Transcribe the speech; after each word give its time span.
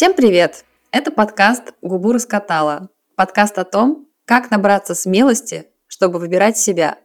Всем 0.00 0.14
привет! 0.14 0.64
Это 0.92 1.10
подкаст 1.10 1.74
«Губу 1.82 2.12
раскатала». 2.12 2.88
Подкаст 3.16 3.58
о 3.58 3.64
том, 3.64 4.08
как 4.24 4.50
набраться 4.50 4.94
смелости, 4.94 5.66
чтобы 5.88 6.18
выбирать 6.18 6.56
себя. 6.56 6.96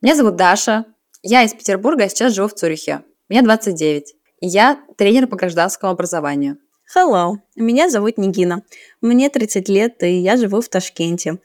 Меня 0.00 0.14
зовут 0.14 0.36
Даша, 0.36 0.84
я 1.24 1.42
из 1.42 1.54
Петербурга, 1.54 2.04
а 2.04 2.08
сейчас 2.08 2.32
живу 2.32 2.46
в 2.46 2.54
Цюрихе. 2.54 3.02
Мне 3.28 3.42
29, 3.42 4.14
и 4.42 4.46
я 4.46 4.78
тренер 4.96 5.26
по 5.26 5.34
гражданскому 5.34 5.90
образованию. 5.90 6.58
Hello, 6.96 7.32
меня 7.56 7.90
зовут 7.90 8.16
Нигина. 8.16 8.62
Мне 9.00 9.28
30 9.28 9.68
лет, 9.68 10.00
и 10.04 10.20
я 10.20 10.36
живу 10.36 10.60
в 10.60 10.68
Ташкенте. 10.68 11.38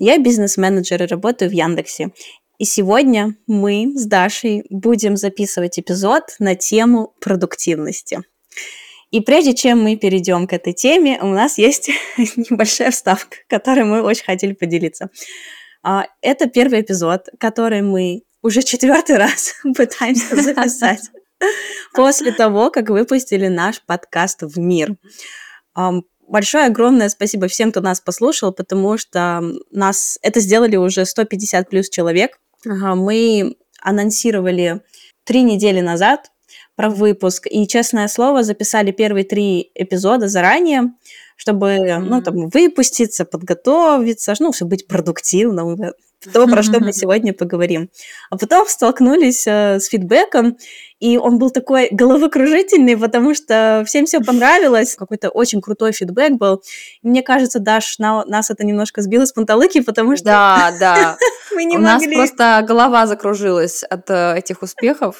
Я 0.00 0.18
бизнес-менеджер 0.18 1.04
и 1.04 1.06
работаю 1.06 1.52
в 1.52 1.54
Яндексе. 1.54 2.10
И 2.58 2.64
сегодня 2.64 3.36
мы 3.46 3.92
с 3.94 4.06
Дашей 4.06 4.64
будем 4.70 5.16
записывать 5.16 5.78
эпизод 5.78 6.34
на 6.40 6.56
тему 6.56 7.14
продуктивности. 7.20 8.22
И 9.12 9.20
прежде 9.20 9.54
чем 9.54 9.82
мы 9.82 9.96
перейдем 9.96 10.46
к 10.46 10.54
этой 10.54 10.72
теме, 10.72 11.20
у 11.20 11.26
нас 11.26 11.58
есть 11.58 11.90
небольшая 12.16 12.90
вставка, 12.90 13.36
которой 13.46 13.84
мы 13.84 14.02
очень 14.02 14.24
хотели 14.24 14.54
поделиться. 14.54 15.10
А, 15.82 16.06
это 16.22 16.48
первый 16.48 16.80
эпизод, 16.80 17.28
который 17.38 17.82
мы 17.82 18.22
уже 18.40 18.62
четвертый 18.62 19.18
раз 19.18 19.54
пытаемся 19.76 20.34
записать 20.40 21.10
после 21.94 22.32
того, 22.32 22.70
как 22.70 22.88
выпустили 22.88 23.48
наш 23.48 23.82
подкаст 23.82 24.42
в 24.42 24.58
мир. 24.58 24.96
Большое 26.26 26.64
огромное 26.64 27.10
спасибо 27.10 27.48
всем, 27.48 27.70
кто 27.70 27.82
нас 27.82 28.00
послушал, 28.00 28.52
потому 28.52 28.96
что 28.96 29.42
нас 29.70 30.18
это 30.22 30.40
сделали 30.40 30.76
уже 30.76 31.04
150 31.04 31.68
плюс 31.68 31.90
человек. 31.90 32.40
Мы 32.64 33.56
анонсировали 33.82 34.80
три 35.24 35.42
недели 35.42 35.80
назад 35.80 36.30
про 36.76 36.88
выпуск. 36.88 37.46
И, 37.50 37.66
честное 37.66 38.08
слово, 38.08 38.42
записали 38.42 38.90
первые 38.92 39.24
три 39.24 39.70
эпизода 39.74 40.28
заранее, 40.28 40.92
чтобы, 41.36 41.66
mm-hmm. 41.66 41.98
ну, 41.98 42.22
там, 42.22 42.48
выпуститься, 42.48 43.24
подготовиться, 43.24 44.34
ну, 44.40 44.52
чтобы 44.52 44.70
быть 44.70 44.86
продуктивным, 44.86 45.76
то, 46.32 46.46
про 46.46 46.62
что 46.62 46.80
мы 46.80 46.92
сегодня 46.92 47.32
поговорим. 47.32 47.90
А 48.30 48.36
потом 48.36 48.66
столкнулись 48.66 49.46
э, 49.46 49.80
с 49.80 49.86
фидбэком, 49.86 50.56
и 51.00 51.18
он 51.18 51.38
был 51.38 51.50
такой 51.50 51.88
головокружительный, 51.90 52.96
потому 52.96 53.34
что 53.34 53.82
всем 53.86 54.06
все 54.06 54.20
понравилось. 54.20 54.94
Какой-то 54.94 55.30
очень 55.30 55.60
крутой 55.60 55.92
фидбэк 55.92 56.32
был. 56.32 56.62
И 57.02 57.08
мне 57.08 57.22
кажется, 57.22 57.58
Даш, 57.58 57.98
на, 57.98 58.24
нас 58.24 58.50
это 58.50 58.64
немножко 58.64 59.02
сбило 59.02 59.24
с 59.24 59.32
панталыки, 59.32 59.80
потому 59.80 60.16
что... 60.16 60.26
Да, 60.26 60.72
да. 60.78 61.16
мы 61.54 61.64
не 61.64 61.76
У 61.76 61.80
нас 61.80 62.04
просто 62.04 62.64
голова 62.66 63.06
закружилась 63.06 63.82
от 63.82 64.08
э, 64.10 64.38
этих 64.38 64.62
успехов. 64.62 65.16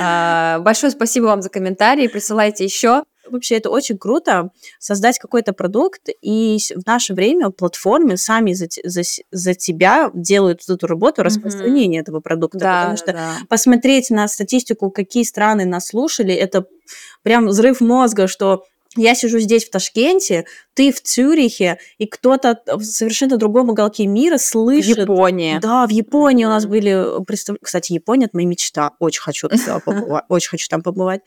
А, 0.00 0.58
большое 0.60 0.92
спасибо 0.92 1.26
вам 1.26 1.42
за 1.42 1.48
комментарии. 1.48 2.06
Присылайте 2.06 2.64
еще. 2.64 3.04
Вообще 3.28 3.56
это 3.56 3.70
очень 3.70 3.98
круто, 3.98 4.50
создать 4.78 5.18
какой-то 5.18 5.52
продукт, 5.52 6.08
и 6.22 6.58
в 6.74 6.86
наше 6.86 7.14
время 7.14 7.50
платформы 7.50 8.16
сами 8.16 8.52
за, 8.52 8.66
за, 8.84 9.02
за 9.30 9.54
тебя 9.54 10.10
делают 10.14 10.68
эту 10.68 10.86
работу 10.86 11.22
распространения 11.22 11.98
mm-hmm. 11.98 12.02
этого 12.02 12.20
продукта. 12.20 12.58
Да, 12.58 12.80
потому 12.80 12.96
что 12.96 13.12
да. 13.12 13.32
посмотреть 13.48 14.10
на 14.10 14.28
статистику, 14.28 14.90
какие 14.90 15.24
страны 15.24 15.64
нас 15.64 15.88
слушали, 15.88 16.34
это 16.34 16.66
прям 17.22 17.46
взрыв 17.46 17.80
мозга, 17.80 18.26
что 18.26 18.64
я 18.96 19.14
сижу 19.14 19.38
здесь 19.38 19.64
в 19.64 19.70
Ташкенте, 19.70 20.46
ты 20.74 20.92
в 20.92 21.00
Цюрихе, 21.00 21.78
и 21.98 22.06
кто-то 22.06 22.60
в 22.66 22.84
совершенно 22.84 23.36
другом 23.36 23.70
уголке 23.70 24.06
мира 24.06 24.38
слышит. 24.38 24.96
В 24.96 25.00
Японии. 25.00 25.58
Да, 25.60 25.86
в 25.86 25.90
Японии 25.90 26.44
у 26.44 26.48
нас 26.48 26.66
были... 26.66 27.04
Кстати, 27.60 27.92
Япония– 27.92 28.26
это 28.26 28.36
моя 28.36 28.46
мечта. 28.46 28.92
Очень 28.98 29.22
хочу, 29.22 29.48
очень 30.28 30.48
хочу 30.48 30.68
там 30.68 30.82
побывать. 30.82 31.22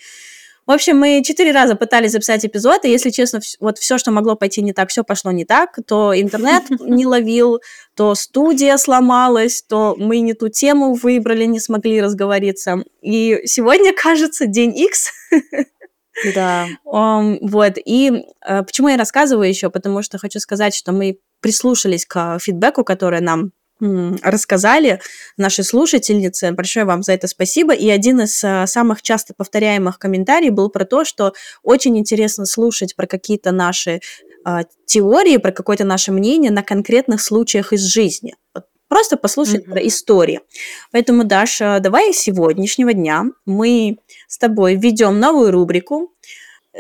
В 0.67 0.72
общем, 0.72 0.97
мы 1.00 1.23
четыре 1.23 1.53
раза 1.53 1.75
пытались 1.75 2.11
записать 2.11 2.45
эпизод, 2.45 2.83
и, 2.83 2.91
если 2.91 3.09
честно, 3.09 3.39
вот 3.61 3.78
все, 3.78 3.97
что 3.97 4.11
могло 4.11 4.35
пойти 4.35 4.61
не 4.61 4.73
так, 4.73 4.89
все 4.89 5.01
пошло 5.05 5.31
не 5.31 5.45
так. 5.45 5.79
То 5.88 6.13
интернет 6.13 6.63
не 6.81 7.05
ловил, 7.05 7.61
то 7.95 8.13
студия 8.16 8.75
сломалась, 8.75 9.61
то 9.61 9.95
мы 9.97 10.19
не 10.19 10.33
ту 10.33 10.50
тему 10.50 10.94
выбрали, 10.94 11.45
не 11.45 11.61
смогли 11.61 12.01
разговориться. 12.01 12.83
И 13.01 13.39
сегодня, 13.45 13.94
кажется, 13.95 14.45
день 14.45 14.77
X. 14.77 15.13
Да. 16.35 16.67
Um, 16.85 17.38
вот. 17.41 17.73
И 17.85 18.11
uh, 18.45 18.66
почему 18.66 18.89
я 18.89 18.97
рассказываю 18.97 19.47
еще? 19.47 19.69
Потому 19.69 20.01
что 20.01 20.17
хочу 20.17 20.39
сказать, 20.39 20.75
что 20.75 20.91
мы 20.91 21.19
прислушались 21.39 22.06
к 22.06 22.39
фидбэку, 22.39 22.83
который 22.83 23.22
нам 23.22 23.51
рассказали 23.79 24.99
наши 25.38 25.63
слушательницы. 25.63 26.51
Большое 26.51 26.85
вам 26.85 27.03
за 27.03 27.13
это 27.13 27.27
спасибо. 27.27 27.73
И 27.73 27.89
один 27.89 28.21
из 28.21 28.43
а, 28.43 28.65
самых 28.65 29.01
часто 29.01 29.33
повторяемых 29.35 29.99
комментариев 29.99 30.53
был 30.53 30.69
про 30.69 30.85
то, 30.85 31.05
что 31.05 31.33
очень 31.63 31.97
интересно 31.97 32.45
слушать 32.45 32.95
про 32.95 33.07
какие-то 33.07 33.51
наши 33.51 34.01
а, 34.43 34.63
теории, 34.85 35.38
про 35.38 35.51
какое-то 35.51 35.83
наше 35.83 36.11
мнение 36.11 36.51
на 36.51 36.63
конкретных 36.63 37.21
случаях 37.21 37.73
из 37.73 37.81
жизни. 37.81 38.35
Просто 38.88 39.17
послушать 39.17 39.65
mm-hmm. 39.65 39.71
про 39.71 39.88
истории. 39.88 40.39
Поэтому, 40.91 41.25
Даша, 41.25 41.79
давай 41.81 42.13
с 42.13 42.19
сегодняшнего 42.19 42.94
дня 42.94 43.25
мы 43.45 43.97
с 44.27 44.38
тобой 44.38 44.75
введем 44.75 45.19
новую 45.19 45.51
рубрику. 45.51 46.13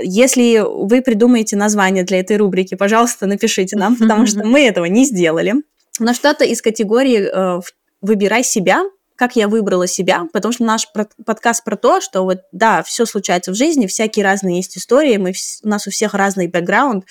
Если 0.01 0.63
вы 0.65 1.01
придумаете 1.01 1.57
название 1.57 2.03
для 2.03 2.19
этой 2.19 2.37
рубрики, 2.37 2.75
пожалуйста, 2.75 3.25
напишите 3.25 3.75
нам, 3.75 3.95
потому 3.97 4.25
что 4.25 4.39
мы 4.45 4.65
этого 4.65 4.85
не 4.85 5.05
сделали 5.05 5.55
но 5.99 6.13
что-то 6.13 6.45
из 6.45 6.61
категории 6.61 7.29
э, 7.31 7.61
«выбирай 8.01 8.43
себя», 8.43 8.83
как 9.15 9.35
я 9.35 9.47
выбрала 9.47 9.87
себя, 9.87 10.27
потому 10.31 10.53
что 10.53 10.63
наш 10.63 10.87
подкаст 11.25 11.63
про 11.63 11.75
то, 11.75 12.01
что 12.01 12.23
вот, 12.23 12.41
да, 12.51 12.83
все 12.83 13.05
случается 13.05 13.51
в 13.51 13.55
жизни, 13.55 13.87
всякие 13.87 14.23
разные 14.23 14.57
есть 14.57 14.77
истории, 14.77 15.17
мы, 15.17 15.33
у 15.63 15.67
нас 15.67 15.87
у 15.87 15.91
всех 15.91 16.13
разный 16.13 16.47
бэкграунд, 16.47 17.05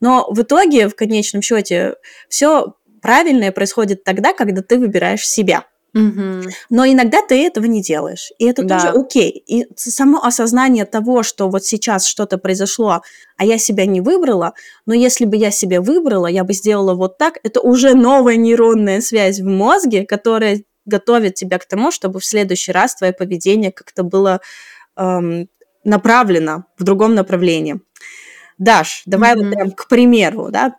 но 0.00 0.28
в 0.30 0.42
итоге, 0.42 0.88
в 0.88 0.94
конечном 0.94 1.40
счете, 1.40 1.94
все 2.28 2.74
правильное 3.00 3.52
происходит 3.52 4.04
тогда, 4.04 4.34
когда 4.34 4.62
ты 4.62 4.78
выбираешь 4.78 5.26
себя. 5.26 5.64
Угу. 5.96 6.50
Но 6.68 6.84
иногда 6.86 7.22
ты 7.26 7.46
этого 7.46 7.64
не 7.64 7.80
делаешь, 7.80 8.30
и 8.38 8.44
это 8.44 8.62
да. 8.64 8.78
тоже 8.78 8.98
окей. 8.98 9.30
И 9.30 9.66
само 9.76 10.22
осознание 10.22 10.84
того, 10.84 11.22
что 11.22 11.48
вот 11.48 11.64
сейчас 11.64 12.04
что-то 12.04 12.36
произошло, 12.36 13.00
а 13.38 13.44
я 13.46 13.56
себя 13.56 13.86
не 13.86 14.02
выбрала, 14.02 14.52
но 14.84 14.92
если 14.92 15.24
бы 15.24 15.36
я 15.36 15.50
себя 15.50 15.80
выбрала, 15.80 16.26
я 16.26 16.44
бы 16.44 16.52
сделала 16.52 16.94
вот 16.94 17.16
так, 17.16 17.38
это 17.42 17.62
уже 17.62 17.94
новая 17.94 18.36
нейронная 18.36 19.00
связь 19.00 19.40
в 19.40 19.46
мозге, 19.46 20.04
которая 20.04 20.64
готовит 20.84 21.34
тебя 21.34 21.58
к 21.58 21.64
тому, 21.64 21.90
чтобы 21.90 22.20
в 22.20 22.26
следующий 22.26 22.72
раз 22.72 22.94
твое 22.94 23.14
поведение 23.14 23.72
как-то 23.72 24.02
было 24.02 24.40
эм, 24.96 25.48
направлено 25.82 26.64
в 26.76 26.84
другом 26.84 27.14
направлении. 27.14 27.80
Даш, 28.58 29.02
давай 29.06 29.34
mm 29.34 29.38
вот 29.38 29.54
прям 29.54 29.70
к 29.70 29.88
примеру, 29.88 30.50
да, 30.50 30.76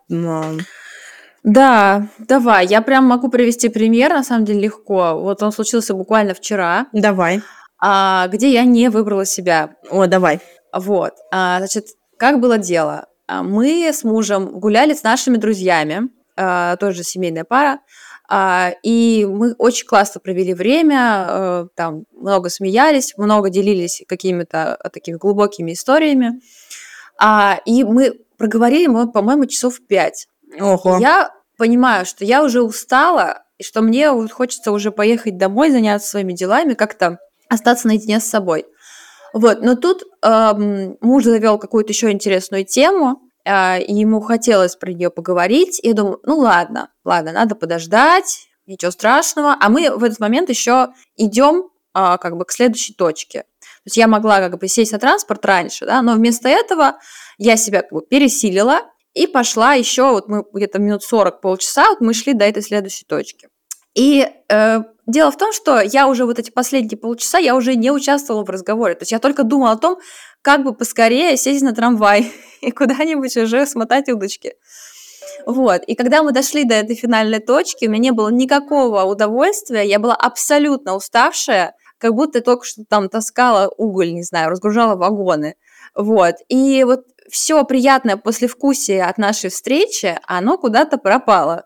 да, 1.47 2.09
давай. 2.19 2.68
Я 2.68 2.81
прям 2.81 3.06
могу 3.06 3.30
привести 3.30 3.69
пример, 3.69 4.09
на 4.12 4.22
самом 4.25 4.44
деле 4.44 4.59
легко. 4.59 5.18
Вот 5.18 5.41
он 5.41 5.53
случился 5.53 5.94
буквально 5.94 6.34
вчера, 6.34 6.88
Давай. 6.91 7.41
а, 7.80 8.28
где 8.28 8.52
я 8.52 8.66
не 8.66 8.90
выбрала 8.90 9.25
себя. 9.25 9.75
О, 9.90 10.07
давай. 10.07 10.41
Вот. 10.74 11.13
А, 11.31 11.59
значит, 11.59 11.86
как 12.18 12.41
было 12.41 12.57
дело? 12.57 13.07
А, 13.28 13.44
Мы 13.44 13.88
с 13.94 14.03
мужем 14.03 14.59
гуляли 14.59 14.94
с 14.94 15.03
нашими 15.03 15.38
друзьями, 15.38 16.09
а, 16.36 16.75
тоже 16.75 17.03
семейная 17.03 17.46
пара, 17.46 17.80
а, 18.30 18.74
и 18.84 19.25
мы 19.25 19.53
очень 19.53 19.88
классно 19.88 20.19
провели 20.19 20.53
время, 20.53 20.97
а, 21.00 21.68
там 21.75 22.03
много 22.12 22.50
смеялись, 22.50 23.13
много 23.16 23.50
делились 23.50 24.03
какими-то 24.06 24.75
а, 24.75 24.90
такими 24.90 25.16
глубокими 25.16 25.72
историями. 25.72 26.41
А, 27.18 27.62
и 27.66 27.86
мы 27.86 28.19
проговорили, 28.38 28.88
мы, 28.88 29.09
по-моему, 29.09 29.46
часов 29.46 29.80
пять. 29.88 30.28
Ого. 30.59 30.97
Я 31.00 31.31
понимаю, 31.57 32.06
что 32.06 32.24
я 32.24 32.44
уже 32.44 32.62
устала, 32.62 33.44
и 33.57 33.63
что 33.63 33.81
мне 33.81 34.12
хочется 34.30 34.71
уже 34.71 34.92
поехать 34.92 35.38
домой, 35.38 35.71
заняться 35.71 36.09
своими 36.09 36.33
делами, 36.33 36.74
как-то 36.74 37.19
остаться 37.50 37.88
наедине 37.88 38.19
с 38.19 38.25
собой. 38.25 38.65
Вот, 39.33 39.62
но 39.62 39.75
тут 39.75 40.04
эм, 40.24 40.98
муж 41.01 41.24
завел 41.24 41.57
какую-то 41.57 41.92
еще 41.92 42.12
интересную 42.12 42.65
тему, 42.65 43.21
э, 43.45 43.81
и 43.81 43.94
ему 43.94 44.21
хотелось 44.21 44.75
про 44.75 44.92
нее 44.92 45.09
поговорить. 45.09 45.80
И 45.83 45.89
я 45.89 45.94
думаю, 45.94 46.19
ну 46.24 46.38
ладно, 46.38 46.89
ладно, 47.04 47.31
надо 47.33 47.56
подождать, 47.56 48.48
ничего 48.65 48.92
страшного. 48.92 49.56
А 49.60 49.69
мы 49.69 49.89
в 49.95 50.03
этот 50.03 50.19
момент 50.19 50.50
еще 50.50 50.89
идем 51.15 51.69
э, 51.94 52.18
как 52.19 52.38
бы 52.38 52.45
к 52.45 52.51
следующей 52.51 52.94
точке. 52.94 53.42
То 53.60 53.89
есть 53.89 53.98
я 53.98 54.07
могла 54.07 54.39
как 54.39 54.60
бы 54.60 54.68
сесть 54.68 54.92
на 54.92 55.00
транспорт 55.00 55.45
раньше, 55.45 55.86
да, 55.86 56.01
но 56.01 56.13
вместо 56.13 56.50
этого 56.50 56.98
я 57.38 57.57
себя 57.57 57.81
как 57.81 57.92
бы 57.92 58.01
пересилила, 58.01 58.81
и 59.18 59.28
пошла 59.28 59.74
еще, 59.74 60.12
вот 60.12 60.28
мы 60.28 60.44
где-то 60.54 60.80
минут 60.80 61.04
40, 61.04 61.42
полчаса, 61.42 61.90
вот 61.90 62.02
мы 62.02 62.14
шли 62.14 62.34
до 62.34 62.46
этой 62.46 62.62
следующей 62.62 63.06
точки. 63.06 63.50
И 63.96 64.28
э, 64.50 64.80
дело 65.08 65.31
в 65.31 65.38
том, 65.38 65.52
что 65.52 65.81
я 65.81 66.08
уже 66.08 66.25
вот 66.25 66.38
эти 66.38 66.52
последние 66.52 67.00
полчаса, 67.00 67.40
я 67.40 67.56
уже 67.56 67.75
не 67.75 67.92
участвовала 67.92 68.46
в 68.46 68.50
разговоре. 68.50 68.94
То 68.94 69.02
есть 69.02 69.12
я 69.12 69.18
только 69.18 69.44
думала 69.44 69.72
о 69.72 69.78
том, 69.78 69.98
как 70.44 70.64
бы 70.64 70.74
поскорее 70.75 71.36
сесть 71.36 71.64
на 71.64 71.74
трамвай 71.74 72.31
и 72.62 72.69
куда-нибудь 72.69 73.36
уже 73.38 73.66
смотать 73.66 74.08
удочки. 74.08 74.54
Вот. 75.48 75.81
И 75.88 75.96
когда 75.96 76.22
мы 76.22 76.31
дошли 76.31 76.63
до 76.63 76.75
этой 76.75 76.96
финальной 76.96 77.40
точки, 77.40 77.88
у 77.88 77.90
меня 77.90 78.00
не 78.00 78.12
было 78.12 78.30
никакого 78.30 79.02
удовольствия, 79.04 79.81
я 79.81 79.98
была 79.98 80.16
абсолютно 80.16 80.96
уставшая, 80.96 81.74
как 81.98 82.13
будто 82.13 82.42
только 82.42 82.66
что 82.66 82.84
там 82.88 83.10
таскала 83.10 83.72
уголь, 83.78 84.13
не 84.13 84.24
знаю, 84.24 84.52
разгружала 84.52 84.96
вагоны. 84.96 85.56
Вот. 85.96 86.36
И 86.50 86.84
вот 86.84 87.06
все 87.29 87.63
приятное 87.63 88.18
послевкусие 88.18 89.03
от 89.03 89.18
нашей 89.18 89.50
встречи, 89.50 90.19
оно 90.25 90.57
куда-то 90.57 90.97
пропало. 90.97 91.65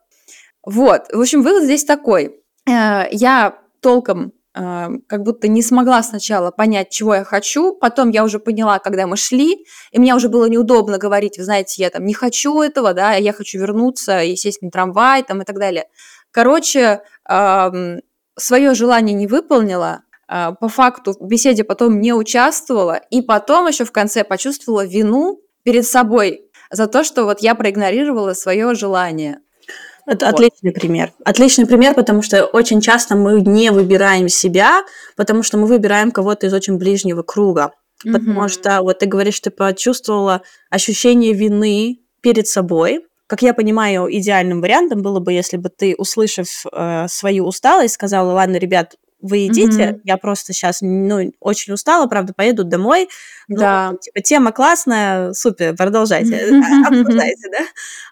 Вот, 0.63 1.07
в 1.11 1.19
общем, 1.19 1.41
вывод 1.41 1.63
здесь 1.63 1.85
такой. 1.85 2.39
Э, 2.67 3.03
я 3.11 3.59
толком 3.81 4.33
э, 4.55 4.87
как 5.07 5.23
будто 5.23 5.47
не 5.47 5.63
смогла 5.63 6.03
сначала 6.03 6.51
понять, 6.51 6.89
чего 6.89 7.15
я 7.15 7.23
хочу, 7.23 7.73
потом 7.73 8.09
я 8.09 8.23
уже 8.23 8.39
поняла, 8.39 8.79
когда 8.79 9.07
мы 9.07 9.17
шли, 9.17 9.65
и 9.91 9.99
мне 9.99 10.15
уже 10.15 10.29
было 10.29 10.45
неудобно 10.45 10.97
говорить, 10.97 11.37
вы 11.37 11.43
знаете, 11.43 11.81
я 11.81 11.89
там 11.89 12.05
не 12.05 12.13
хочу 12.13 12.61
этого, 12.61 12.93
да, 12.93 13.13
я 13.13 13.33
хочу 13.33 13.59
вернуться 13.59 14.21
и 14.21 14.35
сесть 14.35 14.61
на 14.61 14.69
трамвай 14.69 15.23
там 15.23 15.41
и 15.41 15.45
так 15.45 15.57
далее. 15.57 15.85
Короче, 16.31 17.01
свое 17.25 18.73
желание 18.73 19.13
не 19.13 19.27
выполнила, 19.27 20.03
а, 20.33 20.53
по 20.53 20.69
факту 20.69 21.13
в 21.19 21.27
беседе 21.27 21.65
потом 21.65 21.99
не 21.99 22.13
участвовала, 22.13 22.95
и 23.09 23.21
потом 23.21 23.67
еще 23.67 23.83
в 23.83 23.91
конце 23.91 24.23
почувствовала 24.23 24.85
вину 24.85 25.41
перед 25.63 25.85
собой 25.85 26.41
за 26.69 26.87
то, 26.87 27.03
что 27.03 27.25
вот 27.25 27.41
я 27.41 27.55
проигнорировала 27.55 28.33
свое 28.33 28.73
желание. 28.75 29.39
Это 30.07 30.25
вот. 30.25 30.35
отличный 30.35 30.71
пример. 30.71 31.13
Отличный 31.23 31.67
пример, 31.67 31.93
потому 31.93 32.21
что 32.21 32.45
очень 32.45 32.81
часто 32.81 33.15
мы 33.15 33.41
не 33.41 33.71
выбираем 33.71 34.29
себя, 34.29 34.83
потому 35.15 35.43
что 35.43 35.57
мы 35.57 35.67
выбираем 35.67 36.11
кого-то 36.11 36.47
из 36.47 36.53
очень 36.53 36.77
ближнего 36.77 37.23
круга. 37.23 37.71
Mm-hmm. 38.05 38.11
Потому 38.13 38.49
что 38.49 38.81
вот 38.81 38.99
ты 38.99 39.05
говоришь, 39.05 39.39
ты 39.39 39.51
почувствовала 39.51 40.41
ощущение 40.69 41.33
вины 41.33 41.99
перед 42.21 42.47
собой. 42.47 43.05
Как 43.27 43.41
я 43.43 43.53
понимаю, 43.53 44.07
идеальным 44.11 44.59
вариантом 44.59 45.01
было 45.01 45.19
бы, 45.19 45.31
если 45.31 45.57
бы 45.57 45.69
ты, 45.69 45.95
услышав 45.97 46.65
э, 46.71 47.07
свою 47.07 47.45
усталость, 47.45 47.93
сказала, 47.93 48.33
ладно, 48.33 48.57
ребят, 48.57 48.95
вы 49.21 49.47
идите, 49.47 49.81
mm-hmm. 49.81 50.01
я 50.03 50.17
просто 50.17 50.53
сейчас, 50.53 50.79
ну, 50.81 51.31
очень 51.39 51.73
устала, 51.73 52.07
правда, 52.07 52.33
поеду 52.33 52.63
домой. 52.63 53.09
Ну, 53.47 53.57
да. 53.57 53.93
Типа, 54.01 54.21
тема 54.21 54.51
классная, 54.51 55.33
супер, 55.33 55.75
продолжайте, 55.75 56.35
э, 56.35 56.61
обсуждайте, 56.87 57.49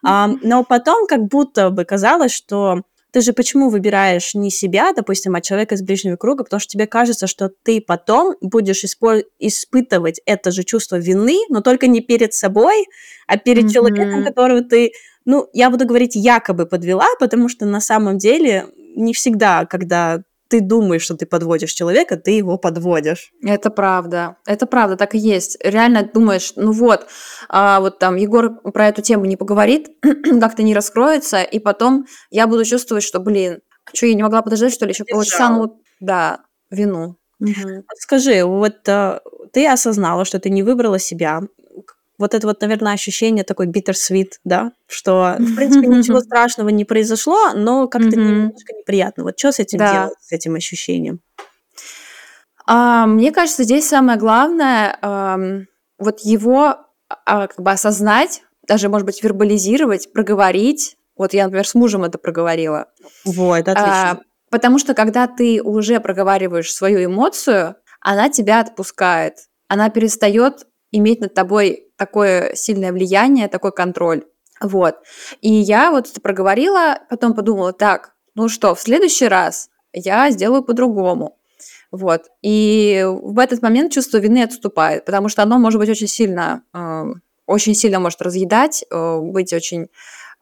да. 0.04 0.28
Но 0.44 0.64
потом 0.64 1.08
как 1.08 1.26
будто 1.26 1.70
бы 1.70 1.86
казалось, 1.86 2.32
что 2.32 2.84
ты 3.12 3.22
же 3.22 3.34
почему 3.34 3.70
выбираешь 3.70 4.36
не 4.36 4.52
себя, 4.52 4.94
допустим, 4.94 5.36
а 5.36 5.42
человека 5.42 5.76
из 5.76 5.82
ближнего 5.82 6.16
круга, 6.16 6.44
потому 6.44 6.60
что 6.60 6.70
тебе 6.70 6.86
кажется, 6.86 7.26
что 7.26 7.50
ты 7.64 7.82
потом 7.82 8.36
будешь 8.42 8.84
испо- 8.84 9.24
испытывать 9.40 10.22
это 10.26 10.52
же 10.52 10.64
чувство 10.64 10.98
вины, 10.98 11.40
но 11.50 11.62
только 11.62 11.88
не 11.88 12.02
перед 12.02 12.34
собой, 12.34 12.86
а 13.26 13.38
перед 13.38 13.66
mm-hmm. 13.66 13.74
человеком, 13.74 14.24
которого 14.24 14.62
ты, 14.62 14.92
ну, 15.26 15.48
я 15.54 15.72
буду 15.72 15.88
говорить, 15.88 16.16
якобы 16.16 16.68
подвела, 16.68 17.08
потому 17.20 17.50
что 17.50 17.66
на 17.66 17.82
самом 17.82 18.20
деле 18.20 18.68
не 18.96 19.14
всегда, 19.14 19.66
когда 19.66 20.22
ты 20.50 20.62
думаешь, 20.62 21.04
что 21.04 21.16
ты 21.16 21.26
подводишь 21.26 21.74
человека, 21.74 22.18
ты 22.18 22.32
его 22.32 22.58
подводишь. 22.58 23.32
Это 23.44 23.70
правда. 23.70 24.38
Это 24.46 24.66
правда, 24.66 24.98
так 24.98 25.14
и 25.16 25.20
есть. 25.20 25.58
Реально 25.64 26.10
думаешь, 26.12 26.54
ну 26.56 26.72
вот, 26.72 27.08
а, 27.48 27.80
вот 27.80 28.00
там 28.00 28.16
Егор 28.16 28.60
про 28.72 28.88
эту 28.88 29.02
тему 29.02 29.26
не 29.26 29.38
поговорит, 29.38 29.90
как-то 30.40 30.64
не 30.64 30.74
раскроется, 30.74 31.44
и 31.44 31.60
потом 31.60 32.08
я 32.32 32.48
буду 32.48 32.66
чувствовать, 32.66 33.04
что, 33.04 33.20
блин, 33.20 33.60
что, 33.94 34.08
я 34.08 34.16
не 34.16 34.24
могла 34.24 34.42
подождать, 34.42 34.74
что 34.74 34.86
ли, 34.86 34.92
еще 34.92 35.06
полчаса, 35.06 35.50
ну, 35.50 35.82
да, 36.00 36.40
вину. 36.72 37.18
Угу. 37.40 37.86
Скажи, 38.00 38.44
вот 38.44 38.90
а, 38.90 39.22
ты 39.54 39.68
осознала, 39.68 40.26
что 40.26 40.40
ты 40.40 40.50
не 40.50 40.64
выбрала 40.64 41.00
себя, 41.00 41.42
вот 42.20 42.36
это 42.36 42.46
вот, 42.46 42.62
наверное, 42.62 42.94
ощущение 42.94 43.44
такой 43.44 43.68
bittersweet, 43.68 44.34
да, 44.44 44.74
что, 44.88 45.38
в 45.40 45.56
принципе, 45.56 45.88
ничего 45.88 46.20
страшного 46.20 46.70
не 46.70 46.86
произошло, 46.86 47.54
но 47.56 47.88
как-то 47.88 48.16
немножко 48.16 48.74
неприятно. 48.78 49.24
Вот 49.24 49.40
что 49.40 49.52
с 49.52 49.60
этим 49.60 49.80
да. 49.80 49.94
делать, 49.94 50.20
с 50.22 50.32
этим 50.32 50.56
ощущением? 50.56 51.22
А, 52.68 53.08
мне 53.08 53.32
кажется, 53.32 53.64
здесь 53.64 53.88
самое 53.88 54.20
главное 54.20 55.00
а, 55.02 55.40
вот 55.98 56.20
его 56.20 56.76
а, 57.26 57.48
как 57.48 57.60
бы 57.60 57.72
осознать, 57.72 58.44
даже, 58.68 58.90
может 58.90 59.06
быть, 59.06 59.24
вербализировать, 59.24 60.12
проговорить. 60.14 60.98
Вот 61.18 61.34
я, 61.34 61.46
например, 61.46 61.68
с 61.68 61.74
мужем 61.74 62.04
это 62.04 62.18
проговорила. 62.18 62.88
Вот, 63.26 63.62
отлично. 63.62 64.12
А, 64.12 64.20
потому 64.52 64.78
что 64.78 64.94
когда 64.94 65.26
ты 65.26 65.64
уже 65.64 66.00
проговариваешь 66.00 66.72
свою 66.72 67.04
эмоцию, 67.04 67.76
она 68.02 68.30
тебя 68.30 68.60
отпускает. 68.60 69.36
Она 69.68 69.90
перестает 69.90 70.68
иметь 70.92 71.22
над 71.22 71.34
тобой 71.34 71.92
такое 71.98 72.56
сильное 72.56 72.92
влияние, 72.92 73.48
такой 73.48 73.72
контроль. 73.72 74.24
Вот. 74.62 74.96
И 75.42 75.52
я 75.52 75.92
вот 75.92 76.10
это 76.10 76.20
проговорила, 76.22 77.00
потом 77.10 77.34
подумала, 77.34 77.74
так, 77.74 78.14
ну 78.36 78.50
что, 78.50 78.76
в 78.76 78.80
следующий 78.82 79.28
раз 79.28 79.70
я 79.94 80.30
сделаю 80.32 80.64
по-другому. 80.64 81.38
Вот. 81.92 82.26
И 82.42 83.04
в 83.06 83.40
этот 83.40 83.62
момент 83.62 83.92
чувство 83.92 84.18
вины 84.18 84.44
отступает, 84.44 85.06
потому 85.06 85.30
что 85.30 85.44
оно 85.44 85.58
может 85.58 85.80
быть 85.80 85.90
очень 85.90 86.08
сильно, 86.08 86.64
э, 86.74 87.06
очень 87.48 87.74
сильно 87.74 88.00
может 88.00 88.22
разъедать, 88.22 88.86
э, 88.90 89.20
быть 89.20 89.54
очень 89.54 89.88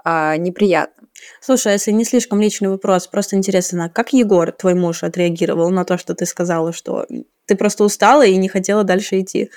э, 0.04 0.38
неприятным. 0.38 1.08
Слушай, 1.42 1.70
а 1.70 1.74
если 1.74 1.92
не 1.92 2.04
слишком 2.06 2.42
личный 2.42 2.70
вопрос, 2.70 3.08
просто 3.08 3.36
интересно, 3.36 3.90
как 3.90 4.14
Егор, 4.14 4.52
твой 4.52 4.74
муж, 4.74 5.04
отреагировал 5.04 5.70
на 5.70 5.86
то, 5.86 5.98
что 5.98 6.14
ты 6.14 6.26
сказала, 6.26 6.74
что 6.74 7.06
ты 7.46 7.56
просто 7.56 7.84
устала 7.84 8.26
и 8.26 8.36
не 8.36 8.50
хотела 8.50 8.84
дальше 8.84 9.20
идти? 9.22 9.50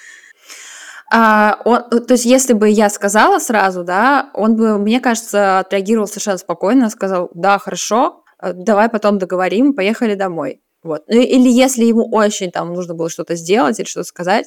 А, 1.12 1.60
он, 1.64 1.82
э, 1.90 2.00
то 2.00 2.14
есть, 2.14 2.24
если 2.24 2.52
бы 2.52 2.68
я 2.68 2.88
сказала 2.88 3.40
сразу, 3.40 3.82
да, 3.82 4.30
он 4.32 4.56
бы, 4.56 4.78
мне 4.78 5.00
кажется, 5.00 5.58
отреагировал 5.58 6.06
совершенно 6.06 6.38
спокойно, 6.38 6.88
сказал, 6.88 7.30
да, 7.34 7.58
хорошо, 7.58 8.24
э, 8.40 8.52
давай 8.52 8.88
потом 8.88 9.18
договорим, 9.18 9.74
поехали 9.74 10.14
домой. 10.14 10.62
Вот. 10.82 11.02
Ну, 11.08 11.20
или 11.20 11.48
если 11.48 11.84
ему 11.84 12.08
очень 12.10 12.50
там 12.50 12.72
нужно 12.72 12.94
было 12.94 13.10
что-то 13.10 13.34
сделать 13.34 13.78
или 13.78 13.86
что-то 13.86 14.06
сказать, 14.06 14.46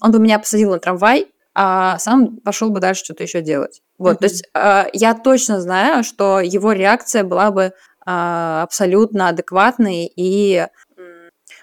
он 0.00 0.12
бы 0.12 0.18
меня 0.18 0.38
посадил 0.38 0.70
на 0.70 0.78
трамвай, 0.78 1.28
а 1.54 1.98
сам 1.98 2.36
пошел 2.38 2.70
бы 2.70 2.80
дальше 2.80 3.04
что-то 3.04 3.22
еще 3.22 3.40
делать. 3.40 3.80
Вот, 3.98 4.16
mm-hmm. 4.16 4.18
то 4.18 4.24
есть 4.24 4.44
э, 4.54 4.84
я 4.92 5.14
точно 5.14 5.60
знаю, 5.60 6.04
что 6.04 6.40
его 6.40 6.72
реакция 6.72 7.24
была 7.24 7.50
бы 7.50 7.62
э, 7.62 7.70
абсолютно 8.06 9.28
адекватной 9.28 10.12
и 10.14 10.66
э, 10.66 10.68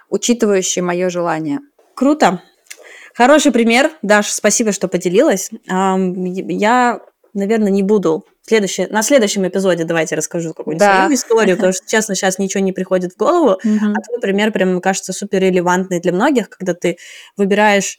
учитывающей 0.09 0.81
мое 0.81 1.09
желание. 1.09 1.59
Круто. 1.95 2.41
Хороший 3.19 3.51
пример. 3.51 3.91
Даш, 4.01 4.27
спасибо, 4.27 4.71
что 4.71 4.87
поделилась. 4.87 5.51
Я, 5.67 7.01
наверное, 7.33 7.69
не 7.69 7.83
буду 7.83 8.25
следующее, 8.43 8.87
на 8.87 9.03
следующем 9.03 9.45
эпизоде 9.45 9.83
давайте 9.83 10.15
расскажу 10.15 10.53
какую-нибудь 10.53 10.79
да. 10.79 11.01
свою 11.01 11.15
историю, 11.15 11.57
потому 11.57 11.73
что, 11.73 11.85
честно, 11.85 12.15
сейчас 12.15 12.39
ничего 12.39 12.63
не 12.63 12.71
приходит 12.71 13.11
в 13.11 13.17
голову. 13.17 13.59
Uh-huh. 13.61 13.93
А 13.93 14.01
твой 14.01 14.21
пример 14.21 14.53
прям 14.53 14.79
кажется 14.79 15.11
супер 15.11 15.41
релевантный 15.41 15.99
для 15.99 16.13
многих, 16.13 16.47
когда 16.47 16.73
ты 16.73 16.97
выбираешь 17.35 17.97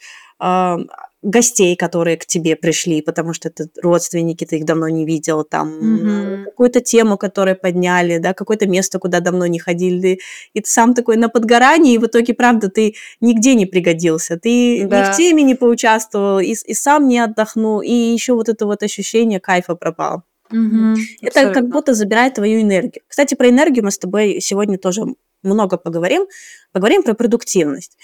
гостей, 1.23 1.77
которые 1.77 2.17
к 2.17 2.25
тебе 2.25 2.57
пришли, 2.57 3.03
потому 3.03 3.35
что 3.35 3.49
это 3.49 3.69
родственники, 3.83 4.47
ты 4.47 4.57
их 4.57 4.65
давно 4.65 4.89
не 4.89 5.05
видел, 5.05 5.45
там 5.45 5.69
mm-hmm. 5.69 6.45
какую-то 6.45 6.81
тему, 6.81 7.19
которую 7.19 7.57
подняли, 7.57 8.19
да, 8.19 8.33
какое-то 8.33 8.67
место, 8.67 8.99
куда 8.99 9.21
давно 9.21 9.47
не 9.47 9.59
ходили, 9.59 10.21
и 10.55 10.61
ты 10.61 10.71
сам 10.71 10.95
такой 10.95 11.17
на 11.17 11.29
подгорании, 11.29 11.95
и 11.95 11.99
в 11.99 12.07
итоге, 12.07 12.33
правда, 12.33 12.71
ты 12.71 12.95
нигде 13.21 13.55
не 13.55 13.67
пригодился, 13.67 14.39
ты 14.39 14.87
да. 14.87 15.09
ни 15.09 15.13
в 15.13 15.17
теме 15.17 15.43
не 15.43 15.55
поучаствовал, 15.55 16.41
и, 16.41 16.53
и 16.53 16.75
сам 16.75 17.07
не 17.07 17.19
отдохнул, 17.19 17.83
и 17.83 17.93
еще 17.93 18.33
вот 18.33 18.49
это 18.49 18.65
вот 18.65 18.83
ощущение 18.83 19.41
кайфа 19.41 19.75
пропал. 19.75 20.23
Mm-hmm. 20.51 20.95
Это 21.23 21.27
Абсолютно. 21.29 21.55
как 21.55 21.71
будто 21.71 21.95
забирает 21.95 22.35
твою 22.35 22.63
энергию. 22.63 23.03
Кстати, 23.07 23.35
про 23.35 23.49
энергию 23.49 23.85
мы 23.85 23.91
с 23.91 23.99
тобой 23.99 24.41
сегодня 24.41 24.79
тоже 24.79 25.03
много 25.43 25.77
поговорим. 25.77 26.27
Поговорим 26.73 27.03
про 27.03 27.15
продуктивность. 27.15 27.97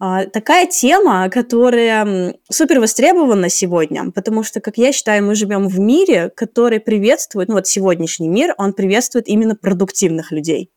А, 0.00 0.26
такая 0.26 0.66
тема, 0.66 1.28
которая 1.28 2.36
супер 2.50 2.78
востребована 2.80 3.48
сегодня, 3.48 4.10
потому 4.12 4.44
что, 4.44 4.60
как 4.60 4.78
я 4.78 4.92
считаю, 4.92 5.24
мы 5.24 5.34
живем 5.34 5.66
в 5.66 5.80
мире, 5.80 6.30
который 6.36 6.78
приветствует, 6.78 7.48
ну 7.48 7.54
вот 7.54 7.66
сегодняшний 7.66 8.28
мир, 8.28 8.54
он 8.58 8.74
приветствует 8.74 9.26
именно 9.26 9.56
продуктивных 9.56 10.30
людей. 10.30 10.70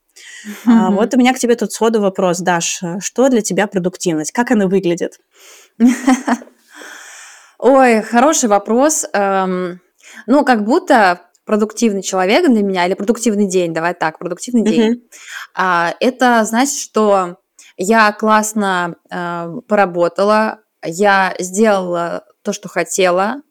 Mm-hmm. 0.47 0.71
А, 0.71 0.91
вот 0.91 1.13
у 1.13 1.17
меня 1.17 1.33
к 1.33 1.39
тебе 1.39 1.55
тут 1.55 1.71
сходу 1.71 2.01
вопрос, 2.01 2.39
Даш, 2.39 2.81
что 2.99 3.29
для 3.29 3.41
тебя 3.41 3.67
продуктивность? 3.67 4.31
Как 4.31 4.49
она 4.51 4.67
выглядит? 4.67 5.19
Ой, 7.59 8.01
хороший 8.01 8.49
вопрос. 8.49 9.05
Эм, 9.13 9.81
ну, 10.25 10.43
как 10.43 10.65
будто 10.65 11.21
продуктивный 11.45 12.01
человек 12.01 12.49
для 12.49 12.63
меня, 12.63 12.87
или 12.87 12.95
продуктивный 12.95 13.47
день, 13.47 13.71
давай 13.71 13.93
так, 13.93 14.17
продуктивный 14.17 14.63
день, 14.63 15.03
а, 15.53 15.93
это 15.99 16.43
значит, 16.43 16.79
что 16.79 17.37
я 17.81 18.11
классно 18.11 18.95
э, 19.09 19.55
поработала, 19.67 20.59
я 20.83 21.33
сделала 21.39 22.25
то, 22.43 22.53
что 22.53 22.69
хотела, 22.69 23.41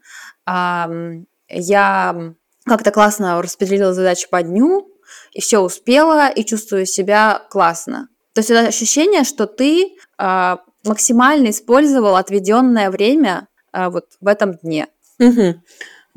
э, 0.46 1.22
я 1.48 2.34
как-то 2.64 2.90
классно 2.92 3.42
распределила 3.42 3.92
задачи 3.92 4.28
по 4.30 4.42
дню, 4.42 4.88
и 5.32 5.40
все 5.40 5.58
успела, 5.58 6.28
и 6.28 6.44
чувствую 6.44 6.86
себя 6.86 7.42
классно. 7.50 8.08
То 8.32 8.40
есть 8.40 8.50
это 8.50 8.68
ощущение, 8.68 9.24
что 9.24 9.46
ты 9.46 9.96
э, 10.18 10.56
максимально 10.84 11.50
использовал 11.50 12.14
отведенное 12.14 12.90
время 12.90 13.48
э, 13.72 13.88
вот 13.88 14.06
в 14.20 14.28
этом 14.28 14.54
дне. 14.54 14.86
Угу. 15.18 15.60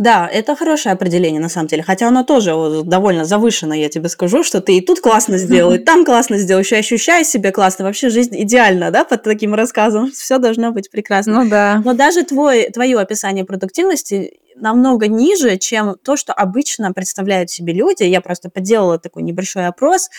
Да, 0.03 0.27
это 0.27 0.53
хорошее 0.57 0.91
определение 0.91 1.39
на 1.39 1.47
самом 1.47 1.67
деле, 1.67 1.81
хотя 1.81 2.09
оно 2.09 2.25
тоже 2.25 2.51
довольно 2.83 3.23
завышено, 3.23 3.71
я 3.71 3.87
тебе 3.87 4.09
скажу, 4.09 4.43
что 4.43 4.59
ты 4.59 4.75
и 4.75 4.81
тут 4.81 4.99
классно 4.99 5.37
сделал, 5.37 5.71
и 5.71 5.77
там 5.77 6.03
классно 6.03 6.37
сделал, 6.37 6.59
еще 6.59 6.75
ощущаешь 6.75 7.27
себя 7.27 7.53
классно, 7.53 7.85
вообще 7.85 8.09
жизнь 8.09 8.35
идеальна, 8.43 8.91
да, 8.91 9.05
под 9.05 9.23
таким 9.23 9.53
рассказом, 9.53 10.11
все 10.15 10.39
должно 10.39 10.71
быть 10.71 10.91
прекрасно. 10.91 11.45
Ну 11.45 11.49
да. 11.49 11.81
Но 11.85 11.93
даже 11.93 12.23
твой, 12.23 12.69
твое 12.69 12.99
описание 12.99 13.45
продуктивности 13.45 14.33
намного 14.57 15.07
ниже, 15.07 15.57
чем 15.57 15.95
то, 16.03 16.17
что 16.17 16.33
обычно 16.33 16.91
представляют 16.91 17.49
себе 17.49 17.71
люди. 17.71 18.03
Я 18.03 18.19
просто 18.19 18.49
поделала 18.49 18.99
такой 18.99 19.23
небольшой 19.23 19.67
опрос 19.67 20.09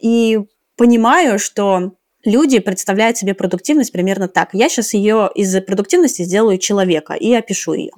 и 0.00 0.38
понимаю, 0.76 1.40
что 1.40 1.94
люди 2.24 2.58
представляют 2.58 3.16
себе 3.16 3.34
продуктивность 3.34 3.92
примерно 3.92 4.28
так. 4.28 4.50
Я 4.52 4.68
сейчас 4.68 4.94
ее 4.94 5.30
из 5.34 5.60
продуктивности 5.62 6.22
сделаю 6.22 6.58
человека 6.58 7.14
и 7.14 7.32
опишу 7.34 7.74
ее. 7.74 7.92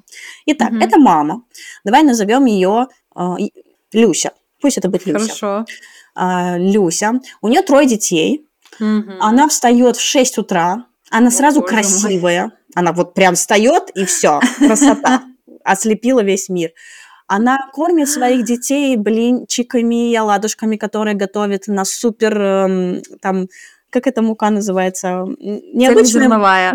Итак, 0.46 0.72
mm-hmm. 0.72 0.84
это 0.84 0.98
мама. 0.98 1.42
Давай 1.84 2.02
назовем 2.02 2.44
ее 2.44 2.88
э, 3.16 3.22
Люся. 3.92 4.32
Пусть 4.60 4.78
это 4.78 4.88
будет 4.88 5.06
Люся. 5.06 5.24
Хорошо. 5.24 5.64
Э, 6.16 6.58
Люся. 6.58 7.20
У 7.40 7.48
нее 7.48 7.62
трое 7.62 7.86
детей. 7.86 8.46
Mm-hmm. 8.80 9.16
Она 9.20 9.48
встает 9.48 9.96
в 9.96 10.02
6 10.02 10.38
утра. 10.38 10.86
Она 11.10 11.28
О, 11.28 11.30
сразу 11.30 11.62
красивая. 11.62 12.42
Мой. 12.42 12.52
Она 12.74 12.92
вот 12.92 13.14
прям 13.14 13.34
встает 13.34 13.90
и 13.94 14.04
все, 14.04 14.40
красота. 14.58 15.22
Ослепила 15.64 16.22
весь 16.22 16.48
мир. 16.48 16.70
Она 17.26 17.58
кормит 17.72 18.08
своих 18.08 18.44
детей 18.44 18.96
блинчиками 18.96 20.10
и 20.10 20.16
оладушками, 20.16 20.76
которые 20.76 21.14
готовит 21.14 21.68
на 21.68 21.84
супер 21.84 22.40
эм, 22.40 23.02
там 23.20 23.46
как 23.90 24.06
эта 24.06 24.22
мука 24.22 24.50
называется? 24.50 25.26
Необычная. 25.38 25.92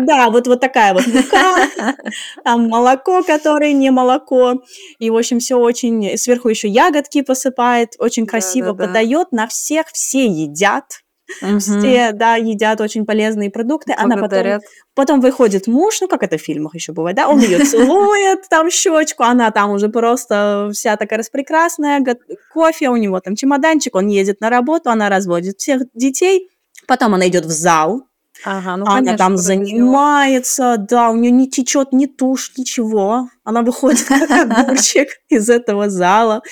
Да, 0.00 0.30
вот, 0.30 0.46
вот 0.46 0.60
такая 0.60 0.94
вот 0.94 1.06
мука. 1.06 1.66
Там 2.44 2.68
молоко, 2.68 3.22
которое 3.22 3.72
не 3.72 3.90
молоко. 3.90 4.62
И, 4.98 5.10
в 5.10 5.16
общем, 5.16 5.38
все 5.38 5.56
очень... 5.56 6.16
Сверху 6.16 6.48
еще 6.48 6.68
ягодки 6.68 7.22
посыпает, 7.22 7.94
очень 7.98 8.26
красиво 8.26 8.72
да, 8.72 8.74
да, 8.74 8.86
подает. 8.86 9.32
На 9.32 9.46
всех 9.46 9.86
все 9.88 10.26
едят. 10.26 11.00
Угу. 11.42 11.58
Все, 11.58 12.12
да, 12.12 12.36
едят 12.36 12.80
очень 12.80 13.04
полезные 13.04 13.50
продукты. 13.50 13.94
Она 13.96 14.16
потом, 14.16 14.60
потом 14.94 15.20
выходит 15.20 15.66
муж, 15.66 16.00
ну, 16.00 16.08
как 16.08 16.22
это 16.22 16.38
в 16.38 16.40
фильмах 16.40 16.74
еще 16.74 16.92
бывает, 16.92 17.16
да, 17.16 17.28
он 17.28 17.40
ее 17.40 17.64
целует, 17.64 18.48
там 18.48 18.70
щечку, 18.70 19.24
она 19.24 19.50
там 19.50 19.70
уже 19.70 19.88
просто 19.88 20.70
вся 20.72 20.96
такая 20.96 21.18
распрекрасная, 21.18 22.04
кофе, 22.52 22.90
у 22.90 22.96
него 22.96 23.18
там 23.20 23.34
чемоданчик, 23.34 23.96
он 23.96 24.06
едет 24.06 24.40
на 24.40 24.50
работу, 24.50 24.90
она 24.90 25.08
разводит 25.08 25.58
всех 25.58 25.82
детей, 25.94 26.48
Потом 26.86 27.14
она 27.14 27.28
идет 27.28 27.44
в 27.44 27.50
зал, 27.50 28.06
Ага, 28.44 28.76
ну, 28.76 28.84
она 28.86 28.96
конечно, 28.96 29.18
там 29.18 29.36
занимается, 29.36 30.76
да, 30.78 31.10
у 31.10 31.16
нее 31.16 31.30
не 31.30 31.48
течет 31.48 31.92
ни 31.92 32.06
тушь, 32.06 32.52
ничего. 32.56 33.28
Она 33.44 33.62
выходит 33.62 34.04
как 34.08 34.30
огурчик 34.30 35.08
из 35.28 35.48
этого 35.48 35.88
зала. 35.88 36.42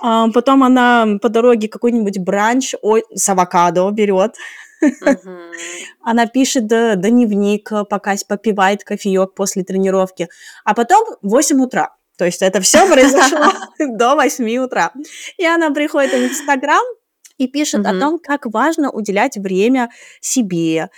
А, 0.00 0.28
потом 0.30 0.64
она 0.64 1.06
по 1.22 1.28
дороге 1.28 1.68
какой-нибудь 1.68 2.18
бранч 2.18 2.74
ой, 2.82 3.04
с 3.14 3.28
авокадо 3.28 3.88
берет. 3.90 4.34
Она 6.02 6.26
пишет 6.26 6.66
дневник, 6.66 7.70
пока 7.88 8.14
попивает 8.28 8.84
кофеек 8.84 9.34
после 9.34 9.64
тренировки. 9.64 10.28
А 10.64 10.74
потом 10.74 11.04
8 11.22 11.60
утра. 11.60 11.94
То 12.16 12.24
есть 12.24 12.42
это 12.42 12.60
все 12.60 12.86
произошло 12.92 13.52
до 13.78 14.16
8 14.16 14.56
утра. 14.58 14.92
И 15.36 15.46
она 15.46 15.70
приходит 15.70 16.12
в 16.12 16.24
Инстаграм, 16.24 16.82
и 17.38 17.46
пишет 17.46 17.80
угу. 17.80 17.88
о 17.88 18.00
том, 18.00 18.18
как 18.18 18.46
важно 18.46 18.90
уделять 18.90 19.36
время 19.36 19.90
себе. 20.20 20.90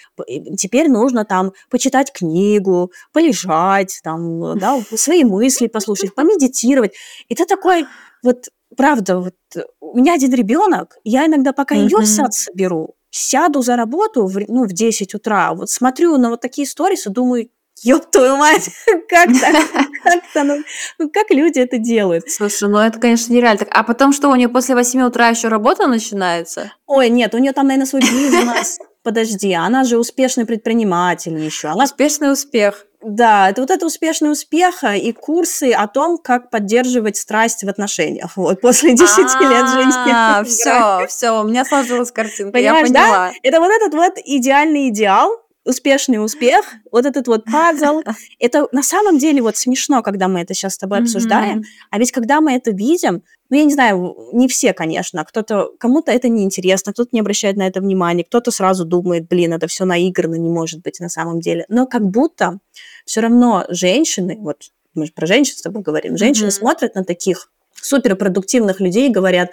Теперь 0.59 0.89
нужно 0.89 1.25
там 1.25 1.53
почитать 1.71 2.13
книгу, 2.13 2.93
полежать, 3.13 4.01
там, 4.03 4.59
да, 4.59 4.81
свои 4.97 5.25
мысли 5.25 5.69
послушать, 5.69 6.15
помедитировать. 6.15 6.93
И 7.29 7.35
ты 7.35 7.45
такой, 7.45 7.87
вот 8.23 8.49
правда, 8.77 9.21
вот 9.21 9.35
у 9.81 9.97
меня 9.97 10.15
один 10.15 10.33
ребенок, 10.33 10.97
я 11.05 11.27
иногда 11.27 11.53
пока 11.53 11.75
угу. 11.75 11.83
ее 11.83 11.99
в 11.99 12.07
сад 12.07 12.35
соберу, 12.35 12.95
сяду 13.11 13.63
за 13.63 13.77
работу 13.77 14.27
в, 14.27 14.39
ну, 14.49 14.65
в 14.65 14.73
10 14.73 15.15
утра, 15.15 15.55
вот 15.55 15.71
смотрю 15.71 16.17
на 16.17 16.31
вот 16.31 16.41
такие 16.41 16.67
сторисы, 16.67 17.11
думаю, 17.11 17.51
ёб 17.83 18.11
твою 18.11 18.37
мать, 18.37 18.71
как 19.09 19.29
так? 19.41 19.57
Как, 20.03 20.23
ну, 20.35 20.63
ну, 20.99 21.11
как 21.11 21.31
люди 21.31 21.59
это 21.59 21.79
делают? 21.79 22.31
Слушай, 22.31 22.69
ну 22.69 22.79
это, 22.79 22.99
конечно, 22.99 23.33
нереально. 23.33 23.67
А 23.71 23.83
потом 23.83 24.13
что, 24.13 24.29
у 24.29 24.35
нее 24.35 24.49
после 24.49 24.75
8 24.75 25.03
утра 25.03 25.29
еще 25.29 25.49
работа 25.49 25.87
начинается? 25.87 26.73
Ой, 26.87 27.11
нет, 27.11 27.35
у 27.35 27.39
нее 27.39 27.53
там, 27.53 27.67
наверное, 27.67 27.87
свой 27.87 28.03
бизнес. 28.03 28.79
Подожди, 29.03 29.53
она 29.55 29.85
же 29.85 29.99
успешный 29.99 30.45
предприниматель 30.45 31.39
еще. 31.39 31.69
Она... 31.69 31.85
Успешный 31.85 32.33
успех. 32.33 32.87
Да, 33.03 33.49
это 33.49 33.63
вот 33.63 33.71
это 33.71 33.87
успешный 33.87 34.31
успех 34.31 34.85
и 34.85 35.13
курсы 35.13 35.73
о 35.73 35.87
том, 35.87 36.19
как 36.19 36.51
поддерживать 36.51 37.17
страсть 37.17 37.65
в 37.65 37.69
отношениях. 37.69 38.37
Вот, 38.37 38.61
после 38.61 38.95
10 38.95 39.19
лет 39.41 39.69
жизни. 39.71 40.13
А, 40.13 40.45
все, 40.45 41.07
все, 41.09 41.31
у 41.41 41.45
меня 41.45 41.65
сложилась 41.65 42.13
картинка, 42.13 42.59
я 42.59 42.75
поняла. 42.75 43.33
Это 43.43 43.61
вот 43.61 43.71
этот 43.71 43.95
вот 43.95 44.19
идеальный 44.23 44.91
идеал, 44.91 45.31
успешный 45.65 46.25
успех, 46.25 46.65
вот 46.91 47.07
этот 47.07 47.29
вот 47.29 47.45
пазл, 47.45 48.03
это 48.39 48.67
на 48.73 48.83
самом 48.83 49.19
деле 49.19 49.43
вот 49.43 49.57
смешно, 49.57 50.03
когда 50.03 50.29
мы 50.29 50.41
это 50.41 50.55
сейчас 50.55 50.75
с 50.75 50.79
тобой 50.79 50.99
обсуждаем, 50.99 51.63
а 51.91 51.99
ведь 51.99 52.13
когда 52.13 52.41
мы 52.41 52.53
это 52.55 52.71
видим, 52.71 53.23
ну, 53.51 53.57
я 53.57 53.65
не 53.65 53.73
знаю, 53.73 54.17
не 54.33 54.49
все, 54.49 54.73
конечно, 54.73 55.25
кто-то, 55.25 55.71
кому-то 55.79 56.13
это 56.13 56.29
неинтересно, 56.29 56.93
кто-то 56.93 57.11
не 57.13 57.21
обращает 57.21 57.57
на 57.57 57.67
это 57.67 57.81
внимания, 57.81 58.25
кто-то 58.25 58.51
сразу 58.51 58.85
думает, 58.85 59.29
блин, 59.29 59.53
это 59.53 59.67
все 59.67 59.85
наиграно, 59.85 60.37
не 60.37 60.49
может 60.49 60.83
быть 60.83 61.01
на 61.01 61.09
самом 61.09 61.41
деле. 61.41 61.67
Но 61.69 61.87
как 61.87 62.09
будто 62.09 62.59
все 63.05 63.21
равно 63.21 63.67
женщины, 63.69 64.37
вот 64.39 64.71
мы 64.95 65.07
же 65.07 65.13
про 65.13 65.27
женщин 65.27 65.57
с 65.57 65.63
тобой 65.63 65.83
говорим, 65.83 66.17
женщины 66.17 66.49
mm-hmm. 66.49 66.51
смотрят 66.53 66.95
на 66.95 67.05
таких 67.05 67.51
суперпродуктивных 67.75 68.81
людей 68.81 69.09
и 69.09 69.13
говорят, 69.13 69.51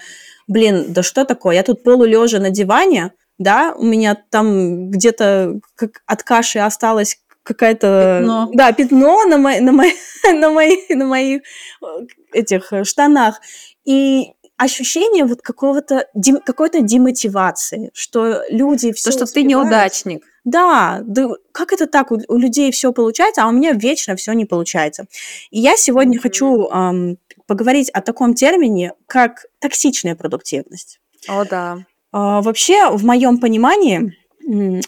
блин, 0.47 0.85
да 0.89 1.03
что 1.03 1.25
такое, 1.25 1.55
я 1.55 1.63
тут 1.63 1.83
полулежа 1.83 2.39
на 2.39 2.49
диване, 2.49 3.13
да, 3.37 3.73
у 3.77 3.83
меня 3.83 4.17
там 4.29 4.89
где-то 4.89 5.59
как 5.75 6.01
от 6.05 6.23
каши 6.23 6.59
осталось 6.59 7.19
какая-то... 7.43 8.19
Пятно. 8.19 8.49
Да, 8.53 8.71
пятно 8.73 9.25
на, 9.25 9.37
мои, 9.37 9.59
на, 9.61 9.71
мои, 9.71 9.91
на, 10.33 10.49
мои, 10.49 10.77
на 10.89 11.05
моих 11.05 11.41
э, 11.81 11.85
этих 12.33 12.73
э, 12.73 12.83
штанах. 12.83 13.39
И 13.85 14.33
ощущение 14.57 15.23
вот 15.25 15.41
какого-то 15.41 16.07
какой-то 16.45 16.81
демотивации, 16.81 17.91
что 17.93 18.41
люди 18.49 18.91
все 18.91 19.05
То, 19.05 19.11
что 19.11 19.23
успевают. 19.23 19.33
ты 19.33 19.41
неудачник. 19.43 20.25
Да, 20.43 21.01
да, 21.05 21.29
как 21.51 21.73
это 21.73 21.87
так? 21.87 22.11
У, 22.11 22.19
у 22.27 22.37
людей 22.37 22.71
все 22.71 22.91
получается, 22.91 23.43
а 23.43 23.47
у 23.47 23.51
меня 23.51 23.73
вечно 23.73 24.15
все 24.15 24.33
не 24.33 24.45
получается. 24.45 25.05
И 25.51 25.59
я 25.59 25.75
сегодня 25.77 26.17
mm-hmm. 26.17 26.21
хочу 26.21 26.67
эм, 26.67 27.17
поговорить 27.45 27.89
о 27.91 28.01
таком 28.01 28.33
термине, 28.33 28.93
как 29.07 29.45
токсичная 29.59 30.15
продуктивность. 30.15 30.99
О, 31.27 31.45
да. 31.45 31.85
А, 32.11 32.41
вообще, 32.41 32.89
в 32.89 33.03
моем 33.03 33.39
понимании, 33.39 34.13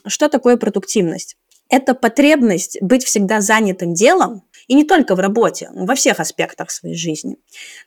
что 0.08 0.30
такое 0.30 0.58
продуктивность? 0.58 1.36
Это 1.70 1.94
потребность 1.94 2.78
быть 2.82 3.04
всегда 3.04 3.42
занятым 3.42 3.94
делом, 3.94 4.44
и 4.68 4.74
не 4.74 4.84
только 4.84 5.16
в 5.16 5.20
работе, 5.20 5.70
во 5.74 5.96
всех 5.96 6.20
аспектах 6.20 6.72
своей 6.72 6.96
жизни. 6.96 7.38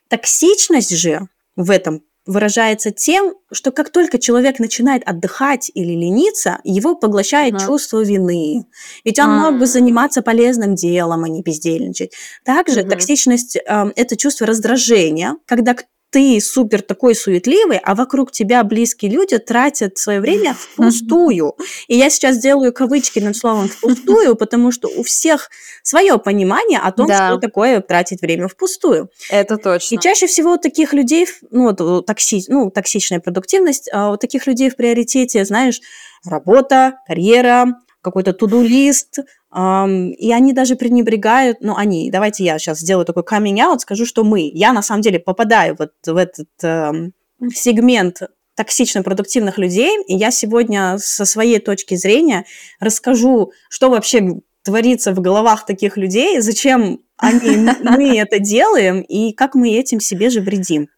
Токсичность 0.09 0.95
же 0.95 1.27
в 1.55 1.69
этом 1.69 2.03
выражается 2.25 2.91
тем, 2.91 3.35
что 3.51 3.71
как 3.71 3.89
только 3.89 4.17
человек 4.17 4.59
начинает 4.59 5.03
отдыхать 5.05 5.69
или 5.73 5.91
лениться, 5.91 6.59
его 6.63 6.95
поглощает 6.95 7.55
uh-huh. 7.55 7.65
чувство 7.65 8.01
вины. 8.01 8.65
Ведь 9.03 9.19
он 9.19 9.29
uh-huh. 9.29 9.51
мог 9.51 9.59
бы 9.59 9.65
заниматься 9.65 10.21
полезным 10.21 10.75
делом, 10.75 11.23
а 11.25 11.29
не 11.29 11.41
бездельничать. 11.41 12.13
Также 12.45 12.81
uh-huh. 12.81 12.89
токсичность 12.89 13.57
э, 13.57 13.91
это 13.95 14.15
чувство 14.15 14.47
раздражения, 14.47 15.35
когда 15.45 15.75
ты 16.13 16.39
супер 16.39 16.83
такой 16.83 17.15
суетливый, 17.15 17.79
а 17.79 17.95
вокруг 17.95 18.31
тебя 18.31 18.63
близкие 18.63 19.09
люди 19.09 19.39
тратят 19.39 19.97
свое 19.97 20.21
время 20.21 20.53
впустую. 20.59 21.55
И 21.87 21.97
я 21.97 22.11
сейчас 22.11 22.37
делаю 22.37 22.71
кавычки 22.71 23.17
над 23.17 23.35
словом 23.35 23.67
впустую, 23.67 24.35
потому 24.37 24.71
что 24.71 24.87
у 24.87 25.01
всех 25.01 25.49
свое 25.81 26.19
понимание 26.19 26.79
о 26.79 26.91
том, 26.91 27.07
да. 27.07 27.29
что 27.29 27.39
такое 27.39 27.81
тратить 27.81 28.21
время 28.21 28.47
впустую. 28.47 29.09
Это 29.31 29.57
точно. 29.57 29.95
И 29.95 29.99
чаще 29.99 30.27
всего 30.27 30.53
у 30.53 30.57
таких 30.57 30.93
людей, 30.93 31.27
ну, 31.49 31.73
токси, 31.73 32.43
ну 32.47 32.69
токсичная 32.69 33.19
продуктивность, 33.19 33.89
а 33.91 34.11
у 34.11 34.17
таких 34.17 34.45
людей 34.45 34.69
в 34.69 34.75
приоритете, 34.75 35.43
знаешь, 35.45 35.81
работа, 36.23 36.99
карьера, 37.07 37.79
какой-то 38.03 38.33
туду-лист, 38.33 39.19
и 39.55 40.31
они 40.31 40.51
даже 40.53 40.75
пренебрегают, 40.75 41.59
ну, 41.61 41.75
они, 41.75 42.09
давайте 42.09 42.43
я 42.43 42.57
сейчас 42.57 42.79
сделаю 42.79 43.05
такой 43.05 43.23
coming 43.23 43.57
out, 43.57 43.79
скажу, 43.79 44.05
что 44.05 44.23
мы, 44.23 44.49
я 44.51 44.73
на 44.73 44.81
самом 44.81 45.01
деле 45.01 45.19
попадаю 45.19 45.75
вот 45.77 45.91
в 46.05 46.17
этот 46.17 46.49
э, 46.63 47.11
сегмент 47.53 48.21
токсично 48.55 49.03
продуктивных 49.03 49.59
людей, 49.59 49.91
и 50.07 50.15
я 50.15 50.31
сегодня 50.31 50.97
со 50.97 51.25
своей 51.25 51.59
точки 51.59 51.95
зрения 51.95 52.45
расскажу, 52.79 53.51
что 53.69 53.89
вообще 53.89 54.41
творится 54.63 55.13
в 55.13 55.21
головах 55.21 55.65
таких 55.65 55.97
людей, 55.97 56.39
зачем 56.39 57.01
они, 57.17 57.69
мы 57.83 58.17
это 58.17 58.39
делаем, 58.39 59.01
и 59.01 59.33
как 59.33 59.53
мы 59.53 59.69
этим 59.69 59.99
себе 59.99 60.29
же 60.29 60.41
вредим. 60.41 60.89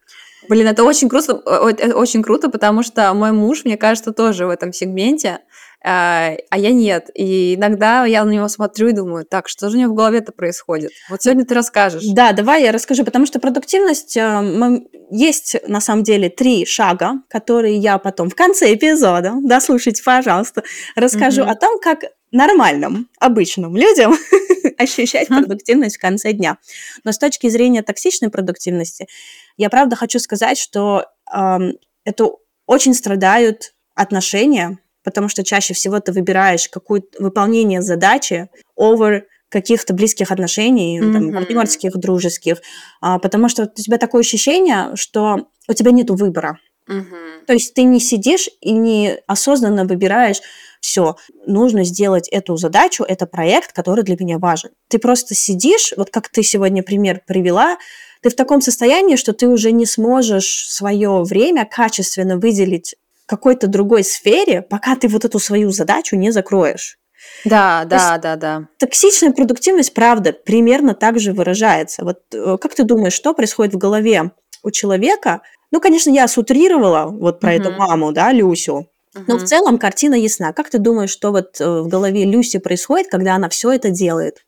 Блин, 0.48 0.68
это 0.68 0.84
очень 0.84 1.10
круто, 1.10 1.42
это 1.46 1.98
очень 1.98 2.22
круто, 2.22 2.50
потому 2.50 2.84
что 2.84 3.14
мой 3.14 3.32
муж, 3.32 3.66
мне 3.66 3.78
кажется, 3.78 4.12
тоже 4.12 4.46
в 4.46 4.50
этом 4.50 4.72
сегменте. 4.72 5.40
А, 5.88 6.36
а 6.50 6.58
я 6.58 6.72
нет. 6.72 7.12
И 7.14 7.54
иногда 7.54 8.06
я 8.06 8.26
на 8.26 8.32
него 8.32 8.48
смотрю 8.48 8.88
и 8.88 8.92
думаю, 8.92 9.24
так, 9.24 9.48
что 9.48 9.70
же 9.70 9.78
у 9.78 9.80
него 9.80 9.94
в 9.94 9.96
голове-то 9.96 10.32
происходит? 10.32 10.90
Вот 11.10 11.22
сегодня 11.22 11.46
ты 11.46 11.54
расскажешь. 11.54 12.04
Да, 12.08 12.32
давай 12.32 12.64
я 12.64 12.72
расскажу, 12.72 13.06
потому 13.06 13.28
что 13.28 13.40
продуктивность 13.40 14.18
э, 14.18 14.80
есть 15.12 15.56
на 15.68 15.80
самом 15.80 16.04
деле 16.04 16.30
три 16.30 16.66
шага, 16.66 17.22
которые 17.30 17.78
я 17.78 18.00
потом 18.00 18.32
в 18.32 18.36
конце 18.36 18.74
эпизода, 18.74 19.34
дослушайте, 19.44 20.02
пожалуйста, 20.04 20.64
расскажу 20.96 21.44
mm-hmm. 21.44 21.52
о 21.52 21.56
том, 21.56 21.80
как 21.80 22.06
нормальным, 22.32 23.08
обычным 23.20 23.78
людям 23.78 24.16
ощущать 24.80 25.28
продуктивность 25.28 25.98
в 25.98 26.02
конце 26.02 26.34
дня. 26.34 26.58
Но 27.04 27.12
с 27.12 27.20
точки 27.20 27.48
зрения 27.48 27.84
токсичной 27.84 28.32
продуктивности, 28.32 29.08
я 29.56 29.70
правда 29.70 29.96
хочу 29.96 30.18
сказать, 30.18 30.58
что 30.58 31.06
э, 31.32 31.58
это 32.06 32.32
очень 32.66 32.96
страдают 32.96 33.76
отношения, 33.94 34.80
потому 35.06 35.30
что 35.30 35.44
чаще 35.44 35.74
всего 35.74 36.00
ты 36.02 36.12
выбираешь 36.12 36.68
какое-то 36.68 37.24
выполнение 37.24 37.82
задачи 37.82 38.50
over 38.78 39.22
каких-то 39.50 39.94
близких 39.94 40.32
отношений, 40.32 41.00
mm-hmm. 41.00 41.14
там, 41.14 41.32
партнерских, 41.32 41.96
дружеских, 41.96 42.58
а, 43.00 43.20
потому 43.20 43.48
что 43.48 43.64
у 43.64 43.82
тебя 43.82 43.98
такое 43.98 44.22
ощущение, 44.22 44.96
что 44.96 45.48
у 45.70 45.74
тебя 45.74 45.92
нет 45.92 46.10
выбора. 46.10 46.60
Mm-hmm. 46.90 47.46
То 47.48 47.54
есть 47.54 47.74
ты 47.74 47.84
не 47.84 48.00
сидишь 48.00 48.50
и 48.60 48.72
не 48.74 49.18
осознанно 49.28 49.86
выбираешь, 49.86 50.42
все, 50.82 51.16
нужно 51.48 51.84
сделать 51.84 52.28
эту 52.30 52.58
задачу, 52.58 53.04
это 53.08 53.26
проект, 53.26 53.72
который 53.72 54.04
для 54.04 54.18
меня 54.20 54.38
важен. 54.38 54.72
Ты 54.88 55.00
просто 55.00 55.34
сидишь, 55.34 55.94
вот 55.98 56.10
как 56.12 56.30
ты 56.30 56.44
сегодня 56.44 56.84
пример 56.84 57.22
привела, 57.26 57.78
ты 58.22 58.30
в 58.30 58.36
таком 58.36 58.62
состоянии, 58.62 59.16
что 59.16 59.34
ты 59.34 59.48
уже 59.48 59.72
не 59.72 59.86
сможешь 59.86 60.68
свое 60.70 61.24
время 61.24 61.66
качественно 61.66 62.38
выделить 62.38 62.96
какой-то 63.26 63.68
другой 63.68 64.04
сфере, 64.04 64.62
пока 64.62 64.96
ты 64.96 65.08
вот 65.08 65.26
эту 65.26 65.40
свою 65.40 65.72
задачу 65.72 66.16
не 66.16 66.32
закроешь. 66.32 66.98
Да, 67.44 67.86
да, 67.86 68.18
да, 68.18 68.36
да. 68.36 68.68
Токсичная 68.78 69.32
продуктивность, 69.32 69.94
правда, 69.94 70.34
примерно 70.34 70.94
так 70.94 71.20
же 71.20 71.34
выражается. 71.34 72.04
Вот 72.04 72.20
э, 72.34 72.58
как 72.60 72.76
ты 72.76 72.84
думаешь, 72.84 73.14
что 73.14 73.34
происходит 73.34 73.74
в 73.74 73.78
голове 73.78 74.32
у 74.64 74.72
человека? 74.72 75.42
Ну, 75.72 75.80
конечно, 75.82 76.10
я 76.10 76.28
сутрировала 76.28 77.06
вот 77.06 77.40
про 77.40 77.54
угу. 77.54 77.62
эту 77.62 77.72
маму, 77.72 78.12
да, 78.12 78.32
Люсю. 78.32 78.88
Угу. 79.16 79.24
Но 79.28 79.38
в 79.38 79.44
целом 79.44 79.78
картина 79.78 80.16
ясна. 80.16 80.54
Как 80.54 80.70
ты 80.70 80.78
думаешь, 80.78 81.10
что 81.10 81.32
вот 81.32 81.60
э, 81.60 81.82
в 81.82 81.88
голове 81.88 82.26
Люси 82.26 82.60
происходит, 82.60 83.10
когда 83.10 83.36
она 83.36 83.50
все 83.50 83.72
это 83.72 83.90
делает? 83.90 84.46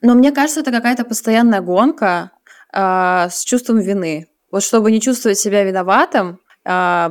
Но 0.00 0.14
мне 0.14 0.32
кажется, 0.32 0.60
это 0.60 0.70
какая-то 0.70 1.04
постоянная 1.04 1.60
гонка 1.60 2.32
э, 2.72 3.28
с 3.30 3.44
чувством 3.44 3.80
вины. 3.80 4.28
Вот 4.50 4.62
чтобы 4.62 4.90
не 4.90 5.00
чувствовать 5.00 5.38
себя 5.38 5.64
виноватым, 5.64 6.40
э, 6.64 7.08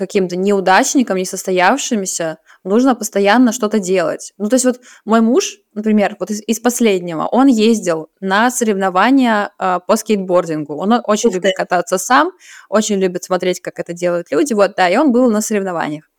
каким-то 0.00 0.36
неудачником, 0.36 1.18
несостоявшимся, 1.18 2.38
нужно 2.64 2.94
постоянно 2.94 3.52
что-то 3.52 3.78
делать. 3.78 4.32
Ну, 4.38 4.48
то 4.48 4.54
есть 4.54 4.64
вот 4.64 4.80
мой 5.04 5.20
муж, 5.20 5.58
например, 5.74 6.16
вот 6.18 6.30
из, 6.30 6.42
из 6.46 6.58
последнего, 6.58 7.26
он 7.26 7.46
ездил 7.46 8.08
на 8.20 8.50
соревнования 8.50 9.52
э, 9.58 9.78
по 9.86 9.96
скейтбордингу. 9.96 10.74
Он 10.74 11.00
очень 11.04 11.28
Ух 11.28 11.34
любит 11.34 11.50
ты. 11.50 11.56
кататься 11.56 11.98
сам, 11.98 12.32
очень 12.68 12.96
любит 12.96 13.24
смотреть, 13.24 13.60
как 13.60 13.78
это 13.78 13.92
делают 13.92 14.30
люди. 14.30 14.54
Вот, 14.54 14.74
да, 14.76 14.88
и 14.88 14.96
он 14.96 15.12
был 15.12 15.30
на 15.30 15.42
соревнованиях. 15.42 16.10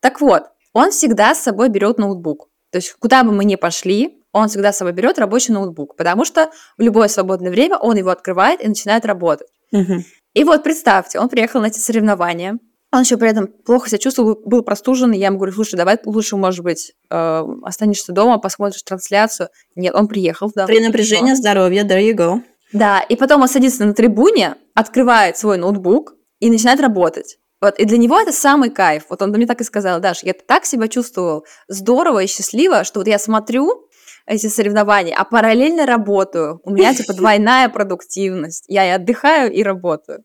Так 0.00 0.20
вот, 0.20 0.44
он 0.72 0.90
всегда 0.90 1.34
с 1.34 1.42
собой 1.42 1.68
берет 1.70 1.98
ноутбук. 1.98 2.48
То 2.70 2.76
есть 2.76 2.92
куда 2.92 3.24
бы 3.24 3.32
мы 3.32 3.44
ни 3.44 3.56
пошли, 3.56 4.22
он 4.32 4.48
всегда 4.48 4.72
с 4.72 4.76
собой 4.76 4.92
берет 4.92 5.18
рабочий 5.18 5.52
ноутбук, 5.52 5.96
потому 5.96 6.24
что 6.24 6.50
в 6.78 6.82
любое 6.82 7.08
свободное 7.08 7.50
время 7.50 7.78
он 7.78 7.96
его 7.96 8.10
открывает 8.10 8.62
и 8.62 8.68
начинает 8.68 9.04
работать. 9.04 9.48
Угу. 9.72 10.04
И 10.34 10.44
вот 10.44 10.62
представьте, 10.62 11.18
он 11.18 11.28
приехал 11.28 11.60
на 11.60 11.66
эти 11.66 11.78
соревнования, 11.78 12.58
он 12.92 13.02
еще 13.02 13.16
при 13.16 13.30
этом 13.30 13.46
плохо 13.46 13.88
себя 13.88 13.98
чувствовал, 13.98 14.40
был 14.44 14.62
простужен. 14.62 15.12
И 15.12 15.18
я 15.18 15.26
ему 15.26 15.36
говорю, 15.36 15.52
слушай, 15.52 15.76
давай 15.76 15.98
лучше, 16.04 16.36
может 16.36 16.64
быть, 16.64 16.92
э, 17.08 17.42
останешься 17.62 18.12
дома, 18.12 18.38
посмотришь 18.38 18.82
трансляцию. 18.82 19.48
Нет, 19.76 19.94
он 19.94 20.08
приехал. 20.08 20.50
Да, 20.54 20.66
при 20.66 20.80
напряжении 20.80 21.34
здоровья, 21.34 21.84
there 21.84 22.02
you 22.02 22.14
go. 22.14 22.42
Да, 22.72 23.00
и 23.00 23.16
потом 23.16 23.42
он 23.42 23.48
садится 23.48 23.84
на 23.84 23.94
трибуне, 23.94 24.56
открывает 24.74 25.36
свой 25.36 25.58
ноутбук 25.58 26.14
и 26.40 26.50
начинает 26.50 26.80
работать. 26.80 27.38
Вот, 27.60 27.78
и 27.78 27.84
для 27.84 27.98
него 27.98 28.18
это 28.18 28.32
самый 28.32 28.70
кайф. 28.70 29.04
Вот 29.10 29.20
он 29.20 29.30
мне 29.30 29.46
так 29.46 29.60
и 29.60 29.64
сказал, 29.64 30.00
Даш, 30.00 30.22
я 30.22 30.32
так 30.32 30.64
себя 30.64 30.88
чувствовал 30.88 31.44
здорово 31.68 32.22
и 32.22 32.26
счастливо, 32.26 32.84
что 32.84 33.00
вот 33.00 33.06
я 33.06 33.18
смотрю 33.18 33.86
эти 34.26 34.46
соревнования, 34.46 35.14
а 35.14 35.24
параллельно 35.24 35.86
работаю. 35.86 36.60
У 36.64 36.70
меня 36.70 36.94
типа 36.94 37.12
двойная 37.16 37.68
продуктивность. 37.68 38.64
Я 38.68 38.86
и 38.86 38.90
отдыхаю, 38.90 39.52
и 39.52 39.62
работаю. 39.62 40.24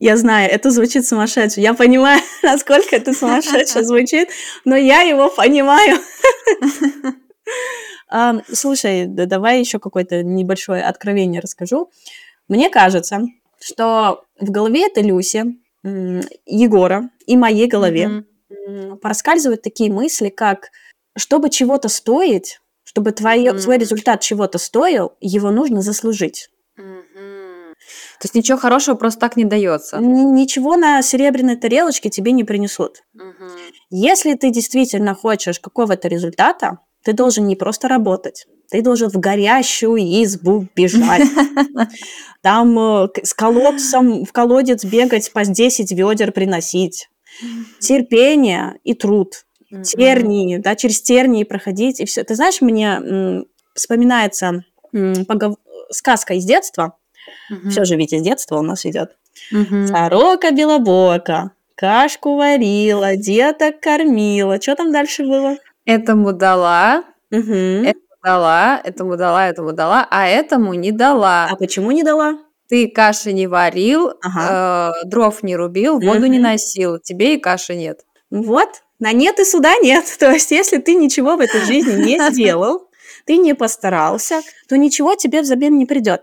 Я 0.00 0.16
знаю, 0.16 0.50
это 0.50 0.70
звучит 0.70 1.06
сумасшедше. 1.06 1.60
Я 1.60 1.74
понимаю, 1.74 2.22
насколько 2.42 2.96
это 2.96 3.12
сумасшедше 3.12 3.84
звучит, 3.84 4.30
но 4.64 4.74
я 4.74 5.02
его 5.02 5.28
понимаю. 5.28 5.98
Слушай, 8.50 9.06
давай 9.06 9.60
еще 9.60 9.78
какое-то 9.78 10.22
небольшое 10.22 10.82
откровение 10.82 11.42
расскажу. 11.42 11.90
Мне 12.48 12.70
кажется, 12.70 13.26
что 13.60 14.24
в 14.40 14.50
голове 14.50 14.86
этой 14.86 15.02
Люси, 15.02 15.44
Егора 15.84 17.10
и 17.26 17.36
моей 17.36 17.68
голове 17.68 18.24
проскальзывают 19.02 19.62
такие 19.62 19.92
мысли, 19.92 20.30
как 20.30 20.70
чтобы 21.16 21.50
чего-то 21.50 21.88
стоить, 21.88 22.60
чтобы 22.84 23.12
твое, 23.12 23.52
твой 23.52 23.76
результат 23.76 24.22
чего-то 24.22 24.58
стоил, 24.58 25.12
его 25.20 25.50
нужно 25.50 25.82
заслужить. 25.82 26.48
То 28.20 28.26
есть 28.26 28.34
ничего 28.34 28.58
хорошего 28.58 28.94
просто 28.96 29.20
так 29.20 29.36
не 29.36 29.44
дается. 29.44 29.98
Ничего 29.98 30.76
на 30.76 31.02
серебряной 31.02 31.56
тарелочке 31.56 32.10
тебе 32.10 32.32
не 32.32 32.44
принесут. 32.44 33.02
Угу. 33.14 33.50
Если 33.90 34.34
ты 34.34 34.50
действительно 34.50 35.14
хочешь 35.14 35.60
какого-то 35.60 36.08
результата, 36.08 36.78
ты 37.02 37.12
должен 37.12 37.46
не 37.46 37.56
просто 37.56 37.88
работать, 37.88 38.46
ты 38.70 38.82
должен 38.82 39.08
в 39.10 39.16
горящую 39.16 39.98
избу 40.22 40.68
бежать. 40.76 41.26
Там 42.42 42.78
э, 42.78 43.08
с 43.22 43.34
колодцем 43.34 44.24
в 44.24 44.32
колодец 44.32 44.84
бегать 44.84 45.32
по 45.32 45.44
10 45.44 45.92
ведер 45.92 46.32
приносить. 46.32 47.08
Терпение 47.80 48.78
и 48.84 48.94
труд. 48.94 49.44
Тернии, 49.84 50.56
да, 50.56 50.74
через 50.74 51.00
тернии 51.00 51.44
проходить 51.44 52.00
и 52.00 52.04
все. 52.04 52.24
Ты 52.24 52.34
знаешь, 52.34 52.60
мне 52.60 53.44
вспоминается 53.74 54.64
сказка 55.90 56.34
из 56.34 56.44
детства 56.44 56.96
Угу. 57.50 57.70
Все 57.70 57.84
же 57.84 57.96
ведь 57.96 58.12
из 58.12 58.22
детства 58.22 58.58
у 58.58 58.62
нас 58.62 58.86
идет. 58.86 59.16
Угу. 59.52 59.86
Сорока 59.86 60.50
белобока, 60.50 61.52
кашку 61.74 62.36
варила, 62.36 63.16
деток 63.16 63.80
кормила. 63.80 64.60
Что 64.60 64.76
там 64.76 64.92
дальше 64.92 65.24
было? 65.24 65.56
Этому 65.84 66.32
дала, 66.32 67.04
угу. 67.30 67.52
этому 67.52 68.12
дала, 68.22 68.80
этому 68.84 69.16
дала, 69.16 69.48
этому 69.48 69.72
дала, 69.72 70.06
а 70.10 70.28
этому 70.28 70.74
не 70.74 70.92
дала. 70.92 71.48
А 71.50 71.56
почему 71.56 71.90
не 71.90 72.02
дала? 72.02 72.38
Ты 72.68 72.86
каши 72.88 73.32
не 73.32 73.48
варил, 73.48 74.12
ага. 74.22 74.92
э, 75.02 75.06
дров 75.08 75.42
не 75.42 75.56
рубил, 75.56 75.98
воду 75.98 76.20
угу. 76.20 76.26
не 76.26 76.38
носил, 76.38 76.98
тебе 76.98 77.34
и 77.34 77.40
каши 77.40 77.74
нет. 77.74 78.04
Вот, 78.30 78.82
на 79.00 79.12
нет 79.12 79.40
и 79.40 79.44
сюда 79.44 79.76
нет. 79.78 80.04
То 80.20 80.30
есть, 80.30 80.52
если 80.52 80.78
ты 80.78 80.94
ничего 80.94 81.36
в 81.36 81.40
этой 81.40 81.62
жизни 81.62 81.94
не 82.00 82.18
сделал, 82.30 82.88
ты 83.24 83.38
не 83.38 83.54
постарался, 83.54 84.42
то 84.68 84.76
ничего 84.76 85.14
тебе 85.16 85.42
взамен 85.42 85.76
не 85.76 85.86
придет 85.86 86.22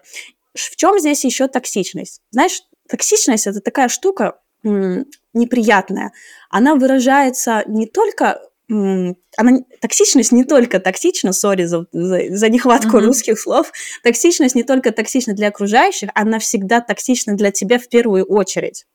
в 0.61 0.75
чем 0.75 0.99
здесь 0.99 1.23
еще 1.25 1.47
токсичность? 1.47 2.21
Знаешь, 2.31 2.61
токсичность 2.87 3.47
это 3.47 3.61
такая 3.61 3.89
штука 3.89 4.39
неприятная. 4.63 6.11
Она 6.49 6.75
выражается 6.75 7.63
не 7.67 7.85
только 7.85 8.41
она, 8.69 9.59
токсичность 9.79 10.33
не 10.33 10.43
только 10.43 10.79
токсична, 10.79 11.31
сори 11.31 11.63
за, 11.63 11.85
за, 11.93 12.35
за 12.35 12.49
нехватку 12.49 12.97
uh-huh. 12.97 13.05
русских 13.05 13.39
слов, 13.39 13.71
токсичность 14.03 14.55
не 14.55 14.63
только 14.63 14.91
токсична 14.91 15.33
для 15.33 15.47
окружающих, 15.47 16.09
она 16.13 16.39
всегда 16.39 16.81
токсична 16.81 17.37
для 17.37 17.51
тебя 17.51 17.79
в 17.79 17.87
первую 17.87 18.25
очередь. 18.25 18.85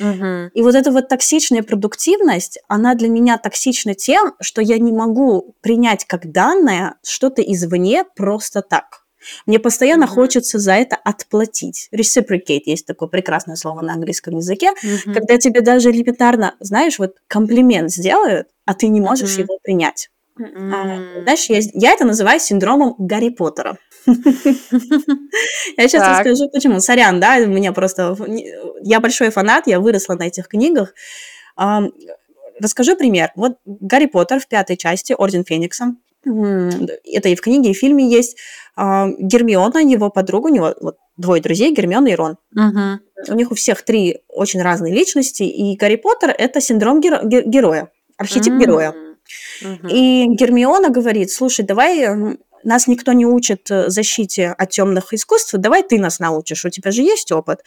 Uh-huh. 0.00 0.48
И 0.52 0.62
вот 0.62 0.74
эта 0.74 0.90
вот 0.90 1.08
токсичная 1.08 1.62
продуктивность, 1.62 2.58
она 2.66 2.96
для 2.96 3.08
меня 3.08 3.38
токсична 3.38 3.94
тем, 3.94 4.34
что 4.40 4.62
я 4.62 4.78
не 4.78 4.90
могу 4.90 5.54
принять 5.60 6.06
как 6.06 6.32
данное 6.32 6.96
что-то 7.04 7.40
извне 7.40 8.04
просто 8.16 8.62
так. 8.62 8.99
Мне 9.46 9.58
постоянно 9.58 10.04
mm-hmm. 10.04 10.08
хочется 10.08 10.58
за 10.58 10.72
это 10.72 10.96
отплатить. 10.96 11.88
Reciprocate 11.94 12.62
есть 12.66 12.86
такое 12.86 13.08
прекрасное 13.08 13.56
слово 13.56 13.82
на 13.82 13.94
английском 13.94 14.36
языке, 14.36 14.70
mm-hmm. 14.70 15.14
когда 15.14 15.38
тебе 15.38 15.60
даже 15.60 15.90
элементарно, 15.90 16.54
знаешь, 16.60 16.98
вот 16.98 17.16
комплимент 17.26 17.90
сделают, 17.90 18.48
а 18.64 18.74
ты 18.74 18.88
не 18.88 19.00
можешь 19.00 19.36
mm-hmm. 19.36 19.42
его 19.42 19.58
принять. 19.62 20.10
Mm-hmm. 20.38 20.72
А, 20.72 21.22
знаешь, 21.22 21.46
я, 21.50 21.60
я 21.74 21.92
это 21.92 22.04
называю 22.04 22.40
синдромом 22.40 22.94
Гарри 22.98 23.28
Поттера. 23.28 23.76
Я 24.06 24.14
сейчас 25.88 26.18
расскажу, 26.18 26.48
почему. 26.50 26.80
Сорян, 26.80 27.20
да, 27.20 27.36
у 27.36 27.46
меня 27.46 27.72
просто... 27.72 28.16
Я 28.82 29.00
большой 29.00 29.30
фанат, 29.30 29.66
я 29.66 29.80
выросла 29.80 30.14
на 30.14 30.24
этих 30.28 30.48
книгах. 30.48 30.94
Расскажу 32.58 32.96
пример. 32.96 33.32
Вот 33.36 33.58
Гарри 33.66 34.06
Поттер 34.06 34.40
в 34.40 34.48
пятой 34.48 34.76
части 34.78 35.14
«Орден 35.16 35.44
Феникса», 35.44 35.94
это 36.24 37.28
и 37.28 37.34
в 37.34 37.40
книге, 37.40 37.70
и 37.70 37.74
в 37.74 37.78
фильме 37.78 38.08
есть. 38.10 38.36
А, 38.76 39.08
Гермиона, 39.18 39.78
его 39.78 40.10
подруга, 40.10 40.46
у 40.46 40.54
него 40.54 40.74
вот 40.80 40.96
двое 41.16 41.42
друзей, 41.42 41.74
Гермиона 41.74 42.08
и 42.08 42.14
Рон. 42.14 42.36
Угу. 42.54 43.32
У 43.32 43.34
них 43.34 43.50
у 43.50 43.54
всех 43.54 43.82
три 43.82 44.20
очень 44.28 44.62
разные 44.62 44.94
личности, 44.94 45.42
и 45.42 45.76
Гарри 45.76 45.96
Поттер– 45.96 46.34
это 46.38 46.60
синдром 46.60 47.00
геро- 47.00 47.24
героя. 47.24 47.90
архетип 48.16 48.54
героя. 48.54 48.94
И 49.88 50.26
Гермиона 50.28 50.90
говорит, 50.90 51.30
слушай, 51.30 51.64
давай 51.64 52.36
нас 52.64 52.86
никто 52.86 53.12
не 53.12 53.26
учит 53.26 53.70
э, 53.70 53.88
защите 53.88 54.48
от 54.48 54.70
темных 54.70 55.14
искусств, 55.14 55.54
давай 55.54 55.82
ты 55.82 55.98
нас 55.98 56.18
научишь, 56.18 56.64
у 56.64 56.70
тебя 56.70 56.90
же 56.90 57.02
есть 57.02 57.32
опыт. 57.32 57.60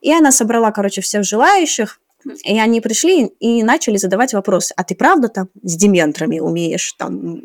И 0.00 0.12
она 0.12 0.32
собрала, 0.32 0.70
короче, 0.70 1.02
всех 1.02 1.24
желающих, 1.24 2.00
и 2.44 2.58
они 2.58 2.80
пришли 2.80 3.26
и 3.26 3.62
начали 3.62 3.96
задавать 3.96 4.32
вопросы. 4.32 4.72
А 4.76 4.84
ты 4.84 4.94
правда 4.94 5.28
там 5.28 5.48
с 5.62 5.76
дементрами 5.76 6.38
умеешь 6.38 6.92
там 6.98 7.42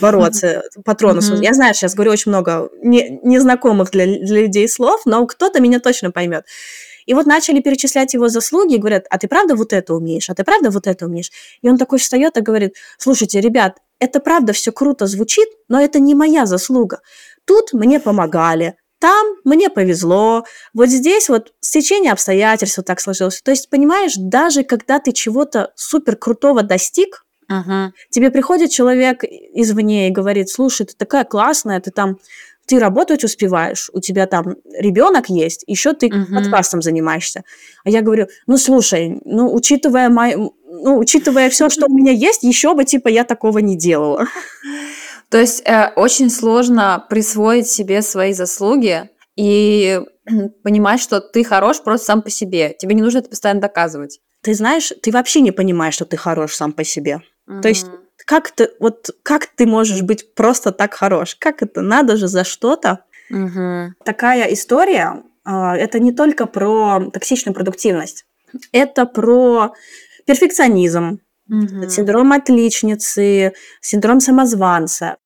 бороться, 0.00 0.62
патронусу? 0.84 1.40
Я 1.40 1.54
знаю, 1.54 1.74
сейчас 1.74 1.94
говорю 1.94 2.12
очень 2.12 2.30
много 2.30 2.70
не, 2.82 3.20
незнакомых 3.22 3.90
для, 3.90 4.06
для 4.06 4.42
людей 4.42 4.68
слов, 4.68 5.02
но 5.04 5.26
кто-то 5.26 5.60
меня 5.60 5.80
точно 5.80 6.10
поймет. 6.10 6.44
И 7.06 7.14
вот 7.14 7.26
начали 7.26 7.60
перечислять 7.60 8.14
его 8.14 8.28
заслуги 8.28 8.76
говорят, 8.76 9.06
а 9.10 9.18
ты 9.18 9.28
правда 9.28 9.56
вот 9.56 9.72
это 9.72 9.94
умеешь, 9.94 10.30
а 10.30 10.34
ты 10.34 10.44
правда 10.44 10.70
вот 10.70 10.86
это 10.86 11.06
умеешь? 11.06 11.30
И 11.60 11.68
он 11.68 11.78
такой 11.78 11.98
встает 11.98 12.36
и 12.36 12.40
говорит, 12.40 12.74
слушайте, 12.98 13.40
ребят, 13.40 13.78
это 13.98 14.20
правда 14.20 14.52
все 14.52 14.72
круто 14.72 15.06
звучит, 15.06 15.48
но 15.68 15.80
это 15.80 16.00
не 16.00 16.14
моя 16.14 16.46
заслуга. 16.46 17.00
Тут 17.44 17.72
мне 17.72 17.98
помогали, 17.98 18.76
там 19.02 19.34
мне 19.42 19.68
повезло, 19.68 20.44
вот 20.74 20.88
здесь 20.88 21.28
вот 21.28 21.52
стечение 21.58 22.12
обстоятельств 22.12 22.76
вот 22.76 22.86
так 22.86 23.00
сложилось. 23.00 23.42
То 23.42 23.50
есть, 23.50 23.68
понимаешь, 23.68 24.12
даже 24.16 24.62
когда 24.62 25.00
ты 25.00 25.10
чего-то 25.10 25.72
супер 25.74 26.14
крутого 26.14 26.62
достиг, 26.62 27.26
uh-huh. 27.50 27.88
тебе 28.10 28.30
приходит 28.30 28.70
человек 28.70 29.24
извне 29.24 30.06
и 30.06 30.12
говорит, 30.12 30.50
слушай, 30.50 30.86
ты 30.86 30.94
такая 30.96 31.24
классная, 31.24 31.80
ты 31.80 31.90
там 31.90 32.18
ты 32.64 32.78
работать 32.78 33.24
успеваешь, 33.24 33.90
у 33.92 33.98
тебя 33.98 34.28
там 34.28 34.54
ребенок 34.78 35.28
есть, 35.28 35.64
еще 35.66 35.94
ты 35.94 36.06
uh-huh. 36.06 36.32
подкастом 36.32 36.80
занимаешься. 36.80 37.42
А 37.84 37.90
я 37.90 38.02
говорю, 38.02 38.28
ну 38.46 38.56
слушай, 38.56 39.20
ну 39.24 39.52
учитывая 39.52 40.10
мой, 40.10 40.36
ну 40.36 40.96
учитывая 40.96 41.50
все, 41.50 41.68
что 41.70 41.86
у 41.86 41.92
меня 41.92 42.12
есть, 42.12 42.44
еще 42.44 42.74
бы 42.74 42.84
типа 42.84 43.08
я 43.08 43.24
такого 43.24 43.58
не 43.58 43.76
делала. 43.76 44.28
То 45.32 45.38
есть 45.38 45.62
э, 45.64 45.88
очень 45.96 46.28
сложно 46.28 47.06
присвоить 47.08 47.66
себе 47.66 48.02
свои 48.02 48.34
заслуги 48.34 49.08
и 49.34 49.98
понимать, 50.62 51.00
что 51.00 51.22
ты 51.22 51.42
хорош 51.42 51.82
просто 51.82 52.04
сам 52.04 52.20
по 52.20 52.28
себе. 52.28 52.76
Тебе 52.78 52.94
не 52.94 53.00
нужно 53.00 53.20
это 53.20 53.30
постоянно 53.30 53.62
доказывать. 53.62 54.20
Ты 54.42 54.52
знаешь, 54.52 54.92
ты 55.02 55.10
вообще 55.10 55.40
не 55.40 55.50
понимаешь, 55.50 55.94
что 55.94 56.04
ты 56.04 56.18
хорош 56.18 56.54
сам 56.54 56.74
по 56.74 56.84
себе. 56.84 57.22
Угу. 57.48 57.62
То 57.62 57.68
есть 57.68 57.86
как 58.26 58.50
ты 58.50 58.72
вот 58.78 59.08
как 59.22 59.46
ты 59.46 59.64
можешь 59.64 60.02
быть 60.02 60.34
просто 60.34 60.70
так 60.70 60.92
хорош? 60.92 61.34
Как 61.36 61.62
это? 61.62 61.80
Надо 61.80 62.18
же 62.18 62.28
за 62.28 62.44
что-то. 62.44 63.06
Угу. 63.30 63.94
Такая 64.04 64.52
история. 64.52 65.22
Э, 65.46 65.72
это 65.72 65.98
не 65.98 66.12
только 66.12 66.44
про 66.44 67.10
токсичную 67.10 67.54
продуктивность. 67.54 68.26
Это 68.70 69.06
про 69.06 69.72
перфекционизм, 70.26 71.20
угу. 71.48 71.88
синдром 71.88 72.32
отличницы, 72.32 73.54
синдром 73.80 74.20
самозванца. 74.20 75.16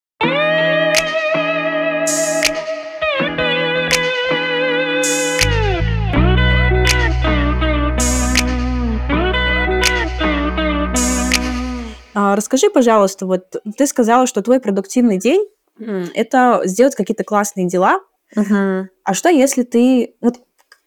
Расскажи, 12.35 12.69
пожалуйста, 12.69 13.25
вот 13.25 13.55
ты 13.77 13.87
сказала, 13.87 14.27
что 14.27 14.41
твой 14.41 14.59
продуктивный 14.59 15.17
день 15.17 15.47
mm. 15.79 16.11
это 16.13 16.61
сделать 16.65 16.95
какие-то 16.95 17.23
классные 17.23 17.67
дела. 17.67 18.01
Uh-huh. 18.35 18.87
А 19.05 19.13
что 19.13 19.29
если 19.29 19.63
ты 19.63 20.15
вот 20.19 20.39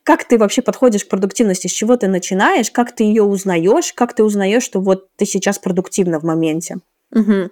как 0.03 0.25
ты 0.25 0.39
вообще 0.39 0.63
подходишь 0.63 1.05
к 1.05 1.09
продуктивности, 1.09 1.67
с 1.69 1.73
чего 1.73 1.97
ты 1.97 2.09
начинаешь, 2.09 2.71
как 2.71 2.93
ты 2.93 3.05
ее 3.05 3.23
узнаешь, 3.23 3.93
как 3.93 4.15
ты 4.15 4.25
узнаешь, 4.25 4.63
что 4.63 4.81
вот 4.81 5.09
ты 5.17 5.25
сейчас 5.25 5.59
продуктивна 5.59 6.19
в 6.19 6.25
моменте? 6.25 6.79
Угу. 7.13 7.51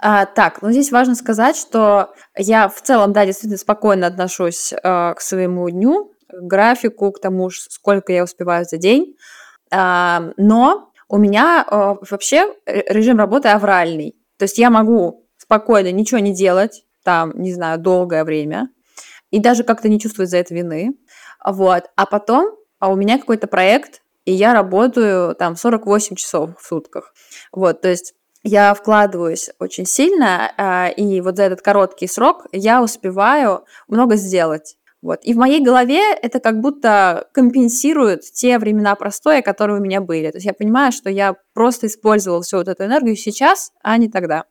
А, 0.00 0.26
так, 0.26 0.62
ну 0.62 0.70
здесь 0.70 0.92
важно 0.92 1.14
сказать, 1.14 1.56
что 1.56 2.12
я 2.36 2.68
в 2.68 2.80
целом, 2.82 3.12
да, 3.12 3.24
действительно 3.24 3.58
спокойно 3.58 4.06
отношусь 4.06 4.72
а, 4.82 5.14
к 5.14 5.20
своему 5.20 5.68
дню, 5.70 6.12
к 6.28 6.42
графику, 6.42 7.10
к 7.12 7.20
тому, 7.20 7.50
сколько 7.50 8.12
я 8.12 8.24
успеваю 8.24 8.64
за 8.64 8.76
день. 8.76 9.16
А, 9.70 10.32
но 10.36 10.91
у 11.12 11.18
меня 11.18 11.66
э, 11.70 11.94
вообще 12.10 12.54
режим 12.66 13.18
работы 13.18 13.48
авральный. 13.48 14.16
То 14.38 14.44
есть 14.44 14.56
я 14.56 14.70
могу 14.70 15.28
спокойно 15.36 15.92
ничего 15.92 16.20
не 16.20 16.34
делать, 16.34 16.84
там, 17.04 17.32
не 17.34 17.52
знаю, 17.52 17.78
долгое 17.78 18.24
время, 18.24 18.70
и 19.30 19.38
даже 19.38 19.62
как-то 19.62 19.90
не 19.90 20.00
чувствовать 20.00 20.30
за 20.30 20.38
это 20.38 20.54
вины. 20.54 20.94
Вот. 21.44 21.84
А 21.96 22.06
потом 22.06 22.56
а 22.80 22.88
у 22.88 22.96
меня 22.96 23.18
какой-то 23.18 23.46
проект, 23.46 24.00
и 24.24 24.32
я 24.32 24.54
работаю 24.54 25.34
там 25.36 25.54
48 25.54 26.16
часов 26.16 26.50
в 26.58 26.66
сутках. 26.66 27.12
Вот, 27.52 27.82
то 27.82 27.88
есть 27.88 28.14
я 28.42 28.72
вкладываюсь 28.72 29.50
очень 29.58 29.84
сильно, 29.84 30.50
э, 30.56 30.94
и 30.94 31.20
вот 31.20 31.36
за 31.36 31.42
этот 31.42 31.60
короткий 31.60 32.06
срок 32.06 32.46
я 32.52 32.82
успеваю 32.82 33.66
много 33.86 34.16
сделать. 34.16 34.78
Вот. 35.02 35.18
И 35.24 35.34
в 35.34 35.36
моей 35.36 35.60
голове 35.60 36.14
это 36.14 36.38
как 36.38 36.60
будто 36.60 37.28
компенсирует 37.32 38.22
те 38.22 38.58
времена 38.58 38.94
простоя, 38.94 39.42
которые 39.42 39.80
у 39.80 39.82
меня 39.82 40.00
были. 40.00 40.30
То 40.30 40.36
есть 40.36 40.46
я 40.46 40.54
понимаю, 40.54 40.92
что 40.92 41.10
я 41.10 41.34
просто 41.54 41.88
использовала 41.88 42.42
всю 42.42 42.58
вот 42.58 42.68
эту 42.68 42.84
энергию 42.84 43.16
сейчас, 43.16 43.72
а 43.82 43.96
не 43.98 44.08
тогда. 44.08 44.44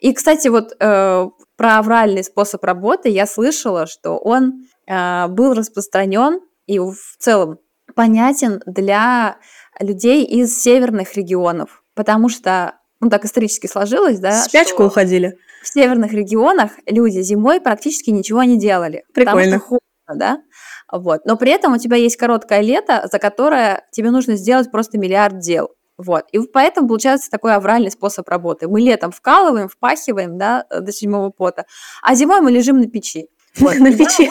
И, 0.00 0.12
кстати, 0.12 0.48
вот 0.48 0.74
э, 0.78 1.28
про 1.56 1.78
авральный 1.78 2.24
способ 2.24 2.64
работы 2.64 3.08
я 3.10 3.26
слышала, 3.26 3.86
что 3.86 4.16
он 4.16 4.66
э, 4.86 5.26
был 5.28 5.54
распространен 5.54 6.40
и 6.66 6.78
в 6.78 7.16
целом 7.18 7.58
понятен 7.94 8.62
для 8.66 9.38
людей 9.78 10.24
из 10.24 10.60
северных 10.60 11.14
регионов, 11.16 11.82
потому 11.94 12.28
что, 12.28 12.78
ну 13.00 13.10
так 13.10 13.24
исторически 13.24 13.66
сложилось, 13.66 14.18
да. 14.18 14.42
Спячку 14.42 14.82
что... 14.82 14.86
уходили 14.86 15.36
в 15.66 15.72
северных 15.72 16.12
регионах 16.12 16.70
люди 16.86 17.20
зимой 17.22 17.60
практически 17.60 18.10
ничего 18.10 18.44
не 18.44 18.56
делали. 18.56 19.04
Прикольно. 19.12 19.58
Потому 19.58 19.58
что 19.58 19.66
холодно, 19.66 20.14
да? 20.14 20.42
Вот. 20.90 21.26
Но 21.26 21.36
при 21.36 21.50
этом 21.50 21.72
у 21.72 21.78
тебя 21.78 21.96
есть 21.96 22.16
короткое 22.16 22.60
лето, 22.60 23.08
за 23.10 23.18
которое 23.18 23.84
тебе 23.90 24.12
нужно 24.12 24.36
сделать 24.36 24.70
просто 24.70 24.96
миллиард 24.96 25.40
дел. 25.40 25.70
Вот. 25.98 26.26
И 26.30 26.38
поэтому 26.38 26.86
получается 26.86 27.30
такой 27.30 27.54
авральный 27.54 27.90
способ 27.90 28.28
работы. 28.28 28.68
Мы 28.68 28.80
летом 28.80 29.10
вкалываем, 29.10 29.68
впахиваем, 29.68 30.38
да, 30.38 30.66
до 30.70 30.92
седьмого 30.92 31.30
пота, 31.30 31.64
а 32.02 32.14
зимой 32.14 32.40
мы 32.42 32.52
лежим 32.52 32.78
на 32.78 32.86
печи. 32.86 33.26
Вот. 33.58 33.74
На 33.78 33.90
печи. 33.90 34.30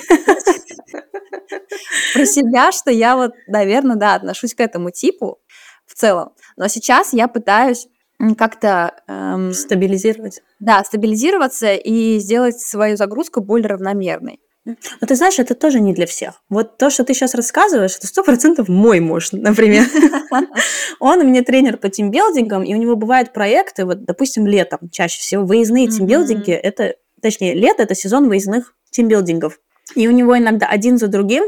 Про 2.14 2.26
себя, 2.26 2.72
что 2.72 2.92
я 2.92 3.16
вот, 3.18 3.32
наверное, 3.48 3.96
да, 3.96 4.14
отношусь 4.14 4.54
к 4.54 4.60
этому 4.60 4.92
типу 4.92 5.40
в 5.88 5.96
целом. 5.96 6.34
Но 6.56 6.68
сейчас 6.68 7.12
я 7.12 7.28
пытаюсь 7.28 7.88
как-то... 8.34 8.96
Эм, 9.08 9.54
стабилизировать. 9.54 10.42
Да, 10.60 10.84
стабилизироваться 10.84 11.76
и 11.76 12.18
сделать 12.18 12.60
свою 12.60 12.98
загрузку 12.98 13.42
более 13.42 13.68
равномерной. 13.68 14.40
Но 14.66 15.08
ты 15.08 15.16
знаешь, 15.16 15.38
это 15.38 15.54
тоже 15.54 15.80
не 15.80 15.94
для 15.94 16.08
всех. 16.08 16.42
Вот 16.50 16.78
то, 16.78 16.90
что 16.90 17.04
ты 17.04 17.14
сейчас 17.14 17.36
рассказываешь, 17.36 17.96
это 17.98 18.08
сто 18.08 18.24
процентов 18.24 18.68
мой 18.68 19.00
муж, 19.00 19.30
например. 19.32 19.86
Он 21.00 21.20
у 21.20 21.24
меня 21.24 21.44
тренер 21.44 21.78
по 21.78 21.90
тимбилдингам, 21.90 22.64
и 22.64 22.74
у 22.74 22.78
него 22.78 22.96
бывают 22.96 23.32
проекты, 23.32 23.86
вот, 23.86 24.06
допустим, 24.06 24.48
летом 24.48 24.90
чаще 24.92 25.20
всего 25.20 25.46
выездные 25.46 25.88
тимбилдинги, 25.88 26.52
это, 26.52 26.96
точнее, 27.22 27.54
лето– 27.54 27.84
это 27.84 27.94
сезон 27.94 28.28
выездных 28.28 28.74
тимбилдингов. 28.90 29.60
И 29.94 30.08
у 30.08 30.12
него 30.12 30.38
иногда 30.38 30.66
один 30.68 30.98
за 30.98 31.08
другим 31.08 31.44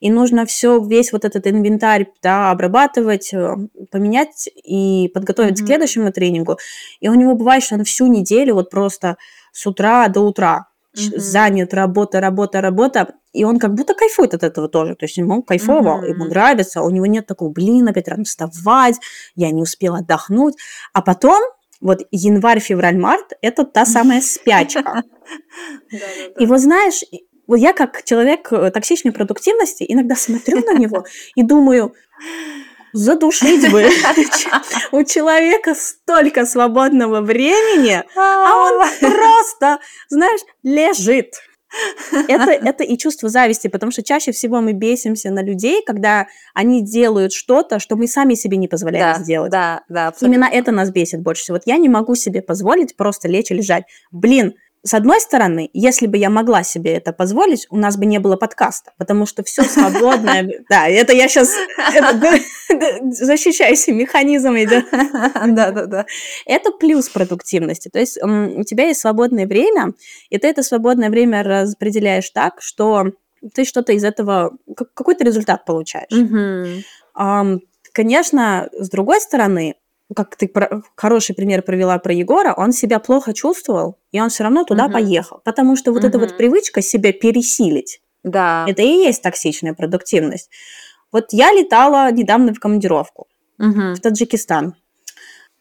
и 0.00 0.10
нужно 0.10 0.44
все, 0.44 0.78
весь 0.84 1.12
вот 1.12 1.24
этот 1.24 1.46
инвентарь 1.46 2.08
да, 2.22 2.50
обрабатывать, 2.50 3.32
э, 3.32 3.56
поменять 3.90 4.48
и 4.54 5.10
подготовить 5.14 5.60
mm-hmm. 5.60 5.64
к 5.64 5.66
следующему 5.66 6.12
тренингу. 6.12 6.58
И 7.00 7.08
у 7.08 7.14
него 7.14 7.34
бывает, 7.34 7.62
что 7.62 7.76
он 7.76 7.84
всю 7.84 8.06
неделю 8.06 8.54
вот 8.54 8.70
просто 8.70 9.16
с 9.52 9.66
утра 9.66 10.08
до 10.08 10.20
утра 10.20 10.66
mm-hmm. 10.94 11.18
занят, 11.18 11.74
работа, 11.74 12.20
работа, 12.20 12.60
работа, 12.60 13.14
и 13.32 13.44
он 13.44 13.58
как 13.58 13.74
будто 13.74 13.94
кайфует 13.94 14.34
от 14.34 14.42
этого 14.42 14.68
тоже, 14.68 14.94
то 14.94 15.06
есть 15.06 15.16
ему 15.16 15.42
кайфово, 15.42 16.02
mm-hmm. 16.02 16.08
ему 16.08 16.24
нравится, 16.26 16.82
у 16.82 16.90
него 16.90 17.06
нет 17.06 17.26
такого, 17.26 17.50
блин, 17.50 17.88
опять 17.88 18.08
рано 18.08 18.24
вставать, 18.24 18.96
я 19.36 19.50
не 19.52 19.62
успела 19.62 19.98
отдохнуть, 19.98 20.54
а 20.92 21.02
потом 21.02 21.42
вот 21.80 22.00
январь, 22.10 22.60
февраль, 22.60 22.98
март– 22.98 23.32
это 23.42 23.64
та 23.64 23.86
самая 23.86 24.20
спячка. 24.20 25.02
И 26.38 26.46
вот 26.46 26.60
знаешь, 26.60 27.02
вот 27.46 27.56
я 27.56 27.72
как 27.72 28.04
человек 28.04 28.52
э, 28.52 28.70
токсичной 28.70 29.12
продуктивности 29.12 29.84
иногда 29.86 30.16
смотрю 30.16 30.60
на 30.64 30.78
него 30.78 31.04
и 31.34 31.42
думаю, 31.42 31.94
задушить 32.94 33.70
бы. 33.70 33.88
У 34.92 35.02
человека 35.04 35.74
столько 35.74 36.46
свободного 36.46 37.20
времени, 37.20 38.02
а 38.16 38.56
он 38.56 38.88
просто, 39.00 39.80
знаешь, 40.08 40.40
лежит. 40.62 41.34
Это, 42.28 42.52
это 42.52 42.84
и 42.84 42.96
чувство 42.96 43.28
зависти, 43.28 43.66
потому 43.66 43.90
что 43.90 44.04
чаще 44.04 44.30
всего 44.30 44.60
мы 44.60 44.72
бесимся 44.72 45.32
на 45.32 45.42
людей, 45.42 45.82
когда 45.84 46.28
они 46.54 46.84
делают 46.84 47.32
что-то, 47.32 47.80
что 47.80 47.96
мы 47.96 48.06
сами 48.06 48.34
себе 48.34 48.56
не 48.56 48.68
позволяем 48.68 49.16
да, 49.16 49.22
сделать. 49.22 49.50
Да, 49.50 49.82
да, 49.88 50.06
абсолютно. 50.08 50.36
Именно 50.36 50.50
это 50.52 50.70
нас 50.70 50.92
бесит 50.92 51.20
больше 51.20 51.42
всего. 51.42 51.56
Вот 51.56 51.64
я 51.66 51.76
не 51.78 51.88
могу 51.88 52.14
себе 52.14 52.42
позволить 52.42 52.96
просто 52.96 53.26
лечь 53.26 53.50
и 53.50 53.54
лежать. 53.54 53.84
Блин, 54.12 54.54
с 54.86 54.92
одной 54.92 55.18
стороны, 55.20 55.70
если 55.72 56.06
бы 56.06 56.18
я 56.18 56.28
могла 56.28 56.62
себе 56.62 56.92
это 56.92 57.14
позволить, 57.14 57.66
у 57.70 57.76
нас 57.78 57.96
бы 57.96 58.04
не 58.04 58.18
было 58.18 58.36
подкаста, 58.36 58.92
потому 58.98 59.24
что 59.24 59.42
все 59.42 59.64
свободное... 59.64 60.44
Да, 60.68 60.88
это 60.88 61.12
я 61.12 61.26
сейчас 61.26 61.52
защищаюсь 62.68 63.88
механизмами. 63.88 64.64
Да, 65.54 65.70
да, 65.70 65.86
да. 65.86 66.06
Это 66.46 66.70
плюс 66.70 67.08
продуктивности. 67.08 67.88
То 67.88 67.98
есть 67.98 68.22
у 68.22 68.62
тебя 68.64 68.84
есть 68.88 69.00
свободное 69.00 69.46
время, 69.46 69.94
и 70.28 70.38
ты 70.38 70.48
это 70.48 70.62
свободное 70.62 71.08
время 71.08 71.42
распределяешь 71.42 72.28
так, 72.30 72.60
что 72.60 73.06
ты 73.54 73.64
что-то 73.64 73.92
из 73.92 74.04
этого, 74.04 74.56
какой-то 74.74 75.24
результат 75.24 75.64
получаешь. 75.64 76.12
Конечно, 77.92 78.68
с 78.72 78.90
другой 78.90 79.20
стороны, 79.20 79.76
как 80.14 80.36
ты 80.36 80.48
про, 80.48 80.82
хороший 80.96 81.34
пример 81.34 81.62
провела 81.62 81.98
про 81.98 82.12
Егора, 82.12 82.54
он 82.56 82.72
себя 82.72 82.98
плохо 82.98 83.32
чувствовал, 83.32 83.98
и 84.12 84.20
он 84.20 84.28
все 84.30 84.44
равно 84.44 84.64
туда 84.64 84.86
угу. 84.86 84.94
поехал. 84.94 85.40
Потому 85.44 85.76
что 85.76 85.92
вот 85.92 86.00
угу. 86.00 86.08
эта 86.08 86.18
вот 86.18 86.36
привычка 86.36 86.82
себя 86.82 87.12
пересилить, 87.12 88.00
да. 88.22 88.64
это 88.68 88.82
и 88.82 89.04
есть 89.04 89.22
токсичная 89.22 89.74
продуктивность. 89.74 90.50
Вот 91.12 91.26
я 91.30 91.52
летала 91.52 92.10
недавно 92.10 92.52
в 92.52 92.58
командировку 92.58 93.28
угу. 93.58 93.94
в 93.94 94.00
Таджикистан. 94.00 94.74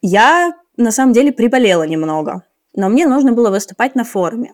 Я 0.01 0.53
на 0.77 0.91
самом 0.91 1.13
деле 1.13 1.31
приболела 1.31 1.83
немного, 1.83 2.43
но 2.75 2.89
мне 2.89 3.05
нужно 3.05 3.33
было 3.33 3.51
выступать 3.51 3.95
на 3.95 4.03
форуме. 4.03 4.53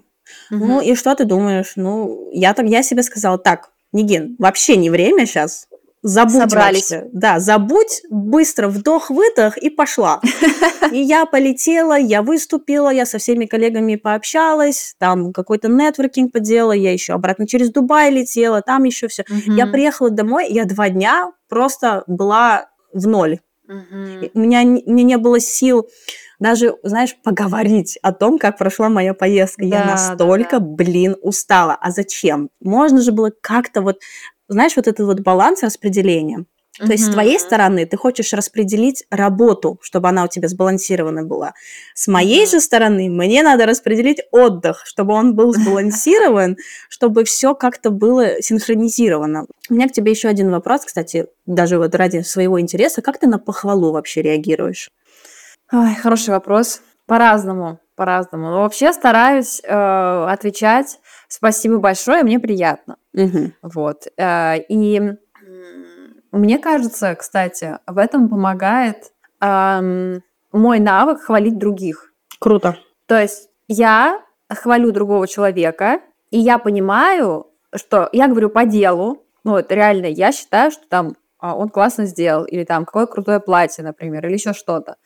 Угу. 0.51 0.65
Ну 0.65 0.81
и 0.81 0.95
что 0.95 1.15
ты 1.15 1.25
думаешь? 1.25 1.73
Ну, 1.75 2.29
я 2.33 2.53
так 2.53 2.65
я 2.65 2.83
себе 2.83 3.03
сказала, 3.03 3.37
так, 3.37 3.71
Нигин, 3.93 4.35
вообще 4.37 4.75
не 4.75 4.89
время 4.89 5.25
сейчас 5.25 5.68
Забудь 6.01 6.49
Собрались. 6.49 6.91
Вообще. 6.91 7.09
Да, 7.11 7.39
забудь, 7.39 8.01
быстро 8.09 8.69
вдох-выдох 8.69 9.57
и 9.57 9.69
пошла. 9.69 10.21
И 10.91 10.99
я 10.99 11.25
полетела, 11.25 11.99
я 11.99 12.21
выступила, 12.21 12.89
я 12.89 13.05
со 13.05 13.17
всеми 13.17 13.45
коллегами 13.45 13.95
пообщалась, 13.95 14.95
там 14.97 15.33
какой-то 15.33 15.67
нетворкинг 15.67 16.31
поделала, 16.31 16.71
я 16.71 16.93
еще 16.93 17.13
обратно 17.13 17.47
через 17.47 17.71
Дубай 17.71 18.11
летела, 18.11 18.61
там 18.61 18.85
еще 18.85 19.07
все. 19.09 19.23
Угу. 19.29 19.53
Я 19.53 19.67
приехала 19.67 20.09
домой, 20.09 20.47
я 20.49 20.65
два 20.65 20.89
дня 20.89 21.31
просто 21.49 22.03
была 22.07 22.69
в 22.93 23.05
ноль. 23.05 23.39
Угу. 23.67 24.31
У 24.33 24.39
меня 24.39 24.61
мне 24.61 25.03
не 25.03 25.17
было 25.17 25.39
сил 25.39 25.89
даже, 26.39 26.77
знаешь, 26.83 27.15
поговорить 27.21 27.99
о 28.01 28.13
том, 28.13 28.39
как 28.39 28.57
прошла 28.57 28.87
моя 28.87 29.13
поездка. 29.13 29.65
Да, 29.67 29.79
я 29.79 29.85
настолько, 29.85 30.59
да, 30.59 30.65
да. 30.65 30.65
блин, 30.65 31.17
устала. 31.21 31.77
А 31.79 31.91
зачем? 31.91 32.49
Можно 32.61 33.01
же 33.01 33.11
было 33.11 33.31
как-то 33.41 33.81
вот 33.81 33.99
знаешь, 34.49 34.75
вот 34.75 34.87
этот 34.87 35.05
вот 35.05 35.19
баланс 35.21 35.63
распределения. 35.63 36.45
То 36.77 36.85
uh-huh. 36.85 36.91
есть 36.91 37.07
с 37.07 37.09
твоей 37.09 37.39
стороны 37.39 37.85
ты 37.85 37.97
хочешь 37.97 38.31
распределить 38.31 39.03
работу, 39.09 39.79
чтобы 39.81 40.07
она 40.07 40.23
у 40.23 40.27
тебя 40.27 40.47
сбалансирована 40.47 41.23
была. 41.23 41.53
С 41.93 42.07
моей 42.07 42.45
uh-huh. 42.45 42.51
же 42.51 42.61
стороны 42.61 43.09
мне 43.09 43.43
надо 43.43 43.65
распределить 43.65 44.21
отдых, 44.31 44.83
чтобы 44.85 45.13
он 45.13 45.35
был 45.35 45.53
сбалансирован, 45.53 46.57
чтобы 46.89 47.25
все 47.25 47.53
как-то 47.53 47.89
было 47.89 48.41
синхронизировано. 48.41 49.45
У 49.69 49.73
меня 49.73 49.89
к 49.89 49.91
тебе 49.91 50.11
еще 50.11 50.29
один 50.29 50.51
вопрос, 50.51 50.85
кстати, 50.85 51.27
даже 51.45 51.77
вот 51.77 51.95
ради 51.95 52.21
своего 52.21 52.61
интереса, 52.61 53.01
как 53.01 53.17
ты 53.17 53.27
на 53.27 53.39
похвалу 53.39 53.91
вообще 53.91 54.21
реагируешь? 54.21 54.89
Ой, 55.71 55.95
хороший 55.95 56.29
вопрос. 56.29 56.81
По-разному, 57.05 57.79
по-разному. 57.95 58.51
Но 58.51 58.61
вообще 58.61 58.93
стараюсь 58.93 59.61
э, 59.63 60.25
отвечать 60.29 60.99
спасибо 61.29 61.77
большое, 61.77 62.23
мне 62.23 62.39
приятно. 62.39 62.97
Угу. 63.13 63.53
Вот. 63.61 64.07
Э, 64.17 64.57
и 64.67 65.13
мне 66.31 66.59
кажется, 66.59 67.15
кстати, 67.15 67.79
в 67.87 67.97
этом 67.97 68.29
помогает 68.29 69.11
эм, 69.41 70.21
мой 70.51 70.79
навык 70.79 71.21
хвалить 71.21 71.57
других. 71.57 72.13
Круто. 72.39 72.77
То 73.07 73.19
есть 73.19 73.49
я 73.67 74.21
хвалю 74.49 74.91
другого 74.91 75.27
человека, 75.27 76.01
и 76.29 76.39
я 76.39 76.59
понимаю, 76.59 77.47
что 77.73 78.09
я 78.11 78.27
говорю 78.27 78.49
по 78.49 78.65
делу, 78.65 79.25
ну 79.43 79.51
вот 79.51 79.71
реально 79.71 80.07
я 80.07 80.31
считаю, 80.31 80.71
что 80.71 80.87
там 80.87 81.15
а, 81.39 81.55
он 81.55 81.69
классно 81.69 82.05
сделал, 82.05 82.43
или 82.43 82.63
там 82.63 82.85
какое 82.85 83.05
крутое 83.05 83.39
платье, 83.39 83.83
например, 83.83 84.25
или 84.27 84.33
еще 84.33 84.53
что-то. 84.53 84.97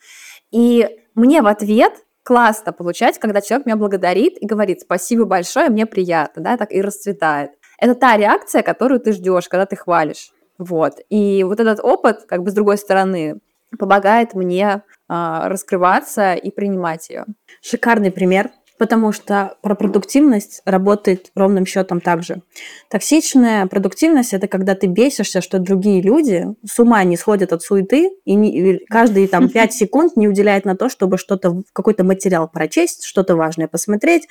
И 0.50 0.88
мне 1.14 1.42
в 1.42 1.46
ответ 1.46 2.04
классно 2.24 2.72
получать, 2.72 3.18
когда 3.18 3.40
человек 3.40 3.66
меня 3.66 3.76
благодарит 3.76 4.42
и 4.42 4.46
говорит 4.46 4.80
спасибо 4.80 5.24
большое, 5.24 5.68
мне 5.68 5.86
приятно, 5.86 6.42
да, 6.42 6.56
так 6.56 6.72
и 6.72 6.82
расцветает. 6.82 7.52
Это 7.78 7.94
та 7.94 8.16
реакция, 8.16 8.62
которую 8.62 8.98
ты 8.98 9.12
ждешь, 9.12 9.48
когда 9.48 9.66
ты 9.66 9.76
хвалишь. 9.76 10.32
Вот. 10.58 10.94
И 11.10 11.44
вот 11.44 11.60
этот 11.60 11.80
опыт, 11.80 12.24
как 12.26 12.42
бы 12.42 12.50
с 12.50 12.54
другой 12.54 12.78
стороны, 12.78 13.40
помогает 13.78 14.34
мне 14.34 14.82
э, 15.08 15.40
раскрываться 15.44 16.34
и 16.34 16.50
принимать 16.50 17.10
ее. 17.10 17.26
Шикарный 17.60 18.10
пример 18.10 18.50
потому 18.78 19.12
что 19.12 19.56
про 19.62 19.74
продуктивность 19.74 20.62
работает 20.64 21.30
ровным 21.34 21.66
счетом 21.66 22.00
также. 22.00 22.42
Токсичная 22.90 23.66
продуктивность– 23.66 24.32
это 24.32 24.48
когда 24.48 24.74
ты 24.74 24.86
бесишься, 24.86 25.40
что 25.40 25.58
другие 25.58 26.02
люди 26.02 26.46
с 26.64 26.78
ума 26.80 27.02
не 27.04 27.16
сходят 27.16 27.52
от 27.52 27.62
суеты 27.62 28.10
и, 28.24 28.34
не, 28.34 28.72
и 28.72 28.84
каждые 28.86 29.28
там 29.28 29.48
5 29.50 29.72
секунд 29.72 30.16
не 30.16 30.28
уделяют 30.28 30.64
на 30.64 30.76
то, 30.76 30.88
чтобы 30.88 31.18
что-то, 31.18 31.62
какой-то 31.72 32.04
материал 32.04 32.48
прочесть, 32.48 33.04
что-то 33.04 33.36
важное 33.36 33.68
посмотреть, 33.68 34.28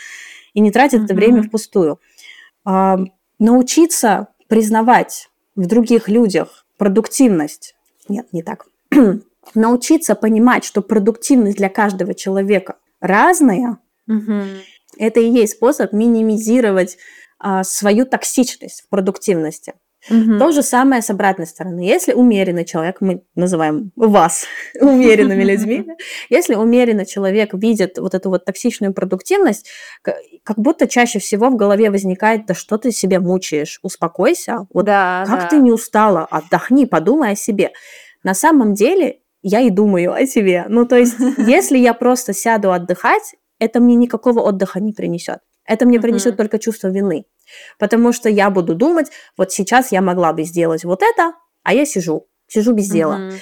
и 0.53 0.59
не 0.59 0.71
тратят 0.71 1.05
это 1.05 1.13
время 1.13 1.43
впустую. 1.43 1.99
А, 2.65 2.97
научиться 3.39 4.27
признавать 4.47 5.29
в 5.55 5.65
других 5.65 6.09
людях 6.09 6.65
продуктивность. 6.77 7.75
Нет, 8.09 8.27
не 8.33 8.43
так. 8.43 8.67
научиться 9.55 10.15
понимать, 10.15 10.63
что 10.63 10.81
продуктивность 10.81 11.57
для 11.57 11.69
каждого 11.69 12.13
человека 12.13 12.77
разная, 12.99 13.77
Угу. 14.07 14.41
Это 14.97 15.19
и 15.19 15.29
есть 15.29 15.53
способ 15.53 15.93
минимизировать 15.93 16.97
а, 17.39 17.63
свою 17.63 18.05
токсичность 18.05 18.81
в 18.81 18.89
продуктивности. 18.89 19.73
Угу. 20.09 20.37
То 20.37 20.51
же 20.51 20.63
самое 20.63 21.01
с 21.01 21.09
обратной 21.09 21.47
стороны. 21.47 21.79
Если 21.79 22.11
умеренный 22.11 22.65
человек, 22.65 22.97
мы 22.99 23.23
называем 23.35 23.91
вас 23.95 24.45
умеренными 24.81 25.43
людьми, 25.43 25.85
если 26.29 26.55
умеренный 26.55 27.05
человек 27.05 27.53
видит 27.53 27.97
вот 27.97 28.13
эту 28.13 28.29
вот 28.29 28.43
токсичную 28.43 28.93
продуктивность, 28.93 29.69
как 30.01 30.57
будто 30.57 30.87
чаще 30.87 31.19
всего 31.19 31.49
в 31.49 31.55
голове 31.55 31.89
возникает, 31.89 32.45
да 32.45 32.53
что 32.53 32.77
ты 32.77 32.91
себя 32.91 33.21
мучаешь, 33.21 33.79
успокойся, 33.81 34.67
вот 34.73 34.85
да, 34.85 35.23
как 35.25 35.41
да. 35.41 35.47
ты 35.47 35.57
не 35.57 35.71
устала, 35.71 36.27
отдохни, 36.29 36.85
подумай 36.85 37.31
о 37.31 37.35
себе. 37.35 37.71
На 38.23 38.33
самом 38.33 38.73
деле 38.73 39.19
я 39.41 39.61
и 39.61 39.69
думаю 39.69 40.13
о 40.13 40.25
себе. 40.25 40.65
Ну, 40.67 40.85
то 40.85 40.97
есть, 40.97 41.15
если 41.37 41.77
я 41.77 41.93
просто 41.93 42.33
сяду 42.33 42.71
отдыхать, 42.71 43.35
это 43.63 43.79
мне 43.79 43.95
никакого 43.95 44.41
отдыха 44.41 44.79
не 44.79 44.93
принесет. 44.93 45.39
Это 45.65 45.85
мне 45.85 45.99
принесет 45.99 46.33
uh-huh. 46.33 46.37
только 46.37 46.59
чувство 46.59 46.89
вины. 46.89 47.25
Потому 47.79 48.11
что 48.11 48.29
я 48.29 48.49
буду 48.49 48.75
думать, 48.75 49.07
вот 49.37 49.51
сейчас 49.51 49.91
я 49.91 50.01
могла 50.01 50.33
бы 50.33 50.43
сделать 50.43 50.83
вот 50.83 51.01
это, 51.01 51.33
а 51.63 51.73
я 51.73 51.85
сижу, 51.85 52.27
сижу 52.47 52.73
без 52.73 52.89
дела. 52.89 53.19
Uh-huh. 53.19 53.33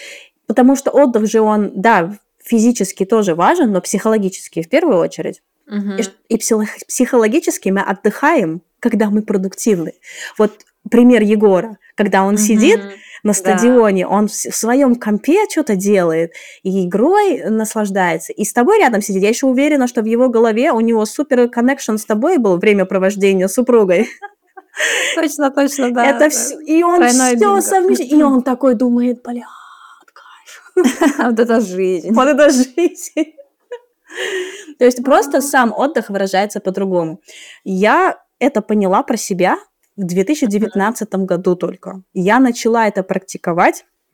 Потому 0.47 0.75
что 0.75 0.91
отдых 0.91 1.27
же 1.27 1.41
он, 1.41 1.71
да, 1.75 2.17
физически 2.43 3.05
тоже 3.05 3.34
важен, 3.36 3.71
но 3.71 3.81
психологически 3.81 4.62
в 4.62 4.69
первую 4.69 4.99
очередь. 4.99 5.41
Uh-huh. 5.67 5.99
И, 6.29 6.36
и 6.36 6.38
психологически 6.38 7.69
мы 7.69 7.81
отдыхаем, 7.81 8.62
когда 8.79 9.10
мы 9.10 9.23
продуктивны. 9.23 9.93
Вот 10.38 10.51
пример 10.89 11.21
Егора, 11.21 11.77
когда 11.95 12.23
он 12.23 12.38
сидит 12.38 12.81
на 13.23 13.34
стадионе, 13.34 14.03
да. 14.05 14.10
он 14.10 14.27
в 14.27 14.34
своем 14.34 14.95
компе 14.95 15.45
что-то 15.49 15.75
делает, 15.75 16.34
и 16.63 16.86
игрой 16.86 17.43
наслаждается, 17.49 18.34
и 18.34 18.43
с 18.43 18.53
тобой 18.53 18.79
рядом 18.79 19.01
сидит. 19.01 19.23
Я 19.23 19.29
еще 19.29 19.47
уверена, 19.47 19.88
что 19.88 20.01
в 20.01 20.05
его 20.05 20.29
голове 20.29 20.71
у 20.71 20.79
него 20.79 21.05
супер 21.05 21.49
коннекшн 21.49 21.97
с 21.97 22.05
тобой 22.05 22.38
был 22.38 22.57
время 22.57 22.86
провождения 22.86 23.47
с 23.47 23.53
супругой. 23.53 24.10
Точно, 25.15 25.51
точно, 25.51 25.91
да. 25.91 26.05
Это 26.05 26.29
все, 26.29 26.57
и 26.62 26.81
он 26.81 27.05
все 27.05 27.62
совмещает, 27.62 28.12
и 28.13 28.23
он 28.23 28.41
такой 28.41 28.75
думает, 28.75 29.21
бля, 29.21 29.45
кайф. 30.13 31.17
Вот 31.17 31.39
это 31.39 31.60
жизнь. 31.60 32.13
Вот 32.13 32.27
это 32.27 32.49
жизнь. 32.49 33.34
То 34.79 34.86
есть 34.86 35.03
просто 35.03 35.41
сам 35.41 35.73
отдых 35.75 36.10
выражается 36.10 36.60
по-другому. 36.60 37.21
Я 37.63 38.17
это 38.39 38.62
поняла 38.62 39.03
про 39.03 39.17
себя, 39.17 39.57
в 40.01 40.05
2019 40.05 41.13
году 41.25 41.55
только. 41.55 42.01
Я 42.13 42.39
начала 42.39 42.87
это 42.87 43.03
практиковать. 43.03 43.85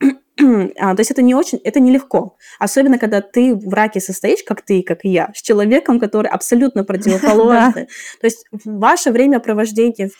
а, 0.78 0.94
то 0.94 1.00
есть 1.00 1.10
это 1.10 1.22
не 1.22 1.34
очень, 1.34 1.58
это 1.64 1.80
нелегко. 1.80 2.36
Особенно, 2.58 2.98
когда 2.98 3.22
ты 3.22 3.54
в 3.54 3.72
раке 3.72 4.00
состоишь, 4.00 4.44
как 4.44 4.62
ты, 4.62 4.82
как 4.82 5.04
и 5.04 5.08
я, 5.08 5.32
с 5.34 5.40
человеком, 5.40 5.98
который 5.98 6.28
абсолютно 6.28 6.84
противоположный. 6.90 7.86
То 8.20 8.26
есть 8.26 8.44
ваше 8.64 9.10
время 9.10 9.40
провождения 9.40 10.10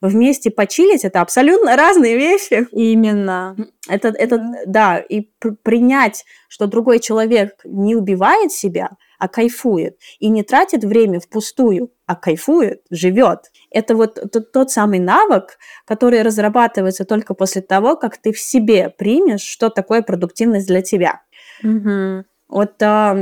вместе 0.00 0.50
почилить– 0.50 1.04
это 1.04 1.20
абсолютно 1.20 1.76
разные 1.76 2.16
вещи. 2.16 2.66
Именно. 2.72 3.56
Это, 3.88 4.08
это 4.08 4.42
да, 4.66 4.98
и 4.98 5.30
принять, 5.62 6.24
что 6.48 6.66
другой 6.66 6.98
человек 6.98 7.60
не 7.64 7.94
убивает 7.94 8.50
себя– 8.50 8.90
а 9.22 9.28
кайфует. 9.28 9.98
И 10.18 10.28
не 10.28 10.42
тратит 10.42 10.82
время 10.82 11.20
впустую, 11.20 11.92
а 12.06 12.16
кайфует, 12.16 12.82
живет. 12.90 13.52
Это 13.70 13.94
вот 13.94 14.18
тот, 14.32 14.50
тот 14.50 14.72
самый 14.72 14.98
навык, 14.98 15.58
который 15.86 16.22
разрабатывается 16.22 17.04
только 17.04 17.32
после 17.32 17.62
того, 17.62 17.94
как 17.94 18.16
ты 18.16 18.32
в 18.32 18.40
себе 18.40 18.88
примешь, 18.90 19.42
что 19.42 19.70
такое 19.70 20.02
продуктивность 20.02 20.66
для 20.66 20.82
тебя. 20.82 21.22
Угу. 21.62 22.24
Вот 22.48 22.82
а, 22.82 23.14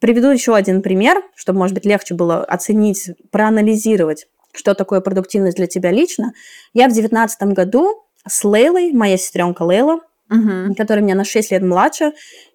приведу 0.00 0.28
еще 0.28 0.54
один 0.54 0.82
пример, 0.82 1.22
чтобы, 1.34 1.60
может 1.60 1.74
быть, 1.74 1.86
легче 1.86 2.12
было 2.12 2.44
оценить, 2.44 3.08
проанализировать, 3.30 4.28
что 4.52 4.74
такое 4.74 5.00
продуктивность 5.00 5.56
для 5.56 5.66
тебя 5.66 5.92
лично. 5.92 6.34
Я 6.74 6.90
в 6.90 6.92
девятнадцатом 6.92 7.54
году 7.54 8.04
с 8.28 8.44
Лейлой, 8.44 8.92
моя 8.92 9.16
сестренка 9.16 9.62
Лейла, 9.62 10.00
угу. 10.28 10.74
которая 10.76 11.02
меня 11.02 11.14
на 11.14 11.24
6 11.24 11.52
лет 11.52 11.62
младше, 11.62 12.12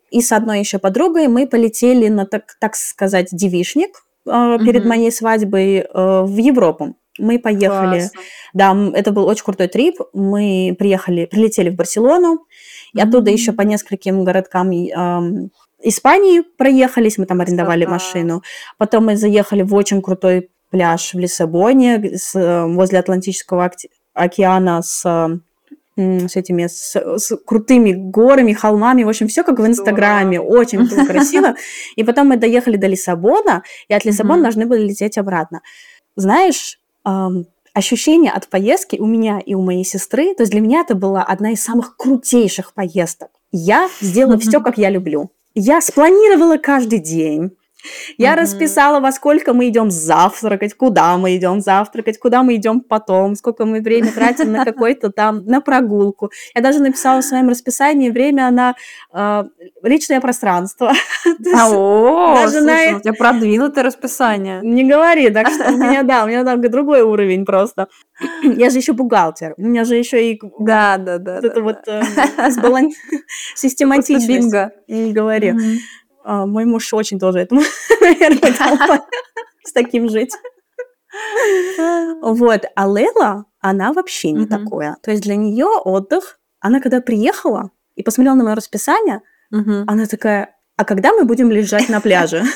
и 0.09 0.21
с 0.21 0.31
одной 0.31 0.59
еще 0.59 0.79
подругой 0.79 1.27
мы 1.27 1.47
полетели 1.47 2.07
на, 2.07 2.25
так, 2.25 2.55
так 2.59 2.75
сказать, 2.75 3.29
девишник 3.31 4.03
э, 4.25 4.57
перед 4.63 4.81
угу. 4.81 4.89
моей 4.89 5.11
свадьбой 5.11 5.79
э, 5.79 6.21
в 6.21 6.37
Европу. 6.37 6.95
Мы 7.19 7.39
поехали. 7.39 7.99
Классно. 7.99 8.19
Да, 8.53 8.91
это 8.93 9.11
был 9.11 9.25
очень 9.25 9.43
крутой 9.43 9.67
трип. 9.67 9.95
Мы 10.13 10.75
приехали, 10.77 11.25
прилетели 11.25 11.69
в 11.69 11.75
Барселону, 11.75 12.45
и 12.93 13.01
оттуда 13.01 13.31
еще 13.31 13.53
по 13.53 13.61
нескольким 13.61 14.23
городкам 14.23 14.71
э, 14.71 15.49
Испании 15.81 16.41
проехались, 16.41 17.17
мы 17.17 17.25
там 17.25 17.41
арендовали 17.41 17.83
Ага. 17.83 17.93
машину. 17.93 18.43
Потом 18.77 19.05
мы 19.05 19.15
заехали 19.15 19.61
в 19.61 19.73
очень 19.75 20.01
крутой 20.01 20.49
пляж 20.69 21.13
в 21.13 21.19
Лиссабоне 21.19 22.17
с, 22.17 22.33
возле 22.67 22.99
Атлантического 22.99 23.71
океана 24.13 24.81
с 24.81 25.39
с 25.97 26.35
этими 26.35 26.67
с, 26.67 26.95
с 26.95 27.35
крутыми 27.45 27.91
горами, 27.91 28.53
холмами, 28.53 29.03
в 29.03 29.09
общем, 29.09 29.27
все 29.27 29.43
как 29.43 29.59
в 29.59 29.65
Инстаграме, 29.65 30.39
очень 30.39 30.87
красиво. 31.07 31.55
И 31.95 32.03
потом 32.03 32.27
мы 32.27 32.37
доехали 32.37 32.77
до 32.77 32.87
Лиссабона, 32.87 33.63
и 33.87 33.93
от 33.93 34.05
Лиссабона 34.05 34.43
должны 34.43 34.65
были 34.65 34.87
лететь 34.87 35.17
обратно. 35.17 35.61
Знаешь, 36.15 36.79
ощущение 37.73 38.31
от 38.31 38.47
поездки 38.47 38.97
у 38.97 39.05
меня 39.05 39.39
и 39.39 39.53
у 39.53 39.61
моей 39.61 39.83
сестры, 39.83 40.33
то 40.35 40.43
есть 40.43 40.51
для 40.51 40.61
меня 40.61 40.81
это 40.81 40.95
была 40.95 41.23
одна 41.23 41.51
из 41.51 41.63
самых 41.63 41.97
крутейших 41.97 42.73
поездок. 42.73 43.29
Я 43.51 43.89
сделала 44.01 44.37
все, 44.37 44.61
как 44.61 44.77
я 44.77 44.89
люблю. 44.89 45.31
Я 45.55 45.81
спланировала 45.81 46.57
каждый 46.57 46.99
день. 46.99 47.51
Я 48.17 48.35
расписала, 48.35 48.99
во 48.99 49.11
сколько 49.11 49.53
мы 49.53 49.69
идем 49.69 49.91
завтракать, 49.91 50.73
куда 50.73 51.17
мы 51.17 51.35
идем 51.35 51.61
завтракать, 51.61 52.19
куда 52.19 52.43
мы 52.43 52.55
идем 52.55 52.81
потом, 52.81 53.35
сколько 53.35 53.65
мы 53.65 53.81
время 53.81 54.11
тратим 54.11 54.51
на 54.51 54.65
какой-то 54.65 55.11
там, 55.11 55.45
на 55.45 55.61
прогулку. 55.61 56.31
Я 56.55 56.61
даже 56.61 56.79
написала 56.79 57.21
в 57.21 57.25
своем 57.25 57.49
расписании 57.49 58.09
время 58.09 58.51
на 58.51 58.75
э, 59.13 59.43
личное 59.83 60.21
пространство. 60.21 60.93
А, 61.53 61.69
о, 61.71 62.35
даже 62.35 62.59
слушай, 62.59 62.91
на... 62.91 62.97
у 62.97 63.01
тебя 63.01 63.13
продвинутое 63.13 63.83
расписание. 63.83 64.59
Не 64.63 64.83
говори, 64.83 65.29
так 65.29 65.47
что 65.49 65.71
у 65.71 65.77
меня, 65.77 66.03
да, 66.03 66.23
у 66.23 66.27
меня 66.27 66.43
там 66.43 66.61
другой 66.61 67.01
уровень 67.01 67.45
просто. 67.45 67.87
Я 68.43 68.69
же 68.69 68.77
еще 68.77 68.93
бухгалтер, 68.93 69.53
у 69.57 69.61
меня 69.61 69.85
же 69.85 69.95
еще 69.95 70.31
и... 70.31 70.39
Да, 70.59 70.97
да, 70.97 71.17
да. 71.17 71.37
Это 71.37 71.61
вот 71.61 71.77
э, 71.87 72.01
систематичность. 73.55 74.27
Бинго. 74.27 74.71
Не 74.87 75.13
говори. 75.13 75.53
А, 76.27 76.45
мой 76.45 76.65
муж 76.65 76.93
очень 76.93 77.19
тоже 77.19 77.39
этому, 77.39 77.61
наверное, 78.01 78.51
с 79.63 79.71
таким 79.71 80.09
жить. 80.09 80.33
Вот. 82.21 82.65
А 82.75 82.87
Лейла, 82.87 83.45
она 83.61 83.93
вообще 83.93 84.31
не 84.31 84.45
такое. 84.45 84.97
То 85.01 85.11
есть 85.11 85.23
для 85.23 85.37
нее 85.37 85.67
отдых, 85.67 86.37
она 86.59 86.81
когда 86.81 86.99
приехала 86.99 87.71
и 87.95 88.03
посмотрела 88.03 88.35
на 88.35 88.43
мое 88.43 88.55
расписание, 88.55 89.21
она 89.87 90.05
такая, 90.05 90.55
а 90.75 90.83
когда 90.83 91.13
мы 91.13 91.23
будем 91.23 91.49
лежать 91.49 91.89
на 91.89 92.01
пляже? 92.01 92.43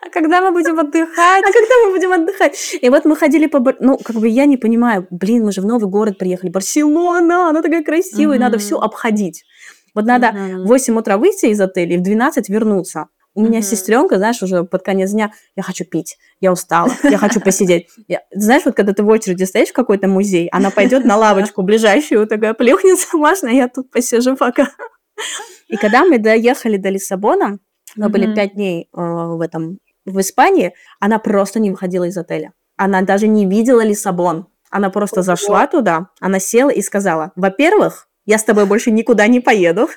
А 0.00 0.10
когда 0.10 0.40
мы 0.40 0.52
будем 0.52 0.78
отдыхать? 0.78 1.44
А 1.44 1.52
когда 1.52 1.74
мы 1.84 1.92
будем 1.92 2.12
отдыхать? 2.12 2.76
И 2.80 2.88
вот 2.88 3.04
мы 3.04 3.16
ходили 3.16 3.46
по... 3.46 3.58
Ну, 3.80 3.98
как 3.98 4.16
бы 4.16 4.28
я 4.28 4.46
не 4.46 4.56
понимаю, 4.56 5.06
блин, 5.10 5.44
мы 5.44 5.52
же 5.52 5.60
в 5.60 5.66
новый 5.66 5.90
город 5.90 6.18
приехали. 6.18 6.50
Барселона, 6.50 7.50
она 7.50 7.62
такая 7.62 7.82
красивая, 7.82 8.38
надо 8.38 8.58
все 8.58 8.78
обходить. 8.78 9.44
Вот 9.98 10.04
надо 10.04 10.28
mm-hmm. 10.28 10.62
в 10.62 10.66
8 10.68 10.96
утра 10.96 11.18
выйти 11.18 11.46
из 11.46 11.60
отеля 11.60 11.96
и 11.96 11.98
в 11.98 12.02
12 12.02 12.48
вернуться. 12.48 13.08
У 13.34 13.42
меня 13.42 13.58
mm-hmm. 13.58 13.62
сестренка, 13.62 14.18
знаешь, 14.18 14.40
уже 14.44 14.62
под 14.62 14.84
конец 14.84 15.10
дня, 15.10 15.32
я 15.56 15.64
хочу 15.64 15.84
пить, 15.84 16.18
я 16.40 16.52
устала, 16.52 16.92
я 17.02 17.18
хочу 17.18 17.40
посидеть. 17.40 17.88
Я, 18.06 18.20
знаешь, 18.32 18.62
вот 18.64 18.76
когда 18.76 18.92
ты 18.92 19.02
в 19.02 19.08
очереди 19.08 19.42
стоишь 19.42 19.70
в 19.70 19.72
какой-то 19.72 20.06
музей, 20.06 20.46
она 20.52 20.70
пойдет 20.70 21.04
на 21.04 21.16
лавочку 21.16 21.62
ближайшую, 21.62 22.28
такая 22.28 22.54
плюхнется, 22.54 23.08
можно, 23.16 23.48
я 23.48 23.66
тут 23.66 23.90
посижу 23.90 24.36
пока. 24.36 24.68
И 25.66 25.76
когда 25.76 26.04
мы 26.04 26.20
доехали 26.20 26.76
до 26.76 26.90
Лиссабона, 26.90 27.58
мы 27.96 28.08
были 28.08 28.32
пять 28.32 28.54
дней 28.54 28.84
э, 28.84 29.00
в 29.00 29.40
этом 29.40 29.80
в 30.04 30.20
Испании, 30.20 30.74
она 31.00 31.18
просто 31.18 31.58
не 31.58 31.72
выходила 31.72 32.04
из 32.04 32.16
отеля. 32.16 32.52
Она 32.76 33.02
даже 33.02 33.26
не 33.26 33.46
видела 33.46 33.80
Лиссабон. 33.80 34.46
Она 34.70 34.90
просто 34.90 35.22
зашла 35.22 35.66
туда, 35.66 36.10
она 36.20 36.38
села 36.38 36.70
и 36.70 36.82
сказала, 36.82 37.32
во-первых, 37.34 38.07
я 38.28 38.36
с 38.36 38.44
тобой 38.44 38.66
больше 38.66 38.90
никуда 38.90 39.26
не 39.26 39.40
поеду. 39.40 39.88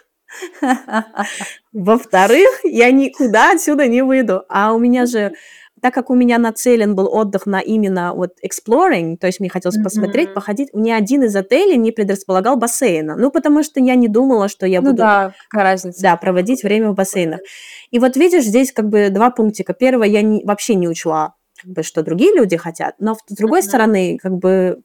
Во-вторых, 1.73 2.61
я 2.63 2.89
никуда 2.89 3.51
отсюда 3.51 3.87
не 3.87 4.03
выйду. 4.03 4.43
А 4.47 4.71
у 4.71 4.79
меня 4.79 5.05
же, 5.05 5.33
так 5.81 5.93
как 5.93 6.09
у 6.09 6.15
меня 6.15 6.37
нацелен 6.37 6.95
был 6.95 7.13
отдых 7.13 7.45
на 7.45 7.59
именно 7.59 8.13
вот 8.13 8.35
exploring, 8.41 9.17
то 9.17 9.27
есть 9.27 9.41
мне 9.41 9.49
хотелось 9.49 9.77
mm-hmm. 9.77 9.83
посмотреть, 9.83 10.33
походить, 10.33 10.69
ни 10.73 10.91
один 10.91 11.23
из 11.23 11.35
отелей 11.35 11.75
не 11.75 11.91
предрасполагал 11.91 12.55
бассейна. 12.55 13.17
Ну, 13.17 13.31
потому 13.31 13.63
что 13.63 13.81
я 13.81 13.95
не 13.95 14.07
думала, 14.07 14.47
что 14.47 14.65
я 14.65 14.79
ну, 14.79 14.91
буду 14.91 14.99
да, 14.99 15.33
разница. 15.51 16.01
Да, 16.01 16.15
проводить 16.15 16.63
время 16.63 16.91
в 16.91 16.95
бассейнах. 16.95 17.41
И 17.89 17.99
вот 17.99 18.15
видишь, 18.15 18.45
здесь 18.45 18.71
как 18.71 18.87
бы 18.87 19.09
два 19.09 19.31
пунктика. 19.31 19.73
Первое, 19.73 20.07
я 20.07 20.21
не, 20.21 20.41
вообще 20.45 20.75
не 20.75 20.87
учла, 20.87 21.35
как 21.61 21.69
бы, 21.69 21.83
что 21.83 22.01
другие 22.01 22.33
люди 22.33 22.55
хотят, 22.55 22.95
но 22.99 23.15
с 23.15 23.35
другой 23.35 23.59
mm-hmm. 23.59 23.63
стороны, 23.63 24.17
как 24.21 24.37
бы 24.37 24.83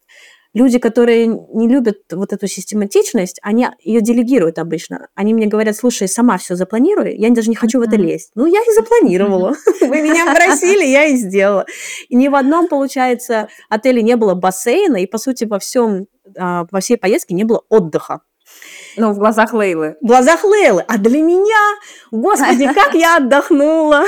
люди, 0.57 0.79
которые 0.79 1.27
не 1.27 1.69
любят 1.69 1.99
вот 2.11 2.33
эту 2.33 2.47
систематичность, 2.47 3.38
они 3.42 3.69
ее 3.83 4.01
делегируют 4.01 4.59
обычно. 4.59 5.09
Они 5.14 5.35
мне 5.35 5.47
говорят, 5.47 5.77
слушай, 5.77 6.09
сама 6.09 6.38
все 6.38 6.57
запланируй, 6.57 7.14
я 7.14 7.29
даже 7.31 7.51
не 7.51 7.57
хочу 7.57 7.79
в 7.79 7.83
это 7.83 7.97
лезть. 7.97 8.31
Ну, 8.35 8.47
я 8.47 8.61
и 8.61 8.75
запланировала. 8.75 9.55
Вы 9.83 10.01
меня 10.01 10.35
просили, 10.35 10.87
я 10.87 11.05
и 11.05 11.16
сделала. 11.16 11.66
И 12.09 12.16
ни 12.16 12.29
в 12.29 12.35
одном, 12.35 12.69
получается, 12.69 13.49
отеле 13.69 14.03
не 14.03 14.16
было 14.16 14.35
бассейна, 14.35 14.97
и, 14.97 15.07
по 15.07 15.19
сути, 15.19 15.45
во 15.45 15.59
всем, 15.59 16.07
а, 16.38 16.64
во 16.71 16.81
всей 16.81 16.97
поездке 16.97 17.35
не 17.35 17.45
было 17.45 17.62
отдыха. 17.69 18.23
Ну, 18.96 19.12
в 19.12 19.18
глазах 19.18 19.52
Лейлы. 19.52 19.96
В 20.00 20.06
глазах 20.06 20.44
Лейлы. 20.44 20.82
А 20.88 20.98
для 20.98 21.20
меня, 21.20 21.78
господи, 22.11 22.66
как 22.74 22.94
я 22.94 23.18
отдохнула. 23.18 24.04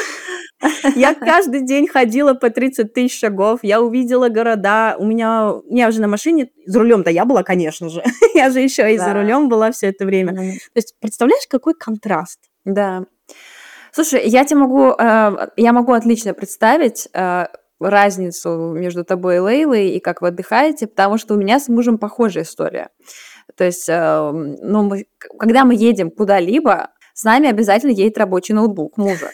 Я 0.96 1.14
каждый 1.14 1.64
день 1.64 1.87
ходила 1.87 2.35
по 2.35 2.51
30 2.51 2.92
тысяч 2.92 3.20
шагов, 3.20 3.61
я 3.62 3.81
увидела 3.81 4.29
города. 4.29 4.96
У 4.98 5.07
меня, 5.07 5.53
я 5.70 5.87
уже 5.87 6.01
на 6.01 6.09
машине, 6.09 6.51
за 6.66 6.81
рулем-то 6.81 7.11
я 7.11 7.24
была, 7.24 7.44
конечно 7.44 7.88
же. 7.88 8.03
я 8.35 8.51
же 8.51 8.59
еще 8.59 8.92
и 8.92 8.98
за 8.98 9.14
рулем 9.14 9.48
была 9.48 9.70
все 9.70 9.87
это 9.87 10.05
время. 10.05 10.35
То 10.35 10.42
есть, 10.74 10.96
представляешь, 11.01 11.46
какой 11.48 11.74
контраст? 11.74 12.40
Да. 12.64 13.05
Слушай, 13.92 14.27
я 14.27 14.44
тебе 14.44 14.59
могу, 14.59 14.94
э, 14.98 15.48
я 15.57 15.72
могу 15.72 15.92
отлично 15.92 16.35
представить 16.35 17.09
э, 17.14 17.46
разницу 17.81 18.72
между 18.74 19.05
тобой 19.05 19.37
и 19.37 19.40
Лейлой 19.40 19.90
и 19.90 20.01
как 20.01 20.22
вы 20.22 20.29
отдыхаете, 20.29 20.87
потому 20.87 21.18
что 21.18 21.35
у 21.35 21.37
меня 21.37 21.61
с 21.61 21.68
мужем 21.68 21.98
похожая 21.98 22.44
история. 22.44 22.90
То 23.57 23.65
есть, 23.65 23.89
э, 23.89 24.31
ну, 24.33 24.83
мы, 24.83 25.07
когда 25.39 25.65
мы 25.65 25.75
едем 25.75 26.11
куда-либо, 26.11 26.91
с 27.15 27.25
нами 27.25 27.49
обязательно 27.49 27.91
едет 27.91 28.19
рабочий 28.19 28.55
ноутбук 28.55 28.97
мужа. 28.97 29.31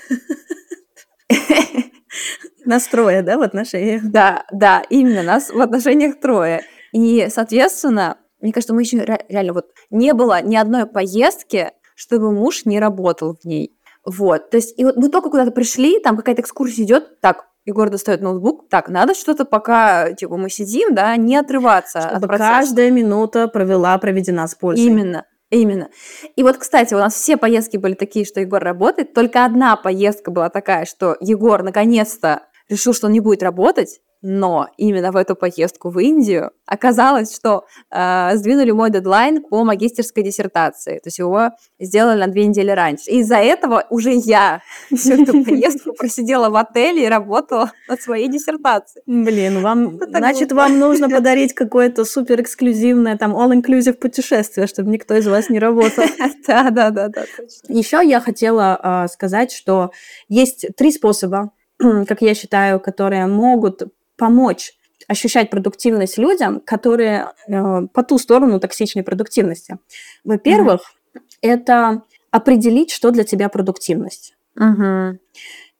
Настроя, 2.65 3.23
да, 3.23 3.37
в 3.37 3.43
отношениях? 3.43 4.03
Да, 4.05 4.45
да, 4.51 4.83
именно 4.89 5.23
нас 5.23 5.51
в 5.51 5.61
отношениях 5.61 6.19
трое. 6.19 6.63
И, 6.93 7.29
соответственно, 7.29 8.19
мне 8.41 8.53
кажется, 8.53 8.75
мы 8.75 8.83
еще 8.83 8.99
реально 9.29 9.53
вот 9.53 9.67
не 9.91 10.15
было 10.15 10.41
ни 10.43 10.57
одной 10.57 10.87
поездки, 10.87 11.73
чтобы 11.95 12.33
муж 12.33 12.65
не 12.65 12.81
работал 12.81 13.37
в 13.41 13.45
ней. 13.45 13.79
Вот, 14.05 14.51
то 14.51 14.59
есть, 14.59 14.79
и 14.79 14.85
вот 14.85 14.97
мы 14.97 15.09
только 15.09 15.31
куда-то 15.31 15.51
пришли, 15.51 15.99
там 15.99 16.17
какая-то 16.17 16.43
экскурсия 16.43 16.85
идет, 16.85 17.21
так, 17.21 17.47
Егор 17.65 17.89
достает 17.89 18.21
ноутбук. 18.21 18.69
Так, 18.69 18.89
надо 18.89 19.15
что-то 19.15 19.45
пока, 19.45 20.13
типа, 20.13 20.37
мы 20.37 20.51
сидим, 20.51 20.95
да, 20.95 21.17
не 21.17 21.37
отрываться 21.37 22.01
Чтобы 22.01 22.17
от 22.17 22.27
процесса. 22.27 22.51
каждая 22.51 22.91
минута 22.91 23.49
провела, 23.49 23.97
проведена 23.99 24.47
с 24.47 24.55
пользой. 24.55 24.87
Именно. 24.87 25.25
Именно. 25.51 25.89
И 26.37 26.43
вот, 26.43 26.57
кстати, 26.57 26.95
у 26.95 26.99
нас 26.99 27.15
все 27.15 27.37
поездки 27.37 27.77
были 27.77 27.95
такие, 27.95 28.25
что 28.25 28.41
Егор 28.41 28.63
работает. 28.63 29.15
Только 29.15 29.45
одна 29.45 29.77
поездка 29.77 30.31
была 30.31 30.51
такая, 30.51 30.85
что 30.85 31.17
Егор 31.21 31.63
наконец-то 31.63 32.43
решил, 32.69 32.93
что 32.93 33.07
он 33.07 33.13
не 33.13 33.21
будет 33.21 33.43
работать, 33.43 34.01
но 34.27 34.69
именно 34.79 35.13
в 35.13 35.17
эту 35.17 35.37
поездку 35.37 35.91
в 35.91 35.99
Индию 35.99 36.51
оказалось, 36.65 37.37
что 37.37 37.67
э, 37.91 38.31
сдвинули 38.37 38.71
мой 38.71 38.91
дедлайн 38.91 39.43
по 39.43 39.65
магистерской 39.65 40.23
диссертации. 40.23 40.99
То 41.01 41.09
есть 41.09 41.19
его 41.19 41.51
сделали 41.79 42.21
на 42.21 42.29
две 42.29 42.47
недели 42.47 42.71
раньше. 42.71 43.11
И 43.11 43.19
из-за 43.19 43.37
этого 43.37 43.85
уже 43.91 44.15
я 44.15 44.63
всю 44.95 45.23
эту 45.23 45.45
поездку 45.45 45.93
просидела 45.93 46.49
в 46.49 46.57
отеле 46.57 47.05
и 47.05 47.09
работала 47.09 47.71
над 47.87 48.01
своей 48.01 48.29
диссертацией. 48.29 49.03
Блин, 49.07 49.61
вам, 49.61 49.99
значит, 50.09 50.53
вам 50.53 50.79
нужно 50.79 51.11
подарить 51.15 51.53
какое-то 51.53 52.07
супер 52.07 52.41
эксклюзивное, 52.41 53.19
там, 53.19 53.37
all-inclusive 53.37 53.93
путешествие, 53.93 54.67
чтобы 54.67 54.91
никто 54.91 55.15
из 55.15 55.27
вас 55.27 55.51
не 55.51 55.59
работал. 55.59 56.05
Да, 56.47 56.71
да, 56.71 56.89
да, 56.89 57.09
да. 57.09 57.25
Еще 57.69 58.01
я 58.03 58.21
хотела 58.21 58.79
а, 58.83 59.09
сказать, 59.09 59.53
что 59.53 59.91
есть 60.29 60.67
три 60.79 60.93
способа, 60.93 61.51
как 61.79 62.23
я 62.23 62.35
считаю, 62.35 62.81
которые 62.81 63.27
могут 63.27 63.83
помочь 64.17 64.73
ощущать 65.09 65.51
продуктивность 65.51 66.19
людям, 66.19 66.61
которые 66.61 67.33
э, 67.47 67.87
по 67.93 68.03
ту 68.03 68.19
сторону 68.19 68.61
токсичной 68.61 69.03
продуктивности. 69.03 69.79
Во-первых, 70.25 70.95
mm-hmm. 71.15 71.21
это 71.43 72.03
определить, 72.31 72.91
что 72.91 73.11
для 73.11 73.25
тебя 73.25 73.49
продуктивность. 73.49 74.35
Мгм. 74.57 75.21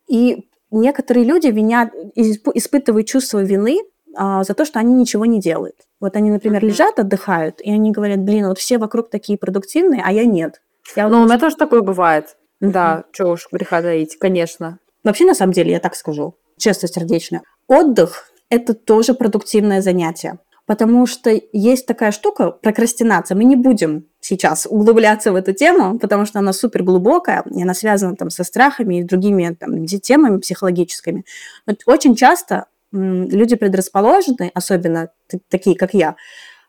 И 0.07 0.49
некоторые 0.71 1.25
люди 1.25 1.49
винят, 1.49 1.93
исп- 2.17 2.53
испытывают 2.55 3.07
чувство 3.07 3.43
вины 3.43 3.81
а, 4.17 4.45
за 4.45 4.55
то, 4.55 4.65
что 4.65 4.79
они 4.79 4.95
ничего 4.95 5.27
не 5.27 5.41
делают. 5.41 5.77
Вот 6.01 6.17
они, 6.17 6.31
например, 6.31 6.61
Мгм. 6.61 6.69
лежат, 6.69 6.99
отдыхают, 6.99 7.61
и 7.61 7.73
они 7.73 7.91
говорят, 7.91 8.21
блин, 8.21 8.47
вот 8.47 8.59
все 8.59 8.79
вокруг 8.79 9.11
такие 9.11 9.37
продуктивные, 9.39 10.03
а 10.05 10.13
я 10.13 10.25
нет. 10.25 10.61
Я 10.95 11.09
вот 11.09 11.13
Ну, 11.13 11.23
у 11.23 11.25
меня 11.25 11.39
тоже 11.39 11.57
такое 11.57 11.81
бывает. 11.81 12.37
Мгм. 12.61 12.73
Да, 12.73 13.05
чего 13.13 13.31
уж 13.33 13.49
греха 13.51 13.83
таить, 13.83 14.17
конечно. 14.19 14.79
Вообще, 15.03 15.25
на 15.25 15.35
самом 15.35 15.53
деле, 15.53 15.73
я 15.73 15.81
так 15.81 15.97
скажу, 15.97 16.37
честно, 16.65 16.89
сердечно. 16.89 17.43
Отдых– 17.69 18.33
это 18.49 18.75
тоже 18.75 19.15
продуктивное 19.15 19.83
занятие. 19.83 20.39
Потому 20.67 21.07
что 21.07 21.31
есть 21.53 21.85
такая 21.85 22.11
штука, 22.11 22.51
прокрастинация. 22.51 23.37
Мы 23.37 23.45
не 23.45 23.55
будем 23.55 24.07
сейчас 24.21 24.67
углубляться 24.67 25.31
в 25.31 25.35
эту 25.35 25.53
тему, 25.53 25.99
потому 25.99 26.25
что 26.25 26.39
она 26.39 26.55
супер 26.55 26.83
глубокая, 26.83 27.45
и 27.55 27.63
она 27.63 27.75
связана 27.75 28.17
там 28.17 28.31
со 28.31 28.45
страхами 28.45 29.01
и 29.01 29.03
другими 29.03 29.55
там, 29.61 29.85
темами 29.85 30.41
психологическими. 30.41 31.27
Но 31.67 31.75
очень 31.85 32.17
часто 32.17 32.65
люди 32.93 33.57
предрасположены, 33.57 34.51
особенно 34.55 35.11
такие, 35.51 35.77
как 35.77 35.93
я, 35.93 36.17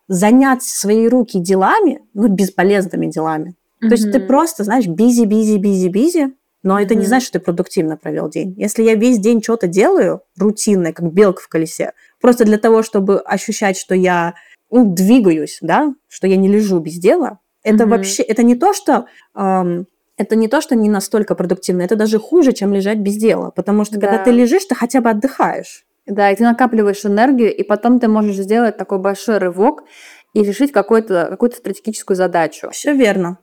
занять 0.09 0.63
свои 0.63 1.07
руки 1.07 1.39
делами, 1.39 2.01
ну, 2.13 2.27
бесполезными 2.27 3.07
делами. 3.07 3.55
То 3.79 3.91
есть 3.91 4.11
ты 4.11 4.19
просто, 4.19 4.65
знаешь, 4.65 4.87
бизи, 4.87 5.23
бизи, 5.23 5.57
бизи, 5.57 5.87
бизи, 5.87 6.33
но 6.65 6.79
это 6.79 6.95
не 6.95 7.05
значит, 7.05 7.27
что 7.27 7.39
ты 7.39 7.45
продуктивно 7.45 7.95
провел 7.95 8.27
день. 8.27 8.55
Если 8.57 8.81
я 8.81 8.95
весь 8.95 9.19
день 9.19 9.41
что-то 9.41 9.67
делаю, 9.67 10.21
рутинное, 10.37 10.93
как 10.93 11.13
белка 11.13 11.43
в 11.43 11.47
колесе, 11.47 11.93
просто 12.19 12.43
для 12.43 12.57
того, 12.57 12.81
чтобы 12.81 13.19
ощущать, 13.19 13.77
что 13.77 13.93
я 13.93 14.33
ну, 14.71 14.93
двигаюсь, 14.93 15.59
да, 15.61 15.93
что 16.07 16.25
я 16.25 16.35
не 16.37 16.47
лежу 16.47 16.79
без 16.79 16.95
дела, 16.95 17.37
это 17.63 17.83
Мгм. 17.85 17.89
вообще, 17.91 18.23
это 18.23 18.41
не 18.41 18.55
то, 18.55 18.73
что 18.73 19.05
ам, 19.35 19.85
это 20.17 20.35
не 20.35 20.47
то, 20.47 20.59
что 20.59 20.75
не 20.75 20.89
настолько 20.89 21.35
продуктивно, 21.35 21.83
это 21.83 21.95
даже 21.95 22.17
хуже, 22.17 22.51
чем 22.51 22.73
лежать 22.73 22.97
без 22.97 23.15
дела, 23.15 23.51
потому 23.51 23.85
что 23.85 23.99
когда 23.99 24.17
Да. 24.17 24.23
ты 24.23 24.31
лежишь, 24.31 24.65
ты 24.65 24.73
хотя 24.73 25.01
бы 25.01 25.11
отдыхаешь. 25.11 25.85
Да, 26.07 26.31
и 26.31 26.35
ты 26.35 26.43
накапливаешь 26.43 27.05
энергию, 27.05 27.55
и 27.55 27.61
потом 27.61 27.99
ты 27.99 28.07
можешь 28.07 28.37
сделать 28.37 28.75
такой 28.75 28.97
большой 28.97 29.37
рывок 29.37 29.83
и 30.33 30.41
решить 30.43 30.71
какую-то 30.71 31.27
какую 31.29 31.51
стратегическую 31.51 32.17
задачу. 32.17 32.69
Все 32.71 32.93
верно. 32.93 33.37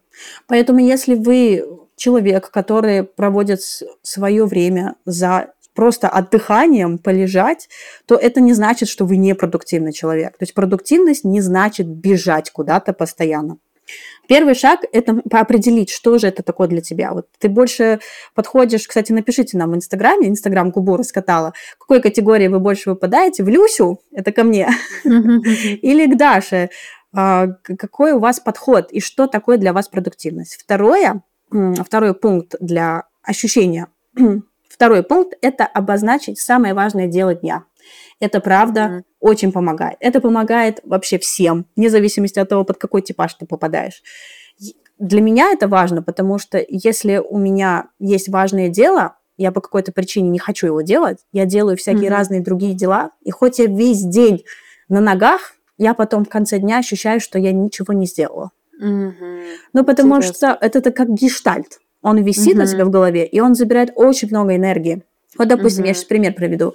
Поэтому 0.46 0.80
если 0.80 1.14
вы 1.14 1.64
человек, 1.96 2.50
который 2.50 3.04
проводит 3.04 3.60
свое 4.02 4.44
время 4.46 4.96
за 5.04 5.52
просто 5.74 6.08
отдыханием, 6.08 6.98
полежать, 6.98 7.68
то 8.06 8.16
это 8.16 8.40
не 8.40 8.52
значит, 8.52 8.88
что 8.88 9.06
вы 9.06 9.16
не 9.16 9.34
продуктивный 9.34 9.92
человек. 9.92 10.36
То 10.36 10.42
есть 10.42 10.54
продуктивность 10.54 11.24
не 11.24 11.40
значит 11.40 11.86
бежать 11.86 12.50
куда-то 12.50 12.92
постоянно. 12.92 13.58
Первый 14.28 14.54
шаг– 14.54 14.80
это 14.92 15.20
определить, 15.32 15.90
что 15.90 16.16
же 16.16 16.28
это 16.28 16.42
такое 16.42 16.68
для 16.68 16.80
тебя. 16.80 17.12
Вот 17.12 17.26
ты 17.38 17.48
больше 17.48 17.98
подходишь, 18.34 18.86
кстати, 18.86 19.12
напишите 19.12 19.58
нам 19.58 19.72
в 19.72 19.76
Инстаграме, 19.76 20.28
Инстаграм 20.28 20.70
Губу 20.70 20.96
раскатала, 20.96 21.52
какой 21.78 22.00
категории 22.00 22.46
вы 22.46 22.60
больше 22.60 22.90
выпадаете, 22.90 23.42
в 23.42 23.48
Люсю, 23.48 24.00
это 24.12 24.30
ко 24.32 24.44
мне, 24.44 24.68
или 25.04 26.06
к 26.06 26.16
Даше, 26.16 26.70
какой 27.12 28.12
у 28.12 28.18
вас 28.18 28.40
подход 28.40 28.90
и 28.90 29.00
что 29.00 29.26
такое 29.26 29.58
для 29.58 29.72
вас 29.72 29.88
продуктивность. 29.88 30.56
Второе, 30.60 31.22
второй 31.50 32.14
пункт 32.14 32.54
для 32.60 33.04
ощущения. 33.22 33.88
Второй 34.68 35.02
пункт– 35.02 35.36
это 35.42 35.66
обозначить 35.66 36.40
самое 36.40 36.72
важное 36.72 37.06
дело 37.06 37.34
дня. 37.34 37.64
Это 38.20 38.40
правда 38.40 38.88
Мгм. 38.88 39.04
очень 39.20 39.52
помогает. 39.52 39.96
Это 40.00 40.20
помогает 40.20 40.80
вообще 40.84 41.18
всем, 41.18 41.66
вне 41.76 41.90
зависимости 41.90 42.38
от 42.38 42.48
того, 42.48 42.64
под 42.64 42.78
какой 42.78 43.02
типаж 43.02 43.34
ты 43.34 43.44
попадаешь. 43.44 44.02
Для 44.98 45.20
меня 45.20 45.50
это 45.52 45.68
важно, 45.68 46.02
потому 46.02 46.38
что 46.38 46.64
если 46.66 47.18
у 47.18 47.36
меня 47.38 47.88
есть 47.98 48.28
важное 48.28 48.68
дело, 48.70 49.16
я 49.36 49.52
по 49.52 49.60
какой-то 49.60 49.92
причине 49.92 50.30
не 50.30 50.38
хочу 50.38 50.68
его 50.68 50.80
делать, 50.82 51.18
я 51.32 51.44
делаю 51.44 51.76
всякие 51.76 52.08
Мгм. 52.08 52.12
разные 52.16 52.40
другие 52.40 52.74
дела, 52.74 53.10
и 53.22 53.30
хоть 53.30 53.58
я 53.58 53.66
весь 53.66 54.02
день 54.02 54.44
на 54.88 55.00
ногах, 55.00 55.54
я 55.82 55.94
потом 55.94 56.24
в 56.24 56.28
конце 56.28 56.58
дня 56.58 56.78
ощущаю, 56.78 57.20
что 57.20 57.38
я 57.38 57.52
ничего 57.52 57.92
не 57.92 58.06
сделала. 58.06 58.50
Мгм. 58.78 59.14
Ну, 59.72 59.84
потому 59.84 60.16
Интересно. 60.16 60.34
что 60.56 60.58
это, 60.66 60.78
это 60.78 60.92
как 60.92 61.08
гештальт. 61.10 61.80
Он 62.02 62.22
висит 62.22 62.56
у 62.56 62.60
Мгм. 62.60 62.66
тебя 62.66 62.84
в 62.84 62.90
голове, 62.90 63.26
и 63.26 63.40
он 63.40 63.54
забирает 63.54 63.90
очень 63.96 64.28
много 64.28 64.54
энергии. 64.56 65.02
Вот, 65.38 65.48
допустим, 65.48 65.84
я 65.84 65.90
Мгм. 65.90 65.94
сейчас 65.94 66.04
пример 66.04 66.34
приведу. 66.34 66.74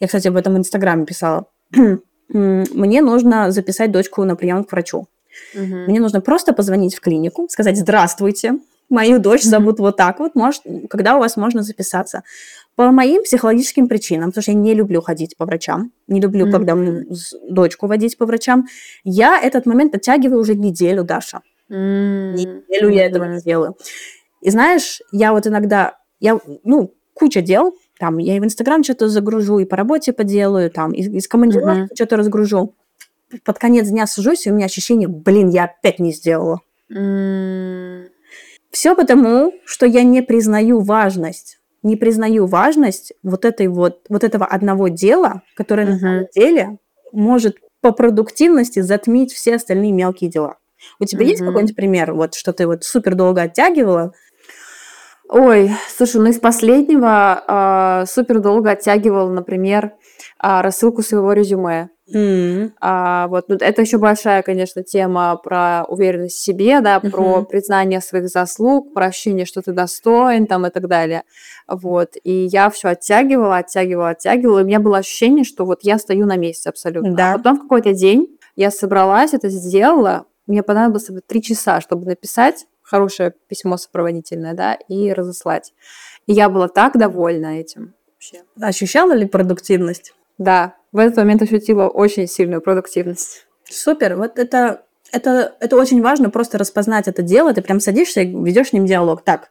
Я, 0.00 0.06
кстати, 0.06 0.28
об 0.28 0.36
этом 0.36 0.54
в 0.54 0.58
Инстаграме 0.58 1.06
писала. 1.06 1.46
Мне 2.28 3.02
нужно 3.02 3.50
записать 3.50 3.90
дочку 3.92 4.24
на 4.24 4.36
прием 4.36 4.64
к 4.64 4.72
врачу. 4.72 5.06
Мгм. 5.54 5.84
Мне 5.86 6.00
нужно 6.00 6.20
просто 6.20 6.52
позвонить 6.52 6.94
в 6.94 7.00
клинику, 7.00 7.46
сказать 7.50 7.76
«Здравствуйте, 7.76 8.54
мою 8.88 9.18
дочь 9.18 9.42
зовут 9.42 9.78
вот 9.78 9.96
так 9.96 10.18
вот, 10.18 10.34
может, 10.34 10.62
когда 10.88 11.16
у 11.16 11.20
вас 11.20 11.36
можно 11.36 11.62
записаться?» 11.62 12.22
По 12.80 12.92
моим 12.92 13.22
психологическим 13.24 13.88
причинам, 13.88 14.30
потому 14.30 14.40
что 14.40 14.52
я 14.52 14.56
не 14.56 14.72
люблю 14.72 15.02
ходить 15.02 15.36
по 15.36 15.44
врачам, 15.44 15.92
не 16.08 16.18
люблю, 16.18 16.50
когда 16.50 16.72
м, 16.72 17.12
с- 17.14 17.36
дочку 17.46 17.86
водить 17.86 18.16
по 18.16 18.24
врачам, 18.24 18.68
я 19.04 19.38
этот 19.38 19.66
момент 19.66 19.94
оттягиваю 19.94 20.40
уже 20.40 20.54
неделю, 20.54 21.04
Даша. 21.04 21.42
М. 21.68 22.34
Неделю 22.34 22.88
я 22.88 23.04
этого 23.04 23.24
не 23.24 23.42
делаю. 23.42 23.76
И 24.40 24.48
знаешь, 24.48 25.02
я 25.12 25.32
вот 25.34 25.46
иногда, 25.46 25.98
я, 26.20 26.40
ну, 26.64 26.94
куча 27.12 27.42
дел, 27.42 27.74
там, 27.98 28.16
я 28.16 28.38
и 28.38 28.40
в 28.40 28.44
Инстаграм 28.46 28.82
что-то 28.82 29.10
загружу, 29.10 29.58
и 29.58 29.66
по 29.66 29.76
работе 29.76 30.14
поделаю, 30.14 30.70
там, 30.70 30.92
из, 30.92 31.08
из 31.08 31.28
командировки 31.28 31.80
Мгм. 31.80 31.88
что-то 31.94 32.16
разгружу. 32.16 32.74
Под 33.44 33.58
конец 33.58 33.88
дня 33.88 34.06
сажусь, 34.06 34.46
и 34.46 34.50
у 34.50 34.54
меня 34.54 34.64
ощущение, 34.64 35.06
блин, 35.06 35.50
я 35.50 35.64
опять 35.64 35.98
не 35.98 36.12
сделала. 36.14 36.60
М. 36.88 38.06
Все 38.70 38.96
потому, 38.96 39.52
что 39.66 39.84
я 39.84 40.02
не 40.02 40.22
признаю 40.22 40.80
важность, 40.80 41.59
не 41.82 41.96
признаю 41.96 42.46
важность 42.46 43.12
вот 43.22 43.44
этой 43.44 43.68
вот, 43.68 44.00
вот 44.08 44.24
этого 44.24 44.46
одного 44.46 44.88
дела, 44.88 45.42
которое 45.54 45.86
на 45.86 45.92
Мгм. 45.92 46.00
самом 46.00 46.26
деле 46.34 46.78
может 47.12 47.56
по 47.80 47.92
продуктивности 47.92 48.80
затмить 48.80 49.32
все 49.32 49.56
остальные 49.56 49.92
мелкие 49.92 50.30
дела. 50.30 50.56
У 50.98 51.04
тебя 51.04 51.24
есть 51.24 51.40
Мгм. 51.40 51.48
какой-нибудь 51.48 51.76
пример, 51.76 52.12
вот 52.14 52.34
что 52.34 52.52
ты 52.52 52.66
вот 52.66 52.84
супер 52.84 53.14
долго 53.14 53.42
оттягивала, 53.42 54.12
Ой, 55.32 55.70
слушай, 55.88 56.20
ну 56.20 56.26
из 56.26 56.40
последнего 56.40 57.44
а, 57.46 58.04
супер 58.06 58.40
долго 58.40 58.72
оттягивал, 58.72 59.28
например, 59.30 59.92
а, 60.40 60.60
рассылку 60.60 61.02
своего 61.02 61.32
резюме. 61.32 61.90
М, 62.12 62.72
А, 62.80 63.28
вот, 63.28 63.48
ну, 63.48 63.56
это 63.56 63.82
еще 63.82 63.98
большая, 63.98 64.42
конечно, 64.42 64.82
тема 64.82 65.36
про 65.36 65.84
уверенность 65.88 66.36
в 66.36 66.40
себе, 66.40 66.80
да, 66.80 67.00
про 67.00 67.36
Мгм. 67.38 67.46
признание 67.46 68.00
своих 68.00 68.28
заслуг, 68.28 68.92
про 68.94 69.06
ощущение, 69.06 69.46
что 69.46 69.62
ты 69.62 69.72
достоин, 69.72 70.46
там 70.46 70.66
и 70.66 70.70
так 70.70 70.88
далее. 70.88 71.22
Вот. 71.68 72.10
И 72.24 72.46
я 72.46 72.70
все 72.70 72.88
оттягивала, 72.88 73.58
оттягивала, 73.58 74.10
оттягивала. 74.10 74.60
И 74.60 74.62
у 74.62 74.66
меня 74.66 74.80
было 74.80 74.98
ощущение, 74.98 75.44
что 75.44 75.64
вот 75.64 75.80
я 75.82 75.98
стою 75.98 76.26
на 76.26 76.36
месте 76.36 76.68
абсолютно. 76.68 77.14
Да. 77.14 77.34
А 77.34 77.36
потом 77.38 77.58
в 77.58 77.62
какой-то 77.62 77.92
день 77.92 78.38
я 78.56 78.70
собралась, 78.70 79.34
это 79.34 79.48
сделала. 79.48 80.26
Мне 80.46 80.62
понадобилось 80.62 81.08
три 81.26 81.42
часа, 81.42 81.80
чтобы 81.80 82.06
написать 82.06 82.66
хорошее 82.82 83.32
письмо 83.48 83.76
сопроводительное, 83.76 84.54
да, 84.54 84.74
и 84.88 85.12
разослать. 85.12 85.72
И 86.26 86.32
я 86.32 86.48
была 86.48 86.66
так 86.68 86.96
довольна 86.98 87.60
этим. 87.60 87.94
Вообще. 88.14 88.42
Ощущала 88.60 89.12
ли 89.12 89.26
продуктивность? 89.26 90.12
Да, 90.40 90.74
в 90.90 90.98
этот 90.98 91.18
момент 91.18 91.42
ощутила 91.42 91.86
очень 91.88 92.26
сильную 92.26 92.62
продуктивность. 92.62 93.46
Супер. 93.64 94.16
Вот 94.16 94.38
это, 94.38 94.82
это, 95.12 95.54
это 95.60 95.76
очень 95.76 96.00
важно, 96.00 96.30
просто 96.30 96.56
распознать 96.56 97.08
это 97.08 97.20
дело. 97.20 97.52
Ты 97.52 97.60
прям 97.60 97.78
садишься 97.78 98.22
и 98.22 98.26
ведешь 98.26 98.68
с 98.68 98.72
ним 98.72 98.86
диалог. 98.86 99.22
Так, 99.22 99.50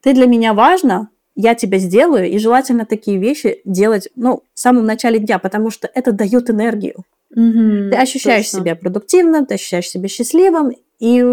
ты 0.00 0.14
для 0.14 0.26
меня 0.26 0.54
важна, 0.54 1.08
я 1.34 1.56
тебя 1.56 1.78
сделаю, 1.78 2.30
и 2.30 2.38
желательно 2.38 2.86
такие 2.86 3.18
вещи 3.18 3.60
делать, 3.64 4.08
ну, 4.14 4.44
в 4.54 4.60
самом 4.60 4.86
начале 4.86 5.18
дня, 5.18 5.40
потому 5.40 5.72
что 5.72 5.90
это 5.92 6.12
дает 6.12 6.50
энергию. 6.50 7.04
Ты 7.34 7.96
ощущаешь 7.96 8.46
Точно. 8.46 8.60
себя 8.60 8.76
продуктивным, 8.76 9.44
ты 9.44 9.54
ощущаешь 9.54 9.88
себя 9.88 10.06
счастливым, 10.06 10.72
и 11.00 11.24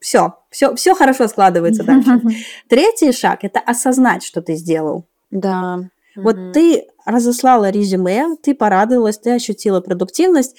все, 0.00 0.36
все, 0.48 0.74
все 0.74 0.94
хорошо 0.94 1.28
складывается 1.28 1.84
дальше. 1.84 2.18
Третий 2.68 3.12
шаг– 3.12 3.40
это 3.42 3.60
осознать, 3.60 4.24
что 4.24 4.40
ты 4.40 4.54
сделал. 4.54 5.04
Да. 5.30 5.80
Вот 6.22 6.36
Мгм. 6.36 6.52
ты 6.52 6.86
разослала 7.04 7.70
резюме, 7.70 8.36
ты 8.42 8.54
порадовалась, 8.54 9.18
ты 9.18 9.30
ощутила 9.30 9.80
продуктивность. 9.80 10.56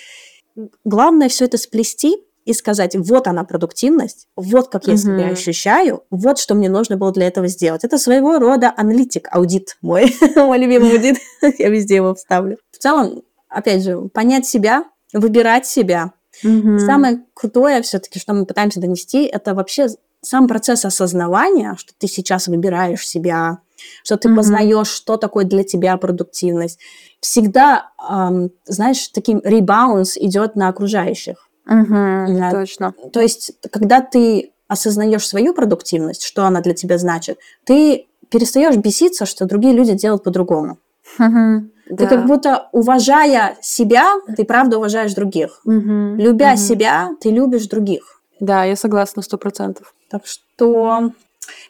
Главное 0.84 1.30
все 1.30 1.46
это 1.46 1.58
сплести 1.58 2.18
и 2.46 2.54
сказать, 2.54 2.96
вот 2.96 3.28
она 3.28 3.44
продуктивность, 3.44 4.28
вот 4.36 4.70
как 4.70 4.88
я 4.88 4.98
себя 4.98 5.26
Мгм. 5.26 5.34
ощущаю, 5.34 6.04
вот 6.10 6.40
что 6.40 6.56
мне 6.56 6.70
нужно 6.70 6.98
было 6.98 7.12
для 7.12 7.28
этого 7.28 7.48
сделать. 7.48 7.84
Это 7.84 7.98
своего 7.98 8.40
рода 8.40 8.74
аналитик, 8.76 9.28
аудит 9.32 9.78
мой, 9.82 10.16
мой 10.36 10.58
любимый 10.58 10.92
аудит, 10.94 11.18
я 11.60 11.70
везде 11.70 11.98
его 11.98 12.16
вставлю. 12.16 12.58
В 12.72 12.78
целом, 12.78 13.22
опять 13.50 13.84
же, 13.84 14.00
понять 14.14 14.48
себя, 14.48 14.86
выбирать 15.14 15.68
себя. 15.68 16.14
Мгм. 16.42 16.80
Самое 16.80 17.20
крутое 17.34 17.82
все-таки, 17.82 18.20
что 18.20 18.34
мы 18.34 18.46
пытаемся 18.46 18.80
донести, 18.80 19.26
это 19.26 19.54
вообще 19.54 19.88
сам 20.22 20.48
процесс 20.48 20.86
осознавания, 20.86 21.76
что 21.78 21.94
ты 21.98 22.08
сейчас 22.08 22.48
выбираешь 22.48 23.08
себя, 23.08 23.60
что 24.04 24.18
ты 24.18 24.28
Мгм. 24.30 24.38
познаешь, 24.38 24.88
что 24.88 25.18
такое 25.18 25.46
для 25.46 25.64
тебя 25.64 25.98
продуктивность. 25.98 26.80
Всегда, 27.22 27.90
ам, 27.98 28.50
знаешь, 28.66 29.08
таким 29.10 29.42
ребаунс 29.44 30.18
идет 30.18 30.56
на 30.56 30.70
окружающих. 30.70 31.48
Мгм. 31.66 32.38
Да. 32.40 32.52
Точно. 32.52 32.94
То 33.14 33.20
есть, 33.22 33.52
когда 33.72 34.02
ты 34.02 34.52
осознаешь 34.68 35.28
свою 35.28 35.54
продуктивность, 35.54 36.24
что 36.24 36.46
она 36.46 36.62
для 36.62 36.74
тебя 36.74 36.98
значит, 36.98 37.40
ты 37.66 38.08
перестаешь 38.30 38.76
беситься, 38.78 39.26
что 39.26 39.46
другие 39.46 39.74
люди 39.74 39.94
делают 39.94 40.24
по-другому. 40.24 40.78
Мгм. 41.18 41.72
Ты 41.88 41.96
Да. 41.96 42.06
как 42.08 42.26
будто, 42.28 42.70
уважая 42.72 43.58
себя, 43.62 44.14
ты 44.38 44.44
правда 44.46 44.78
уважаешь 44.78 45.14
других. 45.16 45.62
Мгм. 45.66 46.18
Любя 46.18 46.50
Мгм. 46.50 46.58
себя, 46.58 47.10
ты 47.20 47.32
любишь 47.32 47.68
других. 47.68 48.22
Да, 48.40 48.64
я 48.64 48.76
согласна 48.76 49.22
сто 49.24 49.38
процентов. 49.38 49.94
Так 50.10 50.22
что 50.28 51.12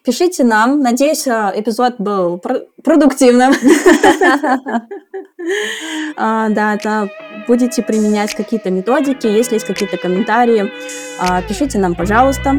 пишите 0.04 0.44
нам. 0.44 0.82
Надеюсь, 0.82 1.28
а, 1.28 1.52
эпизод 1.56 1.96
был 2.00 2.38
про- 2.38 2.62
продуктивным. 2.84 3.54
А, 6.18 6.50
Да, 6.50 6.78
да, 6.84 7.08
будете 7.48 7.82
применять 7.82 8.36
какие-то 8.36 8.70
методики, 8.70 9.26
если 9.26 9.56
есть 9.56 9.66
какие-то 9.66 9.98
комментарии, 9.98 10.72
а, 11.20 11.42
пишите 11.42 11.80
нам, 11.80 11.96
пожалуйста. 11.96 12.56